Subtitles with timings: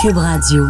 [0.00, 0.64] Cube Radio.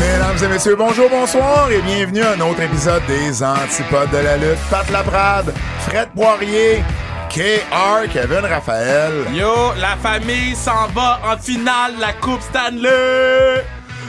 [0.00, 4.36] Mesdames et messieurs, bonjour, bonsoir et bienvenue à un autre épisode des Antipodes de la
[4.38, 4.58] lutte.
[4.70, 5.54] Pat Laprade,
[5.86, 6.82] Fred Poirier,
[7.30, 9.12] KR, Kevin Raphaël.
[9.32, 13.64] Yo, la famille s'en va en finale de la Coupe Stanley.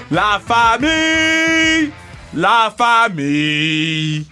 [0.09, 1.91] La famille,
[2.33, 4.25] la famille,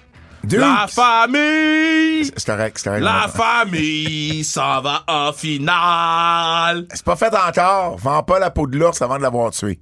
[0.49, 3.03] La famille, c'est correct, c'est correct.
[3.03, 6.87] la famille s'en va en finale.
[6.93, 7.97] C'est pas fait encore.
[7.97, 9.79] Vends pas la peau de l'ours avant de l'avoir tué.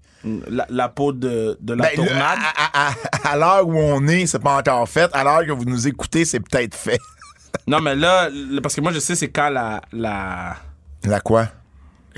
[0.50, 2.40] La, la peau de, de la Ben, là, tornade.
[2.58, 5.09] à, à- à- à l'heure où on est, c'est pas encore fait.
[5.14, 7.00] À l'heure que vous nous écoutez, c'est peut-être fait.
[7.66, 8.30] Non, mais là,
[8.62, 9.81] parce que moi, je sais, c'est quand la.
[9.91, 10.55] la
[11.03, 11.48] La quoi?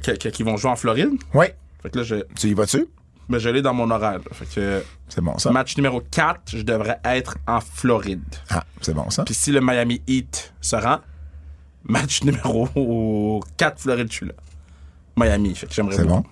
[0.01, 1.11] qu'ils vont jouer en Floride?
[1.33, 1.45] Oui.
[1.81, 2.85] Fait que là, je, Tu y vas-tu?
[3.31, 4.19] Ben, je l'ai dans mon horaire.
[4.19, 4.31] là.
[4.33, 4.83] Fait que.
[5.09, 5.51] C'est bon, ça.
[5.51, 8.21] Match numéro 4, je devrais être en Floride.
[8.49, 9.23] Ah, c'est bon, ça.
[9.23, 10.99] Puis si le Miami Heat se rend,
[11.83, 14.33] match numéro 4, Floride, je suis là.
[15.17, 16.23] Miami, fait que j'aimerais C'est bon.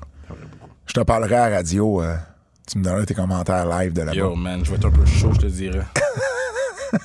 [0.85, 2.01] Je te parlerai à la radio.
[2.01, 2.15] euh,
[2.67, 4.13] tu me donneras tes commentaires live de là-bas.
[4.15, 5.85] Yo, man, je vais être un peu chaud, je te dirais.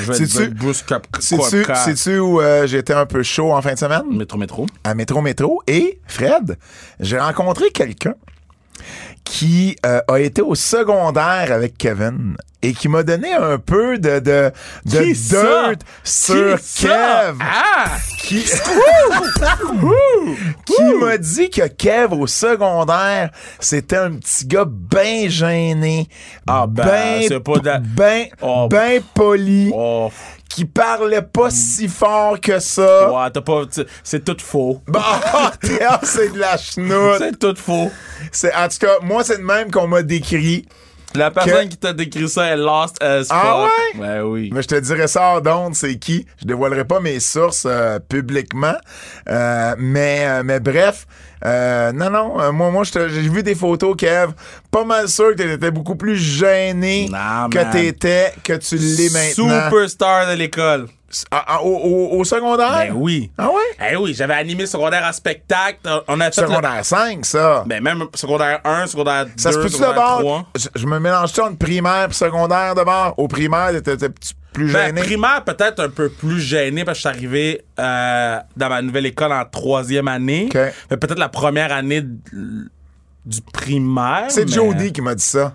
[0.00, 1.06] je vais Sais-tu- être Bruce Cup.
[1.20, 4.02] Sais-tu sais-tu où euh, j'étais un peu chaud en fin de semaine?
[4.10, 4.66] Métro, métro.
[4.84, 5.62] à Métro Métro.
[5.66, 6.58] Et, Fred,
[7.00, 8.14] j'ai rencontré quelqu'un
[9.26, 14.18] qui euh, a été au secondaire avec Kevin et qui m'a donné un peu de,
[14.20, 14.50] de,
[14.86, 16.86] de Qui dirt sur Qui?
[16.86, 17.36] Kev.
[17.40, 17.86] Ah!
[18.22, 18.42] Qui,
[20.64, 26.08] qui m'a dit que Kev au secondaire, c'était un petit gars bien gêné.
[26.46, 28.68] Ah, ben, ben, c'est pas de- ben, Oh.
[28.70, 30.10] ben poli, Oh,
[30.48, 33.12] qui parlait pas si fort que ça.
[33.12, 33.62] ouais, t'as pas.
[34.02, 34.80] C'est tout faux.
[34.86, 35.20] Bah,
[36.02, 37.18] c'est de la chenoute.
[37.18, 37.90] C'est tout faux.
[38.32, 40.66] C'est, en tout cas, moi, c'est de même qu'on m'a décrit.
[41.16, 43.28] La personne Que- qui t'a décrit ça est lost as fuck.
[43.30, 44.00] Ah ouais?
[44.00, 44.50] Ouais, oui.
[44.52, 46.26] Mais je te dirais ça hors d'onde, c'est qui?
[46.40, 48.74] Je dévoilerai pas mes sources euh, publiquement.
[49.28, 51.06] Euh, mais, euh, mais bref,
[51.44, 54.32] euh, non, non, moi, moi j'ai vu des photos, Kev.
[54.70, 57.08] Pas mal sûr que t'étais beaucoup plus gêné
[57.50, 59.64] que t'étais, que tu l'es maintenant.
[59.66, 60.86] Superstar de l'école.
[61.30, 62.88] Ah, ah, au, secondaire?
[62.88, 63.30] Ben oui.
[63.38, 63.90] Ah ouais?
[63.92, 65.78] Eh oui, j'avais animé le secondaire en spectacle.
[66.08, 67.62] On a fait le- Secondaire 5, ça.
[67.66, 70.18] Ben même secondaire 1, secondaire 2, ça se peut-tu secondaire d'abord?
[70.20, 70.46] 3.
[70.56, 73.14] Je, je me mélange-tu entre primaire et secondaire d'abord?
[73.18, 74.08] Au primaire, t'étais
[74.52, 75.02] plus Ben, gêné?
[75.02, 79.06] primaire, peut-être un peu plus gêné parce que je suis arrivé euh, dans ma nouvelle
[79.06, 80.48] école en troisième année.
[80.52, 80.58] OK.
[80.90, 84.26] Mais peut-être la première année du primaire.
[84.28, 85.54] C'est mais- Jody qui m'a dit ça.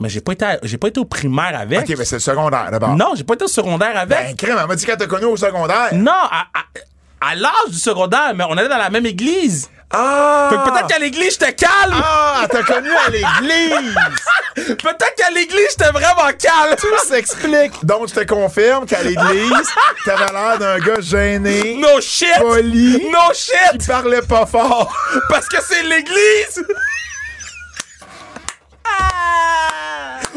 [0.00, 1.80] Mais j'ai pas été, j'ai pas été au primaire avec.
[1.88, 2.96] OK, mais c'est le secondaire d'abord.
[2.96, 4.08] Non, j'ai pas été au secondaire avec.
[4.18, 5.88] Ben, crème, elle m'a dit qu'elle t'a connu au secondaire.
[5.92, 9.70] non, à, à- à l'âge du secondaire, mais on allait dans la même église.
[9.90, 10.48] Ah!
[10.50, 11.94] Fait que peut-être qu'à l'église, j'étais calme.
[12.02, 13.94] Ah, elle t'a connu à l'église!
[14.56, 16.76] Peut-être qu'à l'église, j'étais vraiment calme.
[16.78, 17.84] Tout s'explique.
[17.84, 19.68] Donc, je te confirme qu'à l'église,
[20.04, 22.28] t'avais l'air d'un gars gêné, No shit.
[22.40, 23.86] poli, No qui shit.
[23.86, 24.94] parlait pas fort.
[25.28, 26.64] Parce que c'est l'église!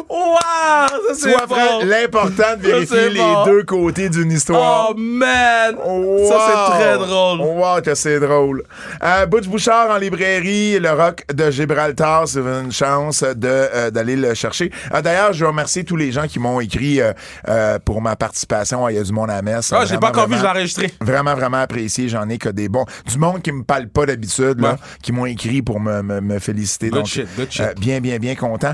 [0.10, 0.88] Wow!
[1.20, 1.86] Fred, bon!
[1.86, 3.46] l'important de vérifier les bon.
[3.46, 4.90] deux côtés d'une histoire.
[4.92, 5.76] Oh, man!
[5.84, 6.30] Wow.
[6.30, 7.40] Ça, c'est très drôle.
[7.42, 8.64] Wow, que c'est drôle.
[9.04, 14.16] Euh, Butch Bouchard en librairie, le rock de Gibraltar, c'est une chance de euh, d'aller
[14.16, 14.72] le chercher.
[14.94, 18.86] Euh, D'ailleurs, je veux remercier tous les gens qui m'ont écrit euh, pour ma participation
[18.86, 19.74] à Il y a du monde à la messe.
[19.74, 20.94] Ah, je l'ai pas encore vu, je l'ai vraiment- enregistré.
[21.02, 22.08] Vraiment, vraiment apprécié.
[22.10, 22.86] J'en ai que des bons.
[23.06, 24.76] Du monde qui me parle pas d'habitude, là, Ouais.
[25.02, 26.90] qui m'ont écrit pour me, me, me féliciter.
[26.90, 27.80] Good Donc, shit, good shit.
[27.80, 28.74] bien, bien, bien content.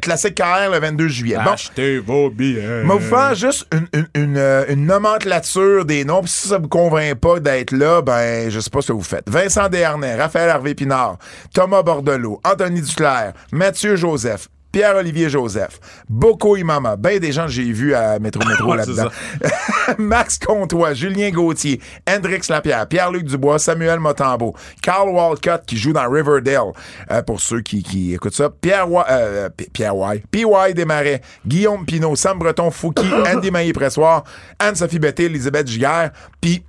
[0.00, 0.36] Classique
[0.70, 1.36] Le 22 juillet.
[1.44, 2.60] Bon, Achetez vos billets.
[2.62, 6.20] je vais vous faire juste une, une, une, euh, une nomenclature des noms.
[6.22, 9.02] Puis si ça vous convainc pas d'être là, ben, je sais pas ce que vous
[9.02, 9.28] faites.
[9.28, 11.18] Vincent Desharnais, Raphaël Harvey Pinard,
[11.54, 15.78] Thomas Bordelot, Anthony Duclair, Mathieu Joseph, Pierre-Olivier Joseph,
[16.08, 19.08] Boko Imama, ben des gens que j'ai vus à Métro Métro là-dedans.
[19.98, 26.08] Max Comtois, Julien Gauthier, Hendrix Lapierre, Pierre-Luc Dubois, Samuel Motambo, Carl Walcott qui joue dans
[26.10, 26.72] Riverdale,
[27.10, 30.74] euh, pour ceux qui, qui écoutent ça, Pierre Wa- euh, P- Pierre Y, P.Y.
[30.74, 34.24] Desmarais, Guillaume Pinault, Sam Breton, Fouki, Andy Maillé-Pressoir,
[34.58, 36.10] Anne-Sophie Betté, Elisabeth Giguère,
[36.40, 36.64] puis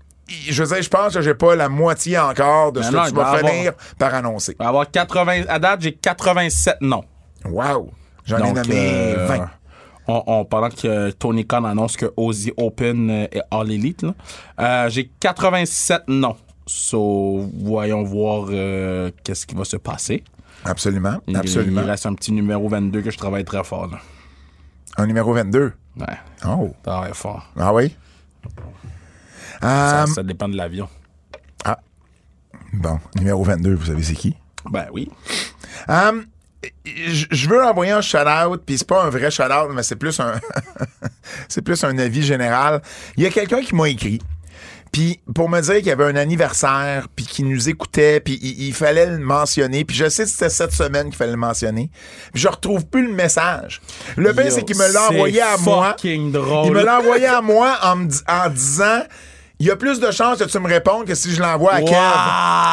[0.50, 3.28] je je pense que j'ai pas la moitié encore de ce non, que tu vas
[3.28, 4.56] avoir- finir par annoncer.
[4.58, 5.44] Avoir 80.
[5.48, 7.04] À date, j'ai 87 noms.
[7.46, 7.92] Wow!
[8.26, 8.76] J'en ai Donc, nommé
[9.16, 9.50] euh, 20.
[10.08, 14.06] On, on- pendant que Tony Khan annonce que Ozzy Open euh, est All Elite.
[14.60, 16.36] Euh, j'ai 87 noms.
[16.66, 20.24] So, voyons voir euh, qu'est-ce qui va se passer.
[20.66, 21.82] Absolument, Il- absolument.
[21.82, 23.88] Il reste un petit numéro 22 que je travaille très fort.
[23.88, 24.00] Là.
[24.98, 25.74] Un numéro 22.
[26.00, 26.06] Ouais,
[26.48, 26.74] Oh.
[26.84, 27.46] travaille fort.
[27.58, 27.96] Ah oui?
[29.62, 30.88] Ça, ça dépend de l'avion.
[32.74, 34.36] Bon, numéro 22, vous savez c'est qui?
[34.72, 35.08] Ben oui.
[35.88, 36.26] Hum,
[36.86, 40.40] je veux envoyer un shout-out, puis c'est pas un vrai shout-out, mais c'est plus un
[41.48, 42.82] c'est plus un avis général.
[43.18, 44.20] Il y a quelqu'un qui m'a écrit.
[44.92, 48.68] Puis pour me dire qu'il y avait un anniversaire, puis qu'il nous écoutait, puis il,
[48.68, 49.84] il fallait le mentionner.
[49.86, 51.90] Puis je sais que c'était cette semaine qu'il fallait le mentionner.
[52.32, 53.82] Puis je retrouve plus le message.
[54.16, 55.96] Le pire, c'est qu'il me l'a envoyé à moi.
[56.32, 56.68] drôle.
[56.68, 59.02] Il me l'a envoyé à moi en, en disant
[59.64, 61.80] il y a plus de chances que tu me répondes que si je l'envoie à
[61.80, 61.86] Wow!
[61.86, 61.96] Kev.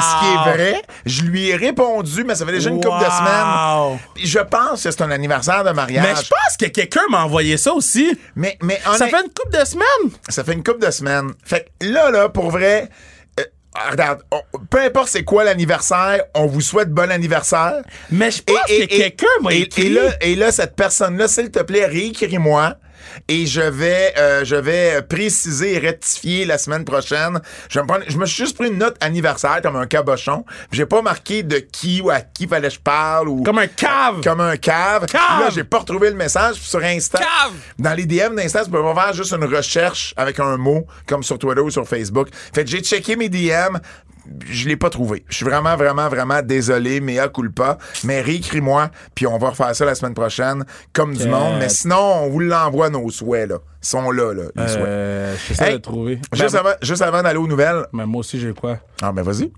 [0.02, 0.82] Ce qui est vrai.
[1.06, 3.10] Je lui ai répondu, mais ça fait déjà une couple de Wow!
[3.10, 3.98] semaines.
[4.24, 6.02] Je pense que c'est un anniversaire de mariage.
[6.04, 8.18] Mais je pense que quelqu'un m'a envoyé ça aussi.
[8.34, 10.10] Mais, mais Ça fait une couple de semaines.
[10.28, 11.30] ça fait une couple de semaines.
[11.44, 12.88] Fait que là, là, pour vrai,
[13.38, 13.44] euh,
[13.90, 17.82] regarde, on- peu importe c'est quoi l'anniversaire, on vous souhaite bon anniversaire.
[18.10, 19.86] Mais je pense que quelqu'un m'a et- écrit.
[19.86, 22.74] Et là, et là, cette personne-là, s'il te plaît, réécris-moi.
[23.28, 27.40] Et je vais, euh, je vais préciser et rectifier la semaine prochaine.
[27.68, 30.44] Je, vais me prendre- je me suis juste pris une note anniversaire comme un cabochon.
[30.72, 33.66] J'ai pas marqué de qui ou à qui fallait que je parle ou Comme un
[33.66, 34.20] cave.
[34.22, 35.06] comme un cave.
[35.12, 36.56] Là, j'ai pas retrouvé le message.
[36.56, 37.52] Sur Insta, Cave!
[37.78, 41.22] dans les DM d'Insta, tu peux pas faire juste une recherche avec un mot, comme
[41.22, 42.28] sur Twitter ou sur Facebook.
[42.54, 43.76] Fait que j'ai checké mes DM.
[44.46, 45.24] Je l'ai pas trouvé.
[45.28, 47.78] Je suis vraiment, vraiment, vraiment désolé, mea culpa.
[48.04, 51.28] Mais réécris-moi, puis on va refaire ça la semaine prochaine, comme du Ok.
[51.30, 51.54] monde.
[51.58, 53.58] Mais sinon, on vous l'envoie, nos souhaits, là.
[53.82, 54.84] Ils sont là, là, les souhaits.
[54.86, 56.18] Euh, J'essaie Hey, de trouver.
[56.32, 57.86] Juste, Ben, avant, juste avant d'aller aux nouvelles.
[57.92, 58.78] ben, moi aussi, j'ai quoi?
[59.02, 59.50] Ah, ben vas-y.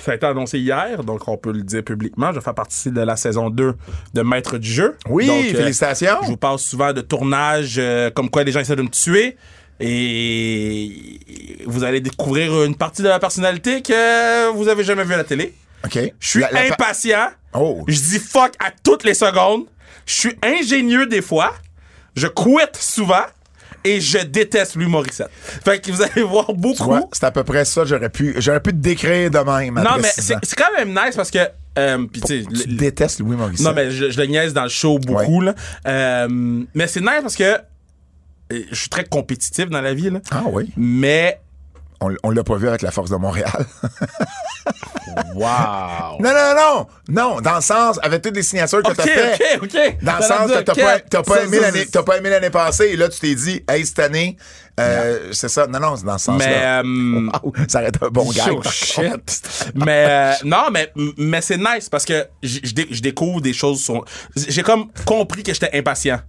[0.00, 2.32] Ça a été annoncé hier, donc on peut le dire publiquement.
[2.32, 3.74] Je fais partie de la saison 2
[4.12, 4.96] de Maître du jeu.
[5.08, 6.16] Oui, Donc, euh, félicitations.
[6.22, 9.36] je vous parle souvent de tournage, euh, comme quoi les gens essaient de me tuer.
[9.80, 15.18] Et vous allez découvrir une partie de la personnalité que vous avez jamais vue à
[15.18, 15.54] la télé.
[15.84, 15.98] OK.
[16.18, 17.28] Je suis La- la- impatient.
[17.52, 17.84] Oh.
[17.88, 19.64] Je dis fuck à toutes les secondes.
[20.06, 21.54] Je suis ingénieux des fois.
[22.16, 23.24] Je quitte souvent.
[23.86, 25.28] Et je déteste Louis Morissette.
[25.62, 26.98] Fait que vous allez voir beaucoup.
[27.12, 27.84] C'est à peu près ça.
[27.84, 29.74] J'aurais pu, j'aurais pu te décrire de même.
[29.74, 31.38] non, mais c'est quand même nice parce que.
[31.76, 33.66] Euh, pis tu détestes Louis Morissette.
[33.66, 35.54] non, mais je, je le niaise dans le show beaucoup, là.
[35.86, 36.28] Euh,
[36.74, 37.58] mais c'est nice parce que
[38.70, 40.20] je suis très compétitif dans la vie, là.
[40.30, 40.70] Ah oui.
[40.76, 41.40] Mais.
[42.00, 43.50] On, on l'a pas vu avec la Force de Montréal.
[45.34, 46.16] Wow!
[46.20, 46.86] non, non, non!
[47.08, 49.56] Non, dans le sens, avec toutes les signatures que t'as fait.
[49.56, 49.96] ok, ok.
[50.02, 51.34] Dans le sens que t'as pas, t'as pas,
[52.04, 54.36] pas aimé l'année passée, et là, tu t'es dit, hey, cette année,
[54.80, 55.66] euh, c'est ça.
[55.68, 56.38] Non, non, c'est dans ce Mais.
[56.44, 56.80] sens-là.
[56.80, 58.46] euh, Wow, ça aurait été un bon gars.
[58.70, 59.70] Shit.
[59.74, 64.04] mais euh, non, mais mais c'est nice parce que je découvre des choses sur
[64.34, 66.20] j'ai comme compris que j'étais impatient.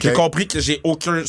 [0.00, 1.22] J'ai compris que j'ai aucun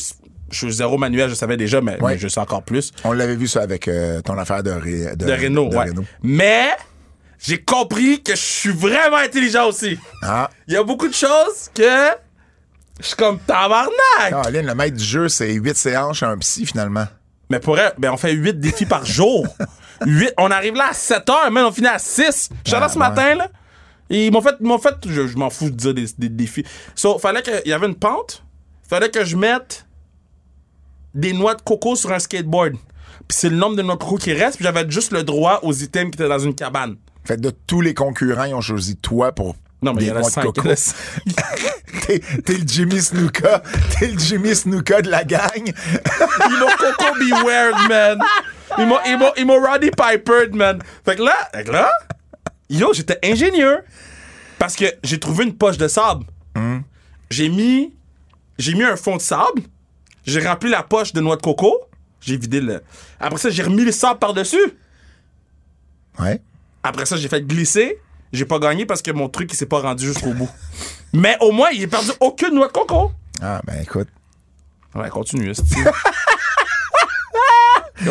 [0.50, 2.12] je suis zéro manuel, je savais déjà mais, Ouais.
[2.14, 5.14] mais je sais encore plus On l'avait vu ça avec euh, ton affaire de, Ré-
[5.16, 5.88] de Renault, de ouais.
[5.90, 6.04] Renault.
[6.22, 6.68] Mais
[7.38, 9.98] j'ai compris que je suis vraiment intelligent aussi.
[10.22, 11.82] Ah, Il y a beaucoup de choses que
[13.00, 13.90] je suis comme tabarnak.
[14.30, 17.06] Caroline, le maître du jeu, c'est 8 séances chez un psy, finalement.
[17.50, 19.46] Mais pour elle, ben on fait 8 défis par jour.
[20.06, 22.50] 8, on arrive là à 7 heures, mais on finit à 6.
[22.64, 22.98] Je suis allé Ah, ce ouais.
[22.98, 23.48] matin, là.
[24.10, 26.64] Et ils m'ont fait, m'ont fait, je, je m'en fous de dire des, des défis.
[26.94, 28.42] So, fallait qu'il y avait une pente.
[28.88, 29.86] Fallait que je mette
[31.18, 32.74] des noix de coco sur un skateboard.
[33.26, 35.60] Puis c'est le nombre de noix de coco qui reste, puis j'avais juste le droit
[35.62, 36.96] aux items qui étaient dans une cabane.
[37.24, 39.56] Fait de tous les concurrents, ils ont choisi toi pour.
[39.82, 40.42] Non, mais des il y en a noix de 5.
[40.44, 40.62] coco.
[42.44, 43.62] T'es le Jimmy Snuka.
[43.98, 45.50] T'es le Jimmy Snuka de la gang.
[45.64, 48.18] Ils m'ont coco be weird, man.
[48.78, 50.78] Ils m'ont, ils m'ont, ils m'ont Roddy Pipered, man.
[51.04, 51.90] Fait que là, fait que là,
[52.70, 53.78] yo, j'étais ingénieux.
[54.58, 56.24] Parce que j'ai trouvé une poche de sable.
[57.30, 57.94] J'ai mis,
[58.58, 59.62] j'ai mis un fond de sable.
[60.28, 61.80] J'ai rempli la poche de noix de coco.
[62.20, 62.82] J'ai vidé le.
[63.18, 64.74] Après ça, j'ai remis le sable par-dessus.
[66.18, 66.42] Ouais.
[66.82, 67.98] Après ça, j'ai fait glisser.
[68.30, 70.50] J'ai pas gagné parce que mon truc, il s'est pas rendu jusqu'au bout.
[71.14, 73.10] Mais au moins, il a perdu aucune noix de coco.
[73.40, 74.08] Ah, ben écoute.
[74.94, 75.52] Ouais, continue,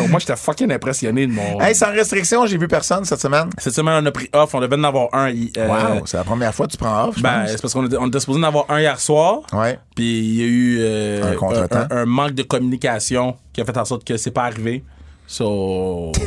[0.08, 1.60] moi, j'étais fucking impressionné de mon.
[1.60, 3.48] Hey, sans restriction, j'ai vu personne cette semaine.
[3.58, 4.54] Cette semaine, on a pris off.
[4.54, 5.32] On devait en avoir un.
[5.32, 5.66] euh,
[5.96, 7.96] Wow, c'est la première fois que tu prends off, je Ben, c'est parce qu'on était,
[7.98, 9.40] on était supposé en avoir un hier soir.
[9.52, 9.78] Ouais.
[9.96, 11.86] Puis il y a eu euh, Un contretemps.
[11.90, 14.84] un, un manque de communication qui a fait en sorte que c'est pas arrivé.
[15.26, 16.12] So.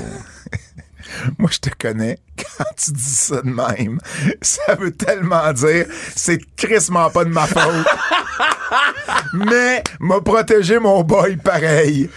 [1.37, 2.19] Moi, je te connais.
[2.37, 3.99] Quand tu dis ça de même,
[4.41, 7.61] ça veut tellement dire c'est crissement pas de ma faute.
[9.33, 12.09] Mais m'a protégé mon boy pareil.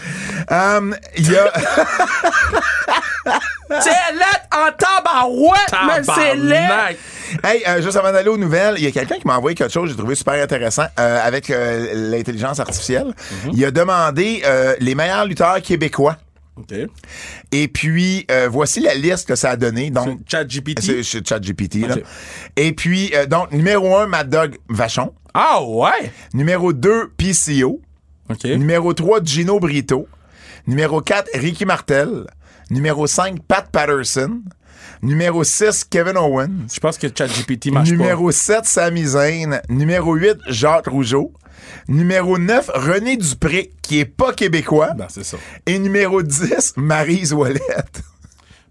[0.51, 1.53] Hum, Il y a.
[3.81, 6.99] C'est lettre en tabarouette, mais c'est lettre.
[7.43, 9.73] Hey, euh, juste avant d'aller aux nouvelles, il y a quelqu'un qui m'a envoyé quelque
[9.73, 13.15] chose que j'ai trouvé super intéressant euh, avec euh, l'intelligence artificielle.
[13.53, 16.19] Il a demandé euh, les meilleurs lutteurs québécois.
[16.57, 16.75] OK.
[17.51, 19.91] Et puis, euh, voici la liste que ça a donné.
[19.91, 20.81] Donc, Chat GPT.
[20.83, 21.77] c'est c'est ChatGPT.
[21.89, 21.95] là.
[21.97, 22.03] Ok.
[22.57, 25.13] Et puis, euh, donc, numéro 1, Mad Dog Vachon.
[25.35, 26.12] Ah ouais?
[26.33, 27.81] Numéro 2, PCO.
[28.45, 30.07] Numéro 3, Gino Brito.
[30.67, 32.25] Numéro 4, Ricky Martel.
[32.71, 34.43] Numéro 5, Pat Patterson.
[35.03, 36.69] Numéro 6, Kevin Owens.
[36.73, 39.61] Je pense que ChatGPT marche Numéro 7, Sami Zayn.
[39.69, 41.33] Numéro 8, Jacques Rougeau.
[41.88, 44.88] Numéro 9, René Dupré, qui est pas québécois.
[44.88, 44.95] pas.
[44.95, 45.37] Ben, c'est ça.
[45.67, 48.03] Et numéro 10, Maryse Ouellette.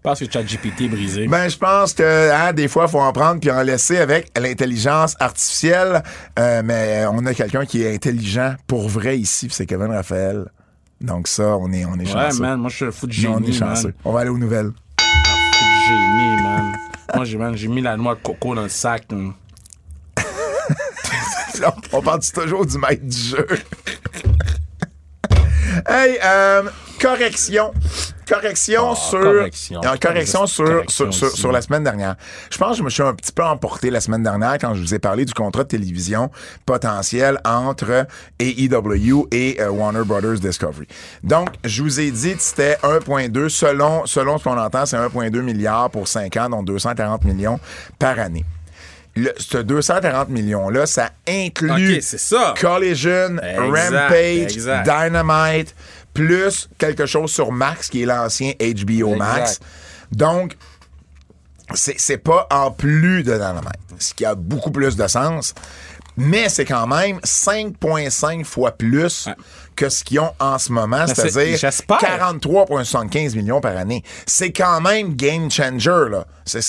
[0.04, 1.26] Je pense que ChatGPT est brisé?
[1.28, 4.38] Ben, je pense que hein, des fois, il faut en prendre puis en laisser avec
[4.38, 6.02] l'intelligence artificielle.
[6.38, 10.44] Euh, mais on a quelqu'un qui est intelligent pour vrai ici, puis c'est Kevin Raphaël.
[11.00, 12.42] Donc ça, on est, on est ouais, chanceux.
[12.42, 13.34] man, moi je suis fou de génie.
[13.34, 13.88] on est chanceux.
[13.88, 13.96] man.
[14.04, 14.72] On va aller aux nouvelles.
[15.00, 16.76] Fou de génie, man.
[17.14, 19.06] moi, j'ai, mis la noix de coco dans le sac.
[19.10, 19.16] là.
[21.94, 23.46] on parle toujours du maître du jeu?
[25.88, 26.64] hey, euh,
[27.04, 27.72] correction.
[28.26, 29.20] Correction Ah, sur.
[29.20, 29.80] correction.
[29.84, 32.16] Euh, correction sur, Correction sur, sur, la semaine dernière.
[32.50, 34.80] Je pense que je me suis un petit peu emporté la semaine dernière quand je
[34.80, 36.30] vous ai parlé du contrat de télévision
[36.64, 38.06] potentiel entre
[38.38, 40.86] AEW et euh, Warner Brothers Discovery.
[41.22, 45.40] Donc, je vous ai dit que c'était 1,2 selon, selon ce qu'on entend, c'est 1,2
[45.42, 47.60] milliard pour 5 ans, donc 240 millions
[47.98, 48.46] par année.
[49.16, 52.54] Le, ce 240 millions-là, ça inclut ça.
[52.60, 54.84] Collision, Exact, Rampage, exact.
[54.84, 55.74] Dynamite,
[56.14, 59.40] plus quelque chose sur Max, qui est l'ancien HBO Max.
[59.56, 59.62] Exact.
[60.12, 60.56] Donc,
[61.74, 63.64] c'est pas en plus de Dynamite,
[63.98, 65.54] ce qui a beaucoup plus de sens.
[66.16, 69.34] Mais c'est quand même 5,5 fois plus Ouais.
[69.74, 71.98] que ce qu'ils ont en ce moment, Ben, c'est- c'est-à-dire j'espère.
[71.98, 74.04] 43,75 millions par année.
[74.24, 76.24] C'est quand même game changer, là.
[76.54, 76.60] Mais-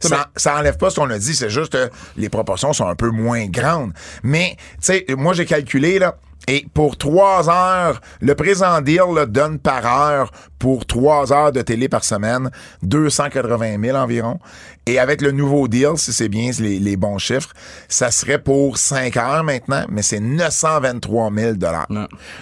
[0.00, 2.96] ça, ça enlève pas ce qu'on a dit, c'est juste que les proportions sont un
[2.96, 3.92] peu moins grandes.
[4.24, 6.16] Mais, tu sais, moi, j'ai calculé, là,
[6.48, 11.60] et pour trois heures, le présent deal là, donne par heure pour trois heures de
[11.60, 12.50] télé par semaine
[12.82, 14.38] 280 000 environ.
[14.86, 17.52] Et avec le nouveau deal, si c'est bien les, les bons chiffres,
[17.88, 21.88] ça serait pour cinq heures maintenant, mais c'est 923 000 dollars.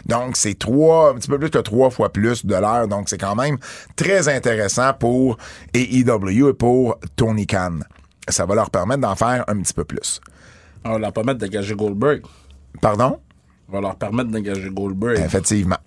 [0.04, 2.86] Donc c'est trois, un petit peu plus que trois fois plus de l'heure.
[2.88, 3.56] Donc c'est quand même
[3.96, 5.38] très intéressant pour
[5.72, 7.78] AEW et pour Tony Khan.
[8.28, 10.20] Ça va leur permettre d'en faire un petit peu plus.
[10.84, 12.22] On va leur permettre d'engager Goldberg.
[12.82, 13.18] Pardon?
[13.68, 15.18] Va leur permettre d'engager Goldberg.
[15.18, 15.78] Effectivement.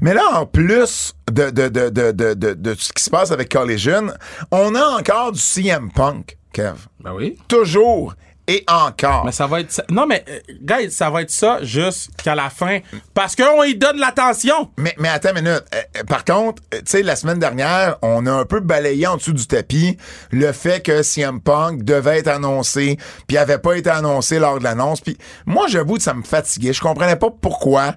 [0.00, 3.30] Mais là, en plus de, de, de, de, de, de, de ce qui se passe
[3.30, 4.12] avec Collision,
[4.50, 6.76] on a encore du CM Punk, Kev.
[7.00, 7.36] Ben oui.
[7.48, 8.14] Toujours
[8.48, 9.24] et encore.
[9.24, 9.84] Mais ça va être ça.
[9.90, 12.80] Non, mais, euh, guys, ça va être ça jusqu'à la fin.
[13.14, 14.70] Parce qu'on y donne l'attention.
[14.76, 15.64] Mais, mais attends une minute.
[15.74, 19.16] Euh, euh, par contre, tu sais, la semaine dernière, on a un peu balayé en
[19.16, 19.96] dessous du tapis
[20.30, 24.64] le fait que CM Punk devait être annoncé, puis avait pas été annoncé lors de
[24.64, 25.00] l'annonce.
[25.00, 26.72] Puis moi, j'avoue que ça me fatiguait.
[26.72, 27.94] Je comprenais pas pourquoi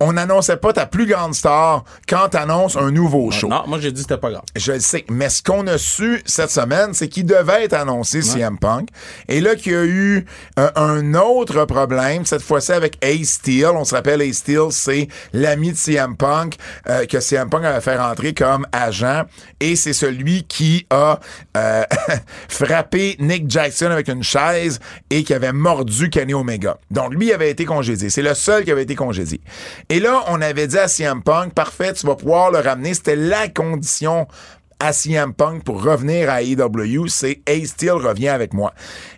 [0.00, 3.48] on n'annonçait pas ta plus grande star quand t'annonces un nouveau show.
[3.48, 4.42] Non, moi, j'ai dit que c'était pas grave.
[4.56, 5.04] Je le sais.
[5.08, 8.88] Mais ce qu'on a su cette semaine, c'est qu'il devait être annoncé CM Punk.
[9.28, 10.26] Et là, qu'il y a eu
[10.58, 13.66] euh, un autre problème, cette fois-ci avec Ace Steel.
[13.74, 16.56] On se rappelle, Ace Steel, c'est l'ami de CM Punk
[16.88, 19.24] euh, que CM Punk avait fait rentrer comme agent.
[19.60, 21.20] Et c'est celui qui a
[21.56, 21.84] euh,
[22.48, 26.78] frappé Nick Jackson avec une chaise et qui avait mordu Kenny Omega.
[26.90, 28.10] Donc, lui avait été congédié.
[28.10, 29.40] C'est le seul qui avait été congédié.
[29.88, 32.94] Et là, on avait dit à CM Punk, parfait, tu vas pouvoir le ramener.
[32.94, 34.26] C'était la condition
[34.80, 38.74] à CM Punk pour revenir à AEW, c'est Ace Steel revient avec moi.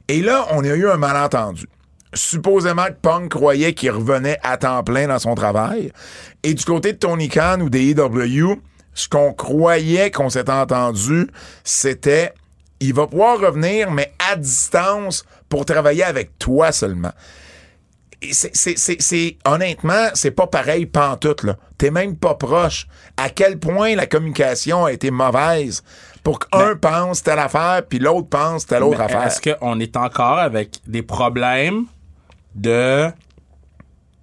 [0.08, 1.66] Et là, on a eu un malentendu.
[2.14, 5.92] Supposément que Punk croyait qu'il revenait à temps plein dans son travail.
[6.42, 8.61] Et du côté de Tony Khan ou des AEW,
[8.94, 11.28] ce qu'on croyait qu'on s'était entendu,
[11.64, 12.32] c'était
[12.80, 17.12] il va pouvoir revenir, mais à distance pour travailler avec toi seulement.
[18.23, 21.56] C'est, honnêtement, c'est pas pareil pantoute, là.
[21.78, 22.87] T'es même pas proche.
[23.16, 25.82] À quel point la communication a été mauvaise
[26.23, 29.25] pour qu'un pense telle affaire, puis l'autre pense telle autre affaire.
[29.26, 31.85] Est-ce qu'on est encore avec des problèmes
[32.54, 33.08] de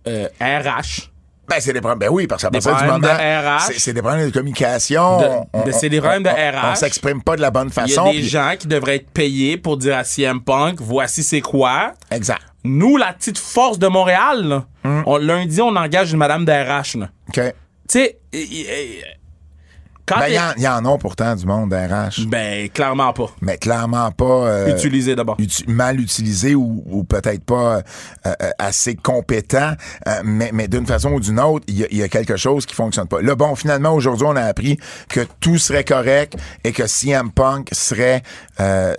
[0.07, 1.09] euh, RH?
[1.47, 1.99] Ben, c'est des problèmes.
[1.99, 2.97] Ben oui, parce Des partir du moment.
[2.99, 3.73] de RH.
[3.77, 5.19] C'est, des problèmes de communication.
[5.19, 6.77] De- de- c'est des problèmes de on- on- On RH.
[6.77, 8.11] s'exprime pas de la bonne Il y a façon.
[8.11, 11.93] des gens qui devraient être payés pour dire à CM Punk, voici c'est quoi.
[12.09, 12.41] Exact.
[12.63, 14.65] Nous, la petite force de Montréal, là,
[15.05, 16.95] on, lundi, on engage une madame d'RH.
[17.29, 17.33] OK.
[17.35, 18.17] Tu sais,
[20.05, 22.25] quand Ben, il y, en- y en a pourtant du monde RH.
[22.27, 23.27] Ben, clairement pas.
[23.39, 24.25] mais clairement pas.
[24.25, 25.37] euh, Utilisé d'abord.
[25.39, 27.81] uti- mal utilisé ou, ou peut-être pas euh,
[28.27, 29.73] euh, assez compétent,
[30.07, 32.35] euh, mais, mais d'une façon ou d'une autre, il y, a- il y a quelque
[32.35, 33.21] chose qui fonctionne pas.
[33.21, 34.77] Là, bon, finalement, aujourd'hui, on a appris
[35.07, 38.23] que tout serait correct et que CM Punk serait,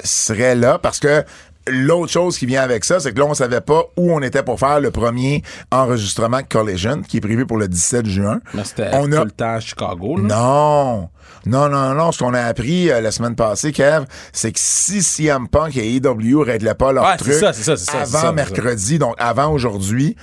[0.05, 1.23] serait là parce que
[1.67, 4.43] L'autre chose qui vient avec ça, c'est que là, on savait pas où on était
[4.43, 5.43] pour faire le premier
[5.73, 8.41] enregistrement Collision, qui est prévu pour le 17 juin.
[8.53, 10.17] Mais c'était on a tout le temps à Chicago.
[10.19, 10.23] là?
[10.23, 11.09] non.
[11.47, 12.11] Non, non, non.
[12.13, 15.97] Ce qu'on a appris euh, la semaine passée, Kev, c'est que si CM Punk et
[15.97, 20.17] AEW réglaient pas leur Ouais, truc ça, ça, ça, avant mercredi, donc avant aujourd'hui,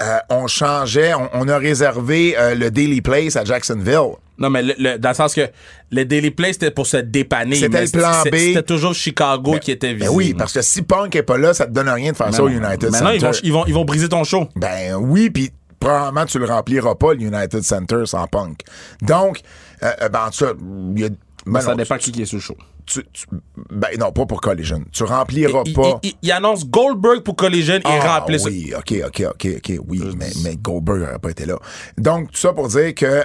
[0.00, 4.14] euh, on changeait, on, on a réservé euh, le Daily Place à Jacksonville.
[4.38, 5.48] Non, mais le- le- dans le sens que
[5.90, 7.56] le Daily Play, c'était pour se dépanner.
[7.56, 8.36] C'était le plan B.
[8.36, 10.14] C'était toujours Chicago qui était Ben visible.
[10.16, 12.44] oui, parce que si Punk est pas là, ça te donne rien de faire ça
[12.44, 13.32] au United Maintenant, ils Center.
[13.32, 14.46] vont, ils, vont, ils vont briser ton show.
[14.54, 15.50] Ben oui, puis
[15.80, 18.60] probablement tu le rempliras pas, le United Center, sans Punk.
[19.02, 19.40] Donc,
[19.82, 20.52] euh, euh, ben en tout cas,
[20.94, 21.08] il y a...
[21.46, 22.56] ben ça non, dépend tu- qui est sur le show.
[22.88, 23.26] Tu- tu-
[23.70, 24.82] ben non, pas pour Collision.
[24.92, 25.98] Tu rempliras Il, pas...
[26.02, 28.48] il- il- il annonce Goldberg pour Collision et Ah, remplit ça.
[28.48, 31.56] oui, OK, OK, OK, OK, oui, mais, mais Goldberg n'aurait pas été là.
[31.98, 33.24] Donc, tout ça pour dire que euh,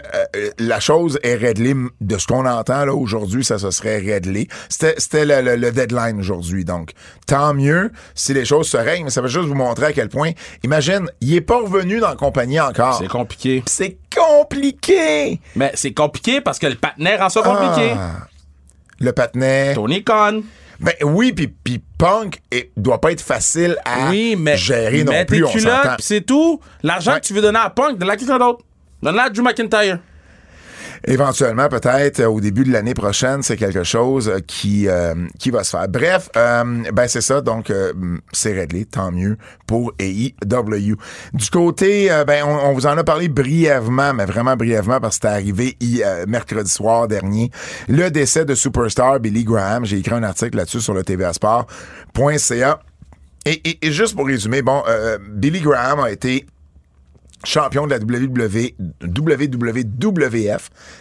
[0.60, 4.48] la chose est réglée, de ce qu'on entend là aujourd'hui, ça se serait réglé.
[4.70, 6.92] C'était c'était le, le- le deadline aujourd'hui, donc
[7.26, 10.10] tant mieux si les choses se règlent, mais ça veut juste vous montrer à quel
[10.10, 10.32] point,
[10.64, 12.98] imagine, il est pas revenu dans la compagnie encore.
[13.00, 13.64] C'est compliqué.
[13.68, 15.40] C'est compliqué!
[15.56, 17.94] Mais c'est compliqué parce que le partenaire rend ça compliqué.
[17.98, 18.28] Ah.
[19.00, 19.74] Le patinet.
[19.74, 20.42] Tony Khan.
[20.80, 24.58] Ben oui, puis Punk est- doit pas être facile à Oui, mais.
[24.58, 25.96] gérer non plus, tes s'entend.
[25.98, 26.60] pis c'est tout.
[26.82, 27.20] L'argent Ouais.
[27.22, 28.66] que tu veux donner à Punk, donne-la à quelqu'un d'autre?
[29.02, 30.00] Donne-la à Drew McIntyre.
[31.06, 35.52] Éventuellement, peut-être euh, au début de l'année prochaine, c'est quelque chose euh, qui euh, qui
[35.52, 35.88] va se faire.
[35.90, 37.42] Bref, euh, ben c'est ça.
[37.42, 37.92] Donc euh,
[38.32, 40.96] c'est réglé, tant mieux pour AEW.
[41.34, 45.28] Du côté, euh, ben on, vous en a parlé brièvement, mais vraiment brièvement parce que
[45.28, 45.78] c'était arrivé
[46.26, 47.52] mercredi soir dernier.
[47.90, 49.84] Le décès de superstar Billy Graham.
[49.86, 52.80] J'ai écrit un article là-dessus sur le tvasport.ca.
[53.46, 54.84] Et, et, et juste pour résumer, bon,
[55.34, 56.46] Billy Graham a été
[57.44, 58.70] champion de la WWF.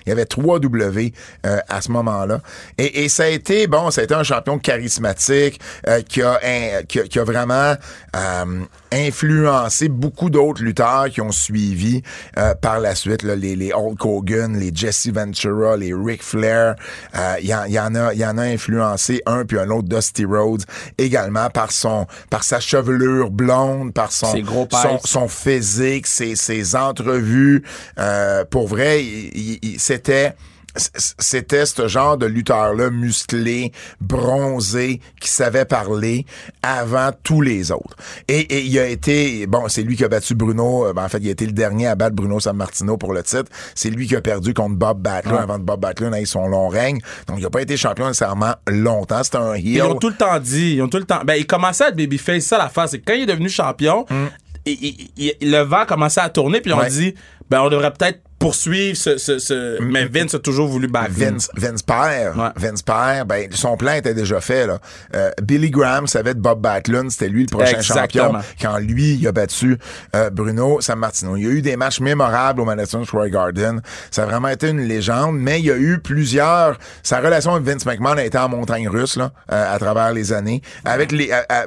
[0.04, 1.12] Il y avait trois W
[1.46, 2.40] euh, à ce moment-là.
[2.78, 7.24] Et, et ça a été, bon, ça a été un champion charismatique euh, qui a
[7.24, 7.74] vraiment
[8.16, 12.02] euh, influencé beaucoup d'autres lutteurs qui ont suivi
[12.38, 16.76] euh, par la suite, là, les, les Hulk Hogan, les Jesse Ventura, les Ric Flair.
[17.16, 19.68] Euh, Il y, en- y en a, il y en a influencé un puis un
[19.70, 20.64] autre, Dusty Rhodes,
[20.98, 24.66] également par son, par sa chevelure blonde, par son, gros
[25.06, 27.62] son, physique, ses, ses entrevues.
[27.98, 30.34] Euh, pour vrai, il- il- il- c'était
[30.76, 36.26] c'était ce genre de lutteur-là musclé, bronzé, qui savait parler
[36.62, 37.96] avant tous les autres.
[38.28, 41.08] Et, et il a été, bon, c'est lui qui a battu Bruno, euh, ben, en
[41.08, 43.50] fait, il a été le dernier à battre Bruno Sammartino pour le titre.
[43.74, 46.68] C'est lui qui a perdu contre Bob Backlund avant que Bob Backlund ait son long
[46.68, 46.98] règne.
[47.26, 49.22] Donc, il a pas été champion nécessairement longtemps.
[49.22, 49.66] C'était un heel.
[49.66, 51.20] Ils ont tout le temps dit, ils ont tout le temps.
[51.24, 52.92] Ben, il commençait à être babyface, ça la face.
[52.92, 56.60] C'est que quand il est devenu champion, il- il- il- le vent commençait à tourner,
[56.60, 56.80] puis on Mm.
[56.80, 56.88] Ouais.
[56.90, 57.14] dit,
[57.50, 59.18] ben, on devrait peut-être poursuivre ce.
[59.18, 61.12] ce, ce- Mais Vince a toujours voulu battre.
[61.12, 62.48] Vince, Vince père, Ouais.
[62.56, 64.80] Vince père, ben son plan était déjà fait là.
[65.14, 68.32] Euh, Billy Graham savait de Bob Backlund, c'était lui le prochain Exactement.
[68.32, 69.78] champion quand lui il a battu
[70.16, 71.36] euh, Bruno Sammartino.
[71.36, 73.80] Il y a eu des matchs mémorables au Madison Square Garden.
[74.10, 76.78] Ça a vraiment été une légende, mais il y a eu plusieurs.
[77.04, 80.32] Sa relation avec Vince McMahon a été en montagne russe là, euh, à travers les
[80.32, 81.30] années, avec les.
[81.30, 81.66] à- à-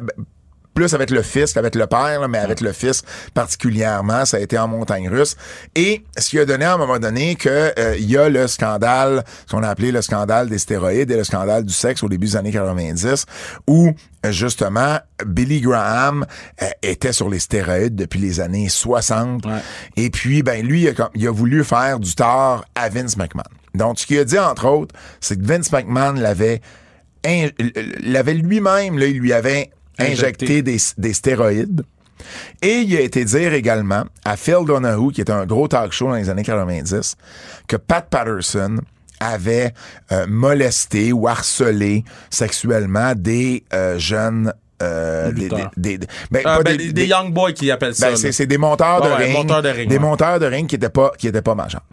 [0.76, 3.02] plus avec le fils qu'avec le père, là, mais avec le fils
[3.34, 5.36] particulièrement, ça a été en montagne russe.
[5.76, 8.48] Et ce qui a donné à un moment donné que euh, il y a le
[8.48, 12.10] scandale, ce qu'on a appelé le scandale des stéroïdes et le scandale du sexe au
[12.10, 13.26] début des années 90,
[13.68, 13.92] où
[14.26, 16.26] euh, justement Billy Graham
[16.62, 19.46] euh, était sur les stéroïdes depuis les années 60.
[19.46, 19.52] Ouais.
[19.96, 23.44] Et puis, ben lui, il a, il a voulu faire du tort à Vince McMahon.
[23.76, 26.62] Donc, ce qu'il a dit, entre autres, c'est que Vince McMahon l'avait
[27.26, 27.50] in-
[28.04, 30.62] l'avait lui-même, là, il lui avait injecté, Injecté.
[30.62, 31.84] des, des stéroïdes.
[32.62, 36.08] Et il a été dire également à Phil Donahue, qui était un gros talk show
[36.08, 37.15] dans les années 90,
[37.67, 38.77] que Pat Patterson
[39.19, 39.73] avait
[40.12, 44.53] euh, molesté ou harcelé sexuellement des euh, jeunes
[44.84, 45.47] euh, des,
[46.29, 48.10] ben, ben, young boys qui appellent ça.
[48.12, 49.34] ben, c'est, des monteurs de Ouais, ring.
[49.34, 50.01] monteurs de ring, des ouais.
[50.01, 51.84] monteurs de ring qui étaient pas, qui étaient pas majeurs.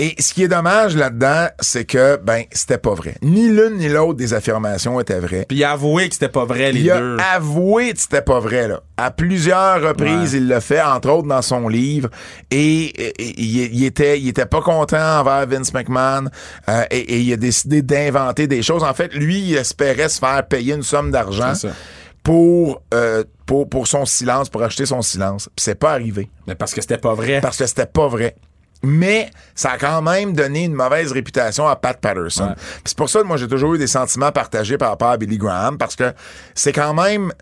[0.00, 3.16] Et ce qui est dommage là-dedans, c'est que, ben, c'était pas vrai.
[3.20, 5.44] Ni l'une ni l'autre des affirmations étaient vraies.
[5.48, 7.16] Puis il a avoué que c'était pas vrai, les Il a deux.
[7.34, 8.80] avoué que c'était pas vrai, là.
[8.96, 10.38] À plusieurs reprises, Ouais.
[10.38, 12.10] il l'a fait, entre autres dans son livre.
[12.52, 16.26] Et, il, il était, il était pas content envers Vince McMahon.
[16.68, 18.84] euh, et, et il a décidé d'inventer des choses.
[18.84, 21.54] En fait, lui, il espérait se faire payer une somme d'argent
[22.22, 25.48] pour, euh, pour, pour son silence, pour acheter son silence.
[25.56, 26.28] Puis c'est pas arrivé.
[26.46, 27.40] Mais parce que c'était pas vrai.
[27.40, 28.36] Parce que c'était pas vrai.
[28.82, 32.48] Mais ça a quand même donné une mauvaise réputation à Pat Patterson.
[32.48, 32.54] Ouais.
[32.84, 35.36] C'est pour ça que moi j'ai toujours eu des sentiments partagés par rapport à Billy
[35.38, 36.12] Graham parce que
[36.54, 37.32] c'est quand même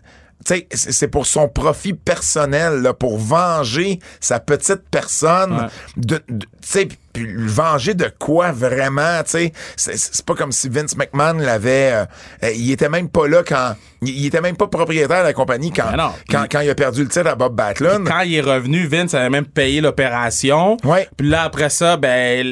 [0.45, 5.67] tu sais, c'est pour son profit personnel, là, pour venger sa petite personne, Ouais.
[5.97, 10.51] de, de- tu sais, puis le venger de quoi vraiment, tu sais, c'est pas comme
[10.51, 12.05] si Vince McMahon l'avait, euh,
[12.43, 15.71] euh, il était même pas là quand, il, était même pas propriétaire de la compagnie
[15.71, 16.11] quand, non.
[16.29, 18.07] quand, quand il a perdu le titre à Bob Backlund.
[18.07, 20.77] Quand il est revenu, Vince avait même payé l'opération.
[20.83, 21.09] Ouais.
[21.17, 22.45] Puis là, après ça, ben,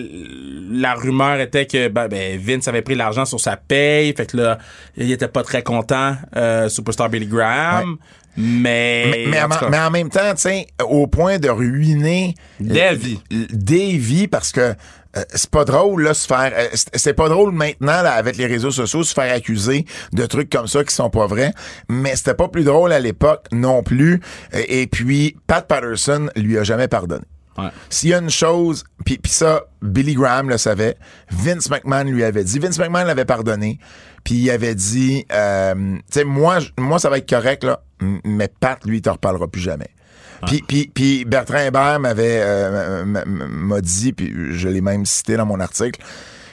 [0.72, 4.14] la rumeur était que ben, ben, Vince avait pris l'argent sur sa paye.
[4.16, 4.58] Fait que là,
[4.98, 7.98] il était pas très content, euh, Superstar Billy Graham.
[8.38, 10.50] Mais, Mais, mais en en, tout cas, mais en même temps, tu
[10.84, 13.20] au point de ruiner Des vies.
[13.32, 14.74] l- des vies parce que
[15.18, 18.48] euh, c'est pas drôle là se faire euh, c'est- pas drôle maintenant là, avec les
[18.48, 21.54] réseaux sociaux se faire accuser de trucs comme ça qui sont pas vrais.
[21.88, 24.20] Mais c'était pas plus drôle à l'époque non plus.
[24.54, 27.24] Et, et puis Pat Patterson lui a jamais pardonné.
[27.58, 27.70] Ouais.
[27.90, 30.98] s'il y a une chose, puis ça, Billy Graham le savait,
[31.32, 33.80] Vince McMahon lui avait dit, Vince McMahon l'avait pardonné,
[34.26, 38.50] puis il avait dit, euh, tu sais, moi, moi, ça va être correct, là, mais
[38.60, 39.90] Pat, lui, il te reparlera plus jamais.
[40.46, 45.46] Puis, puis, puis Bertrand Hébert m'avait euh, m'a dit, puis je l'ai même cité dans
[45.46, 46.02] mon article,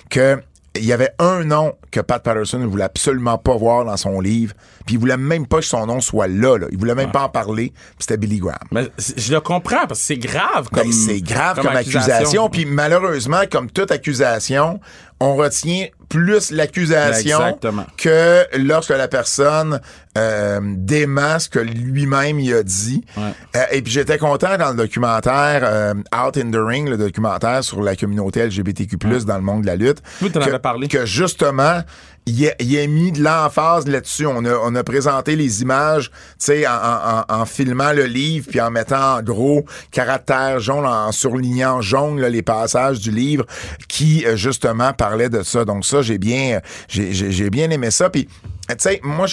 [0.08, 0.40] que
[0.76, 4.20] il y avait un nom que Pat Patterson ne voulait absolument pas voir dans son
[4.20, 4.54] livre,
[4.86, 6.66] puis il voulait même pas que son nom soit là, là.
[6.70, 8.56] il voulait même pas en parler, puis c'était Billy Graham.
[8.70, 10.92] Mais je le comprends parce que c'est grave Ben, comme.
[10.92, 12.48] c'est grave comme, accusation.
[12.48, 14.80] Puis malheureusement, comme toute accusation,
[15.22, 17.58] on retient plus l'accusation
[17.96, 19.80] que lorsque la personne
[20.18, 23.02] euh, dément ce que lui-même il a dit.
[23.16, 23.32] Ouais.
[23.56, 27.64] Euh, et puis j'étais content dans le documentaire euh, Out in the Ring, le documentaire
[27.64, 30.02] sur la communauté LGBTQ+ dans le monde de la lutte.
[30.20, 30.88] Oui, t'en que, avais parlé.
[30.88, 31.80] Que justement,
[32.26, 34.26] il a, il a mis de l'emphase là-dessus.
[34.26, 38.60] On a, on a présenté les images, tu sais, en, en- filmant le livre, puis
[38.60, 43.44] en mettant en gros caractère jaune, en surlignant jaune les passages du livre
[43.88, 45.64] qui euh, justement parlaient de ça.
[45.64, 48.08] Donc ça, j'ai bien, j'ai, bien aimé ça.
[48.10, 48.28] Puis,
[48.68, 49.26] tu sais, moi,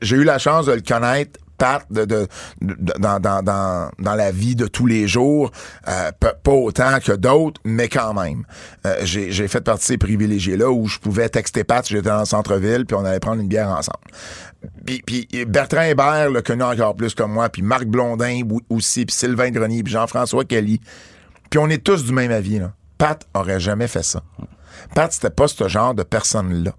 [0.00, 2.26] j'ai eu la chance de le connaître Pat de,
[2.60, 5.50] dans, dans, dans, la vie de tous les jours,
[5.88, 8.44] euh, pas autant que d'autres, mais quand même.
[8.86, 12.24] Euh, j'ai, fait partie de ces privilégiés-là où je pouvais texter Pat, j'étais dans le
[12.24, 13.98] centre-ville, puis on allait prendre une bière ensemble.
[14.84, 19.14] Puis, puis Bertrand Hébert l'a connu encore plus que moi, puis Marc Blondin aussi, puis
[19.14, 20.80] Sylvain Grenier, puis Jean-François Kelly.
[21.50, 22.58] Puis on est tous du même avis.
[22.58, 22.72] Là.
[22.98, 24.22] Pat aurait jamais fait ça.
[24.94, 26.72] Pat, c'était pas ce genre de personne-là.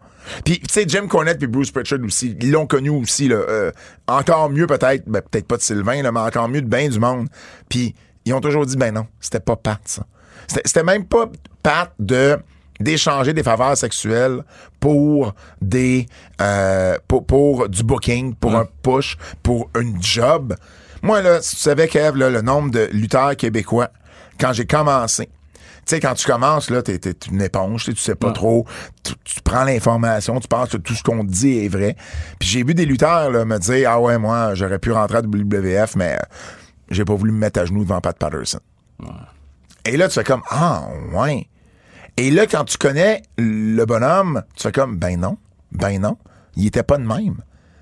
[0.44, 3.72] Puis, tu sais, Jim Cornette puis Bruce Pritchard aussi, ils l'ont connu aussi, là, euh,
[4.08, 7.00] encore mieux peut-être, ben, peut-être pas de Sylvain, là, mais encore mieux de bien du
[7.00, 7.28] monde.
[7.70, 10.06] Puis, ils ont toujours dit, ben non, c'était pas Pat, ça.
[10.48, 11.30] C'était même pas
[11.64, 12.38] Pat de
[12.80, 14.44] d'échanger des faveurs sexuelles
[14.80, 16.06] pour des
[16.42, 20.56] euh, pour, pour du booking, pour un push, pour une job.
[21.02, 23.90] Moi là, si tu savais Kev, là, le nombre de lutteurs québécois
[24.40, 25.30] quand j'ai commencé.
[25.88, 28.66] Tu sais, quand tu commences, là, t'es, t'es une éponge, tu sais, pas trop,
[29.04, 31.96] tu, tu prends l'information, tu penses que tout ce qu'on te dit est vrai.
[32.40, 35.22] Puis j'ai vu des lutteurs là, me dire Ah ouais, moi, j'aurais pu rentrer à
[35.22, 36.18] WWF, mais euh,
[36.90, 38.60] j'ai pas voulu me mettre à genoux devant Pat Patterson.
[39.86, 41.48] Et là, tu fais comme Ah ouais.
[42.18, 45.38] Et là, quand tu connais le bonhomme, tu fais comme ben non,
[45.72, 46.18] ben non,
[46.58, 47.36] il était pas de même.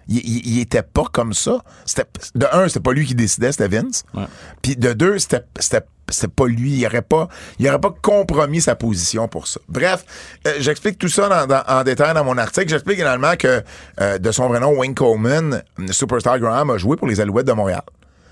[0.07, 1.57] Il, il- il était pas comme ça.
[1.85, 4.03] C'était, de un, c'était pas lui qui décidait, c'était Vince.
[4.13, 4.25] Ouais.
[4.61, 6.71] Puis de deux, c'était, c'était, c'était pas lui.
[6.79, 7.27] Il aurait pas,
[7.59, 9.59] il aurait pas compromis sa position pour ça.
[9.69, 10.05] Bref,
[10.47, 12.69] euh, j'explique tout ça dans- dans- en détail dans mon article.
[12.69, 13.63] J'explique également que
[14.01, 17.53] euh, de son vrai nom, Wayne Coleman, Superstar Graham a joué pour les Alouettes de
[17.53, 17.81] Montréal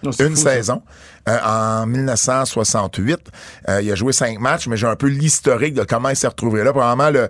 [0.03, 0.81] Non, c'est une fou, saison.
[1.29, 3.19] Euh, en 1968,
[3.69, 6.27] euh, il a joué cinq matchs, mais j'ai un peu l'historique de comment il s'est
[6.27, 6.71] retrouvé là.
[6.71, 7.29] Probablement le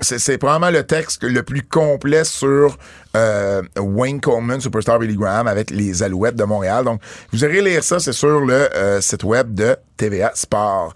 [0.00, 2.76] c'est, c'est probablement le texte le plus complet sur
[3.16, 6.84] euh, Wayne Coleman, Superstar Billy Graham, avec les Alouettes de Montréal.
[6.84, 7.00] Donc,
[7.32, 10.94] vous irez lire ça, c'est sur le euh, site web de TVA Sport.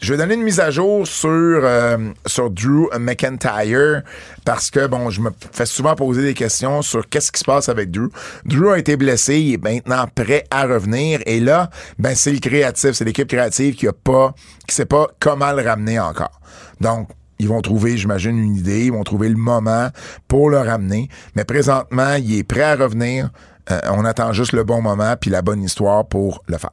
[0.00, 4.02] Je vais donner une mise à jour sur, euh, sur Drew McIntyre
[4.44, 7.68] parce que, bon, je me fais souvent poser des questions sur qu'est-ce qui se passe
[7.68, 8.08] avec Drew.
[8.44, 12.40] Drew a été blessé, il est maintenant prêt à revenir et là, ben, c'est le
[12.40, 14.34] créatif, c'est l'équipe créative qui a pas,
[14.66, 16.40] qui sait pas comment le ramener encore.
[16.80, 19.88] Donc, ils vont trouver, j'imagine, une idée, ils vont trouver le moment
[20.28, 21.08] pour le ramener.
[21.36, 23.30] Mais présentement, il est prêt à revenir.
[23.70, 26.70] Euh, on attend juste le bon moment puis la bonne histoire pour le faire.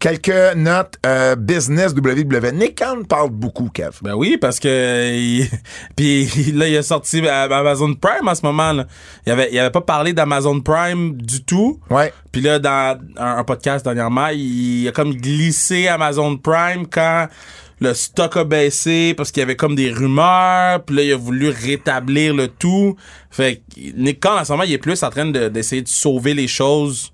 [0.00, 2.52] Quelques notes euh, business WWE.
[2.54, 3.90] Nick Khan parle beaucoup, Kev.
[4.02, 5.48] Ben oui, parce que il-
[5.96, 8.72] puis là il a sorti Amazon Prime en ce moment.
[8.72, 8.86] Là.
[9.26, 11.78] Il avait il avait pas parlé d'Amazon Prime du tout.
[11.90, 12.12] Ouais.
[12.32, 17.28] Puis là dans un, un podcast dernièrement, il a comme glissé Amazon Prime quand
[17.80, 20.84] le stock a baissé parce qu'il y avait comme des rumeurs.
[20.84, 22.96] Puis là il a voulu rétablir le tout.
[23.30, 25.88] Fait que Nick Khan en ce moment il est plus en train de- d'essayer de
[25.88, 27.12] sauver les choses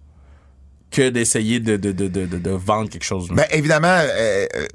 [0.90, 3.29] que d'essayer de, de, de, de, vendre quelque chose.
[3.31, 4.66] Ben évidemment, euh, euh,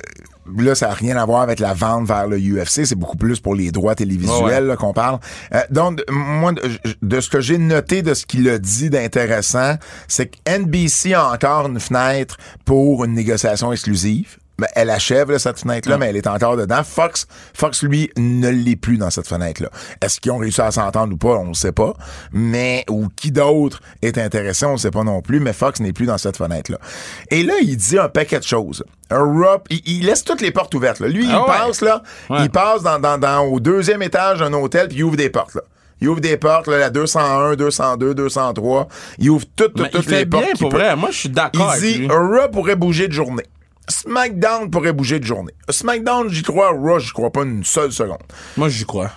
[0.57, 2.85] là, ça n'a rien à voir avec la vente vers le UFC.
[2.85, 4.75] C'est beaucoup plus pour les droits télévisuels ouais.
[4.75, 5.19] qu'on parle.
[5.53, 6.53] Euh, donc, moi,
[7.01, 9.75] de ce que j'ai noté de ce qu'il a dit d'intéressant,
[10.07, 14.37] c'est que NBC a encore une fenêtre pour une négociation exclusive.
[14.63, 16.83] Ben, elle achève là, cette fenêtre-là, mais elle est encore dedans.
[16.85, 19.67] Fox, Fox, lui, ne l'est plus dans cette fenêtre-là.
[20.01, 21.35] Est-ce qu'ils ont réussi à s'entendre ou pas?
[21.35, 21.93] On ne sait pas.
[22.31, 25.91] Mais, ou qui d'autre est intéressé, on ne sait pas non plus, mais Fox n'est
[25.91, 26.77] plus dans cette fenêtre-là.
[27.29, 28.85] Et là, il dit un paquet de choses.
[29.11, 31.01] Raw- il, il laisse toutes les portes ouvertes.
[31.01, 31.09] là.
[31.09, 31.47] Lui, il Ah ouais.
[31.47, 32.37] passe, là, Ouais.
[32.43, 35.55] il passe dans, dans, dans- au deuxième étage d'un hôtel, puis il ouvre des portes,
[35.55, 35.61] là.
[36.01, 38.87] il ouvre des portes, là, la 201, 202, 203.
[39.19, 40.43] Il ouvre toutes, toutes, il toutes fait les portes.
[40.45, 40.77] bien, qu'il pour peut.
[40.77, 40.95] vrai.
[40.95, 42.07] Moi, je suis d'accord Il dit.
[42.09, 43.43] Raw pourrait bouger de journée.
[43.89, 45.53] SmackDown pourrait bouger de journée.
[45.69, 46.71] SmackDown, j'y crois.
[46.71, 48.23] Raw, j'y crois pas une seule seconde.
[48.57, 49.11] Moi, j'y crois.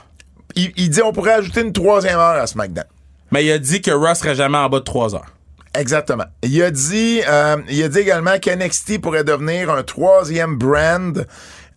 [0.54, 2.86] Il, il dit on pourrait ajouter une troisième heure à SmackDown.
[3.32, 5.32] Mais il a dit que Ross serait jamais en bas de 3 heures.
[5.74, 6.24] Exactement.
[6.42, 11.26] Il a dit, euh, il a dit également qu'NXT pourrait devenir un troisième brand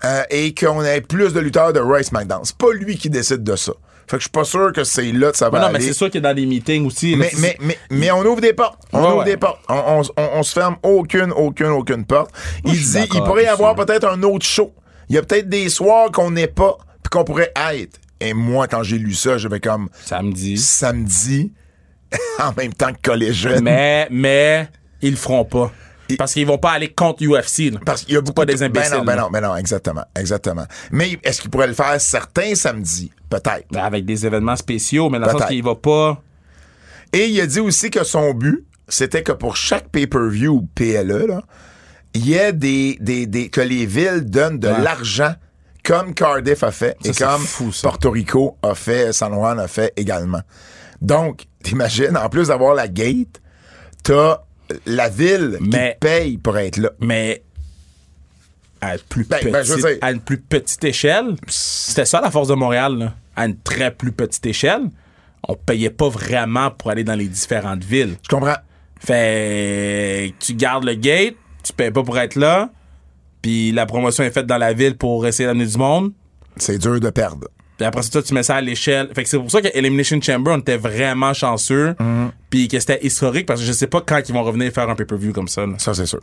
[0.06, 2.41] euh, et qu'on ait plus de lutteurs de Raw et SmackDown.
[2.43, 3.73] C'est pas lui qui décide de ça.
[4.10, 5.76] Fait que je suis pas sûr que c'est là que ça va Mais non, mais
[5.78, 5.86] aller.
[5.88, 7.15] c'est sûr qu'il est dans des meetings aussi.
[7.15, 8.80] Mais, mais, mais, mais on ouvre des portes.
[8.91, 9.26] On Ouais, ouvre ouais.
[9.26, 9.60] des portes.
[9.69, 12.32] On, on, on- on se ferme aucune, aucune, aucune porte.
[12.63, 14.74] Moi, il dit, il pourrait y avoir peut-être un autre show.
[15.10, 18.00] Il y a peut-être des soirs qu'on n'est pas, puis qu'on pourrait être.
[18.19, 20.58] Et moi, quand j'ai lu ça, j'avais comme Samedi.
[20.58, 21.54] samedi,
[22.39, 23.62] en même temps que collégien.
[23.62, 24.67] mais, mais,
[25.02, 25.72] ils le feront pas.
[26.17, 27.72] Parce qu'ils vont pas aller contre UFC.
[27.72, 27.80] là.
[27.86, 29.56] Parce qu'il y a beaucoup pas de- des imbéciles, Ben non, ben non, ben non,
[29.56, 30.65] exactement, exactement.
[30.91, 33.12] Mais est-ce qu'il pourrait le faire certains samedis?
[33.30, 33.65] Peut-être.
[33.72, 36.22] Ben, Avec des événements spéciaux, mais dans le sens qu'il va pas.
[37.13, 41.28] Et il a dit aussi que son but, c'était que pour chaque pay-per-view ou PLE,
[41.28, 41.41] là,
[42.15, 44.82] il y ait des, des, des, que les villes donnent de Ouais.
[44.82, 45.34] l'argent
[45.84, 47.72] comme Cardiff a fait Ça, et comme fou.
[47.82, 50.41] Porto Rico a fait, San Juan a fait également.
[51.02, 53.41] Donc, t'imagines, en plus d'avoir la gate,
[54.04, 54.39] t'as
[54.86, 56.91] la ville Mais- qui paye pour être là.
[56.99, 57.43] Mais
[58.82, 62.47] à une plus, Ben, ben, je à une plus petite échelle, c'était ça la force
[62.47, 62.97] de Montréal.
[62.97, 63.13] là.
[63.36, 64.84] À une très plus petite échelle,
[65.47, 68.15] on payait pas vraiment pour aller dans les différentes villes.
[68.23, 68.58] Je comprends.
[68.99, 72.69] Fait que tu gardes le gate, tu payes pas pour être là,
[73.41, 76.12] puis la promotion est faite dans la ville pour essayer d'amener du monde.
[76.58, 77.47] C'est dur de perdre.
[77.79, 79.07] Puis après ça, tu mets ça à l'échelle.
[79.15, 81.91] Fait que c'est pour ça que Elimination Chamber, on était vraiment chanceux.
[81.91, 82.29] Mm-hmm.
[82.49, 84.95] Puis que c'était historique parce que je sais pas quand ils vont revenir faire un
[84.95, 85.65] pay-per-view comme ça.
[85.65, 85.75] là.
[85.77, 86.19] Ça, c'est sûr.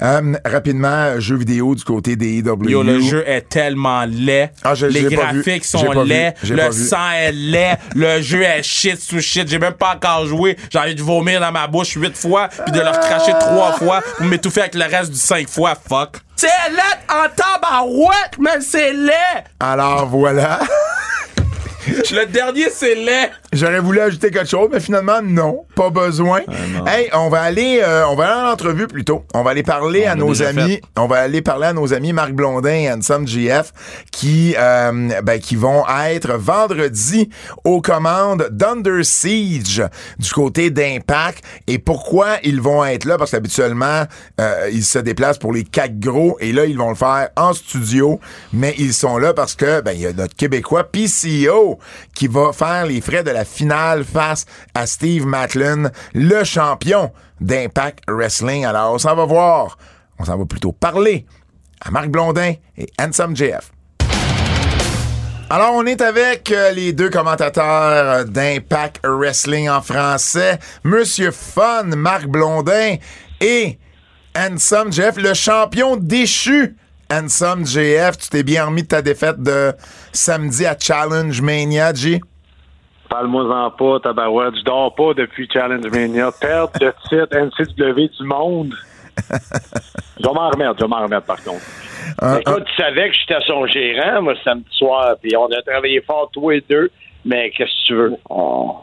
[0.00, 2.68] Euh, rapidement, jeux vidéo du côté des EW.
[2.68, 4.50] Yo, le jeu est tellement laid.
[4.62, 6.34] Ah, je- les graphiques sont laids.
[6.48, 7.76] Le sang est laid.
[7.96, 9.48] le jeu est shit sous shit.
[9.48, 10.56] J'ai même pas encore joué.
[10.70, 14.00] J'ai envie de vomir dans ma bouche huit fois puis de leur cracher trois fois
[14.16, 15.74] pour m'étouffer avec le reste du cinq fois.
[15.74, 16.18] Fuck.
[16.36, 19.44] C'est laid en tabarouette, mais c'est laid!
[19.58, 20.60] Alors, voilà.
[22.12, 23.30] Le dernier, c'est laid.
[23.50, 26.40] J'aurais voulu ajouter quelque chose, mais finalement, non, pas besoin.
[26.86, 29.24] hey, on va aller, euh, on va aller en entrevue plutôt.
[29.32, 30.82] On va aller parler On à nos amis, fait.
[30.98, 33.72] on va aller parler à nos amis Marc Blondin et Handsome GF
[34.12, 37.30] qui, euh, ben, qui vont être vendredi
[37.64, 39.82] aux commandes d'Under Siege
[40.18, 41.42] du côté d'Impact.
[41.66, 43.16] Et pourquoi ils vont être là?
[43.16, 44.04] Parce qu'habituellement,
[44.40, 47.54] euh, ils se déplacent pour les quatre gros et là, ils vont le faire en
[47.54, 48.20] studio.
[48.52, 51.78] Mais ils sont là parce que, ben, il y a notre Québécois PCO
[52.14, 58.04] qui va faire les frais de la finale face à Steve Matlin, le champion d'Impact
[58.08, 58.64] Wrestling.
[58.64, 59.78] Alors, on s'en va voir.
[60.18, 61.26] On s'en va plutôt parler
[61.80, 63.72] à Marc Blondin et Handsome JF.
[65.50, 72.26] Alors, on est avec euh, les deux commentateurs d'Impact Wrestling en français, Monsieur Fun, Marc
[72.26, 72.96] Blondin
[73.40, 73.78] et
[74.36, 76.76] Handsome Jeff, le champion déchu.
[77.10, 79.72] Handsome JF, tu t'es bien remis de ta défaite de
[80.12, 82.20] samedi à Challenge Mania, G?
[83.08, 84.56] Parle-moi-en pas, tabarouette.
[84.58, 86.30] Je dors pas depuis Challenge Mania.
[86.40, 88.74] Perdre le titre NCW du monde.
[90.20, 91.62] Je vais m'en remettre, je vais m'en remettre par contre.
[92.20, 96.00] Un- Écoute, tu savais que j'étais son gérant, moi, samedi soir, puis on a travaillé
[96.00, 96.90] fort tous les deux,
[97.24, 98.14] mais qu'est-ce que tu veux?
[98.28, 98.74] On...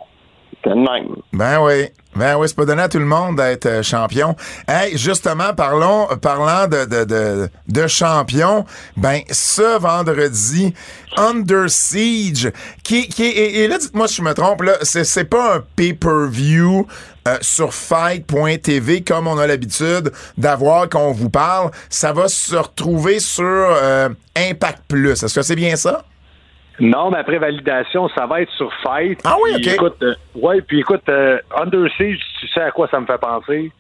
[1.34, 1.90] Ben oui.
[2.16, 4.38] Ben oui, c'est pas donné à tout le monde d'être euh, champion.
[4.70, 10.74] Hey, justement, parlons, parlant de, de, de, de champion, ben, ce vendredi,
[11.18, 12.52] Under Siege,
[12.84, 16.88] qui, qui et, là, dites-moi si je me trompe, là, c'est pas un pay-per-view
[17.28, 21.72] euh, sur fight.tv comme on a l'habitude d'avoir quand on vous parle.
[21.90, 25.22] Ça va se retrouver sur euh, Impact Plus.
[25.22, 26.06] Est-ce que c'est bien ça?
[26.80, 29.20] Non, mais après validation, ça va être sur Fight.
[29.24, 29.74] Ah oui, Puis ok.
[29.76, 33.18] Écoute, euh, ouais, puis écoute, euh, Under Siege, tu sais à quoi ça me fait
[33.18, 33.72] penser?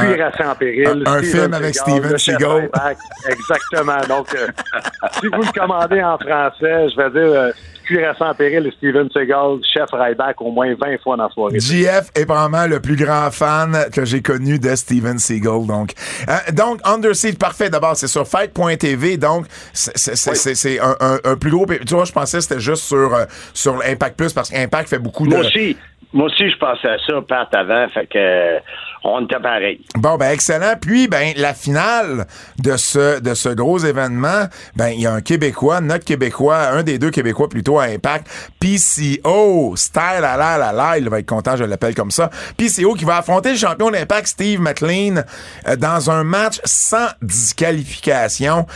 [0.00, 1.02] Cuirassé en péril.
[1.06, 2.50] un- un film avec Steven Seagal.
[2.62, 2.98] Ryback.
[3.28, 4.00] Exactement.
[4.08, 4.46] Donc, euh,
[5.20, 7.50] si vous le commandez en français, je vais dire euh,
[7.84, 11.58] Cuirassé en péril et Steven Seagal, chef Ryback au moins 20 fois dans la soirée.
[11.58, 15.66] JF est probablement le plus grand fan que j'ai connu de Steven Seagal.
[15.66, 15.92] Donc,
[16.28, 17.68] Euh, donc Under Siege, parfait.
[17.70, 19.16] D'abord, c'est sur Fight.tv.
[19.16, 21.66] Donc, c'est c'est- c'est- c'est- c'est un, un- un plus gros.
[21.66, 24.98] Tu vois, je pensais que c'était juste sur, euh, sur Impact Plus parce qu'Impact fait
[24.98, 25.30] beaucoup de.
[25.30, 25.76] Moi aussi,
[26.12, 28.58] moi aussi, je pensais à ça, Pat, avant, fait que euh,
[29.04, 29.80] on était pareil.
[29.96, 30.74] Bon, ben excellent.
[30.80, 32.26] Puis, ben la finale
[32.58, 36.82] de ce de ce gros événement, ben il y a un Québécois, notre Québécois, un
[36.82, 38.28] des deux Québécois plutôt à Impact,
[38.60, 42.30] PCO, Style la la la la, il va être content, je l'appelle comme ça.
[42.56, 45.22] PCO qui va affronter le champion d'Impact Steve McLean
[45.66, 48.66] euh, dans un match sans disqualification.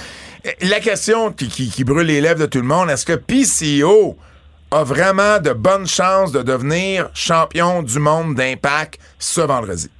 [0.62, 4.16] La question qui, qui, qui brûle les lèvres de tout le monde, est-ce que PCO
[4.70, 9.90] a vraiment de bonnes chances de devenir champion du monde d'impact ce vendredi?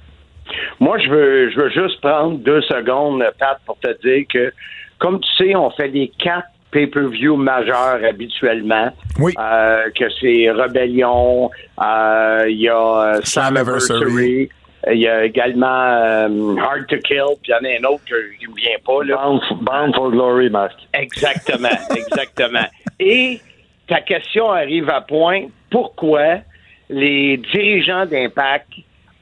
[0.79, 4.53] Moi, je veux, je veux juste prendre deux secondes, Pat, pour te dire que,
[4.99, 8.89] comme tu sais, on fait les quatre pay-per-view majeurs habituellement.
[9.19, 9.33] Oui.
[9.39, 11.49] Euh, que c'est Rebellion,
[11.81, 14.49] euh, il y a euh, Slammiversary.
[14.91, 18.03] il y a également euh, Hard to Kill, puis il y en a un autre
[18.05, 19.03] qui ne me vient pas.
[19.03, 19.15] Là.
[19.15, 20.75] Bound, Bound for Glory, Marc.
[20.93, 22.67] Exactement, exactement.
[22.99, 23.39] Et
[23.87, 25.47] ta question arrive à point.
[25.69, 26.39] Pourquoi
[26.89, 28.69] les dirigeants d'Impact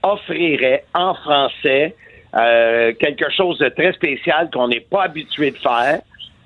[0.05, 1.95] offriraient en français
[2.35, 6.01] euh, quelque chose de très spécial qu'on n'est pas habitué de faire?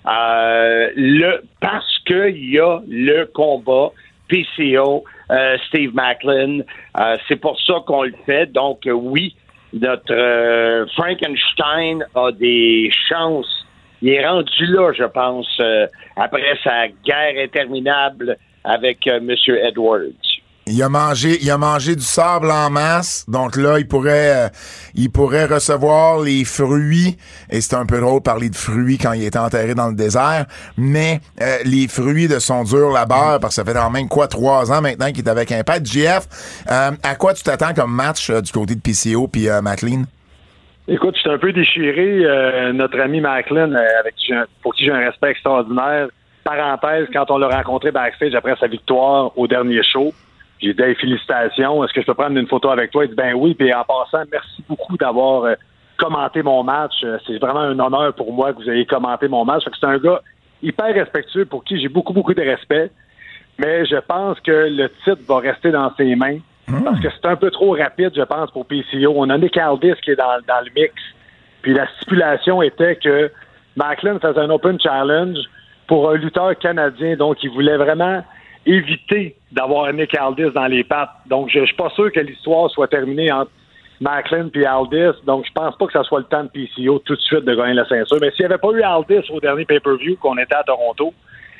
[0.08, 3.92] Euh, le, parce qu'il y a le combat
[4.28, 6.60] PCO, euh, Steve Macklin.
[7.28, 8.46] C'est pour ça qu'on le fait.
[8.52, 9.36] Donc, oui,
[9.74, 13.66] notre Frankenstein a des chances.
[14.02, 15.62] Il est rendu là, je pense,
[16.16, 19.30] après sa guerre interminable avec M.
[19.48, 20.29] Edwards.
[20.70, 24.50] Il a mangé, il a mangé du sable en masse, donc là il pourrait, euh,
[24.94, 27.18] il pourrait recevoir les fruits.
[27.50, 29.96] Et c'est un peu drôle de parler de fruits quand il est enterré dans le
[29.96, 30.46] désert,
[30.78, 34.28] mais euh, les fruits de son dur labeur, parce que ça fait quand même quoi
[34.28, 35.86] trois ans maintenant qu'il est avec Impact.
[35.86, 36.28] JF,
[36.70, 40.04] euh, à quoi tu t'attends comme match euh, du côté de PCO puis euh, McLean?
[40.88, 42.26] Écoute, je suis un peu déchiré.
[42.26, 46.08] Euh, notre ami euh, avec qui pour qui j'ai un respect extraordinaire.
[46.44, 50.14] Parenthèse, quand on l'a rencontré backstage après sa victoire au dernier show,
[50.62, 53.06] j'ai dit Hey, félicitations, est-ce que je peux prendre une photo avec toi?
[53.06, 55.56] Il dit ben oui, puis en passant, merci beaucoup d'avoir euh,
[55.98, 57.04] commenté mon match.
[57.04, 59.64] Euh, C'est vraiment un honneur pour moi que vous ayez commenté mon match.
[59.80, 60.22] C'est un gars
[60.62, 62.92] hyper respectueux pour qui j'ai beaucoup, beaucoup de respect.
[63.58, 66.40] Mais je pense que le titre va rester dans ses mains.
[66.84, 69.14] Parce que c'est un peu trop rapide, je pense, pour PCO.
[69.16, 70.94] On a Nick Aldis qui est dans, dans le mix.
[71.62, 73.32] Puis la stipulation était que
[73.76, 75.38] Macklin faisait un Open Challenge
[75.88, 77.16] pour un lutteur canadien.
[77.16, 78.24] Donc, il voulait vraiment
[78.66, 81.12] éviter d'avoir Nick Aldis dans les pattes.
[81.28, 83.52] Donc, je, je suis pas sûr que l'histoire soit terminée entre
[84.00, 85.20] Macklin et Aldis.
[85.26, 87.56] Donc, je pense pas que ça soit le temps de PCO tout de suite de
[87.56, 88.18] gagner la ceinture.
[88.22, 91.14] Mais s'il n'y avait pas eu Aldis au dernier pay-per-view qu'on était à Toronto,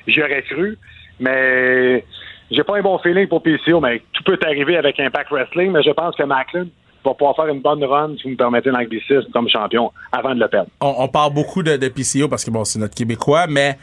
[0.08, 0.78] j'y aurais cru.
[1.20, 2.06] Mais
[2.52, 5.72] j'ai pas un bon feeling pour PCO, mais tout peut arriver avec Impact Wrestling.
[5.72, 6.68] Mais je pense que Macklin
[7.04, 10.40] va pouvoir faire une bonne run, si vous me permettez l'anglicisme, comme champion avant de
[10.40, 10.70] le perdre.
[10.82, 13.78] on, parle beaucoup de PCO parce que bon, c'est notre Québécois, mais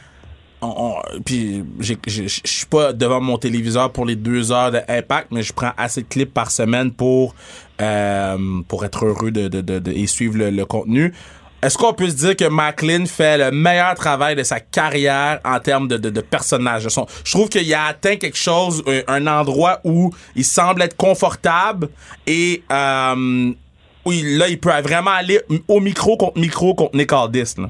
[0.61, 1.93] on, puis je
[2.27, 6.01] suis pas devant mon téléviseur pour les deux heures de Impact, mais je prends assez
[6.01, 7.35] de clips par semaine pour
[7.79, 11.13] euh, pour être heureux de, de, de, de- et suivre le, le contenu.
[11.61, 15.59] Est-ce qu'on peut se dire que Macklin fait le meilleur travail de sa carrière en
[15.59, 16.87] termes de, de, de personnage?
[17.23, 21.89] je trouve qu'il a atteint quelque chose, un, endroit où il semble être confortable
[22.27, 23.51] et euh,
[24.05, 27.55] oui, là, il peut vraiment aller au micro contre micro contre Nick Aldis.
[27.57, 27.69] Là.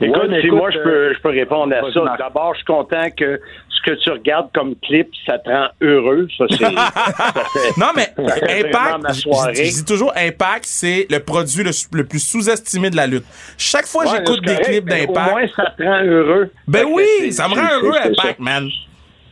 [0.00, 2.16] Écoute, Ouais, si écoute, moi je peux, je peux répondre à ça.
[2.18, 6.26] D'abord, je suis content que ce que tu regardes comme clip, ça te rend heureux.
[6.36, 6.56] Ça, c'est.
[6.64, 9.14] ça fait- Non, mais ça fait vraiment Impact,
[9.56, 13.24] je, dis toujours Impact, c'est le produit le, le plus sous-estimé de la lutte.
[13.58, 16.02] Chaque fois que Ouais, j'écoute des correct, clips mais Au d'Impact, moins, ça te rend
[16.04, 16.50] heureux.
[16.68, 18.34] ben Fait oui, ça me rend heureux, Impact, ça.
[18.38, 18.68] man.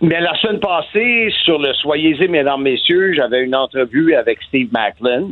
[0.01, 5.31] Mais la semaine passée, sur le Soyez-y, mesdames, messieurs, j'avais une entrevue avec Steve Macklin.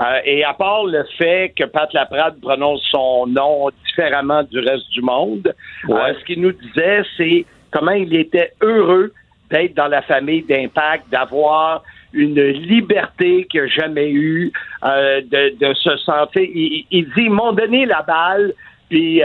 [0.00, 4.88] Euh, et à part le fait que Pat Laprade prononce son nom différemment du reste
[4.90, 5.54] du monde,
[5.88, 9.12] euh, ce qu'il nous disait, c'est comment il était heureux
[9.50, 11.82] d'être dans la famille d'Impact, d'avoir
[12.14, 14.52] une liberté qu'il n'a jamais eue,
[14.84, 16.42] euh, de, de se sentir.
[16.42, 18.54] Il, il dit, ils m'ont donné la balle,
[18.88, 19.22] puis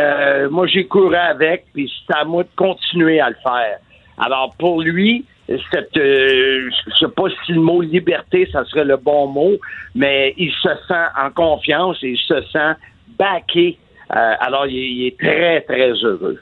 [0.49, 3.79] moi j'ai couru avec, puis c'est à moi de continuer à le faire.
[4.17, 5.25] Alors pour lui,
[5.71, 9.53] cette, euh, je sais pas si le mot liberté, ça serait le bon mot,
[9.95, 12.73] mais il se sent en confiance et il se sent
[13.17, 13.77] backé.
[14.15, 16.39] Euh, alors il, est- il est très très heureux.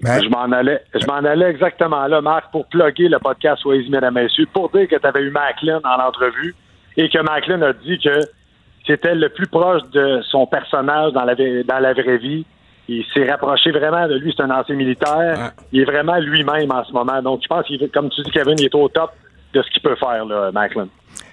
[0.00, 3.90] Ben, Je m'en allais, je m'en allais exactement là, Marc, pour plugger le podcast Soyez-y,
[3.90, 6.54] mesdames, messieurs, pour dire que tu avais eu Macklin en entrevue
[6.96, 8.20] et que Macklin a dit que
[8.86, 12.46] c'était le plus proche de son personnage dans la, dans la vraie vie.
[12.88, 15.38] Il s'est rapproché vraiment de lui, c'est un ancien militaire.
[15.38, 15.64] Ouais.
[15.72, 17.20] Il est vraiment lui-même en ce moment.
[17.22, 19.12] Donc, je pense qu'il, comme tu dis, Kevin, il est au top
[19.52, 20.88] de ce qu'il peut faire, là, Macklin.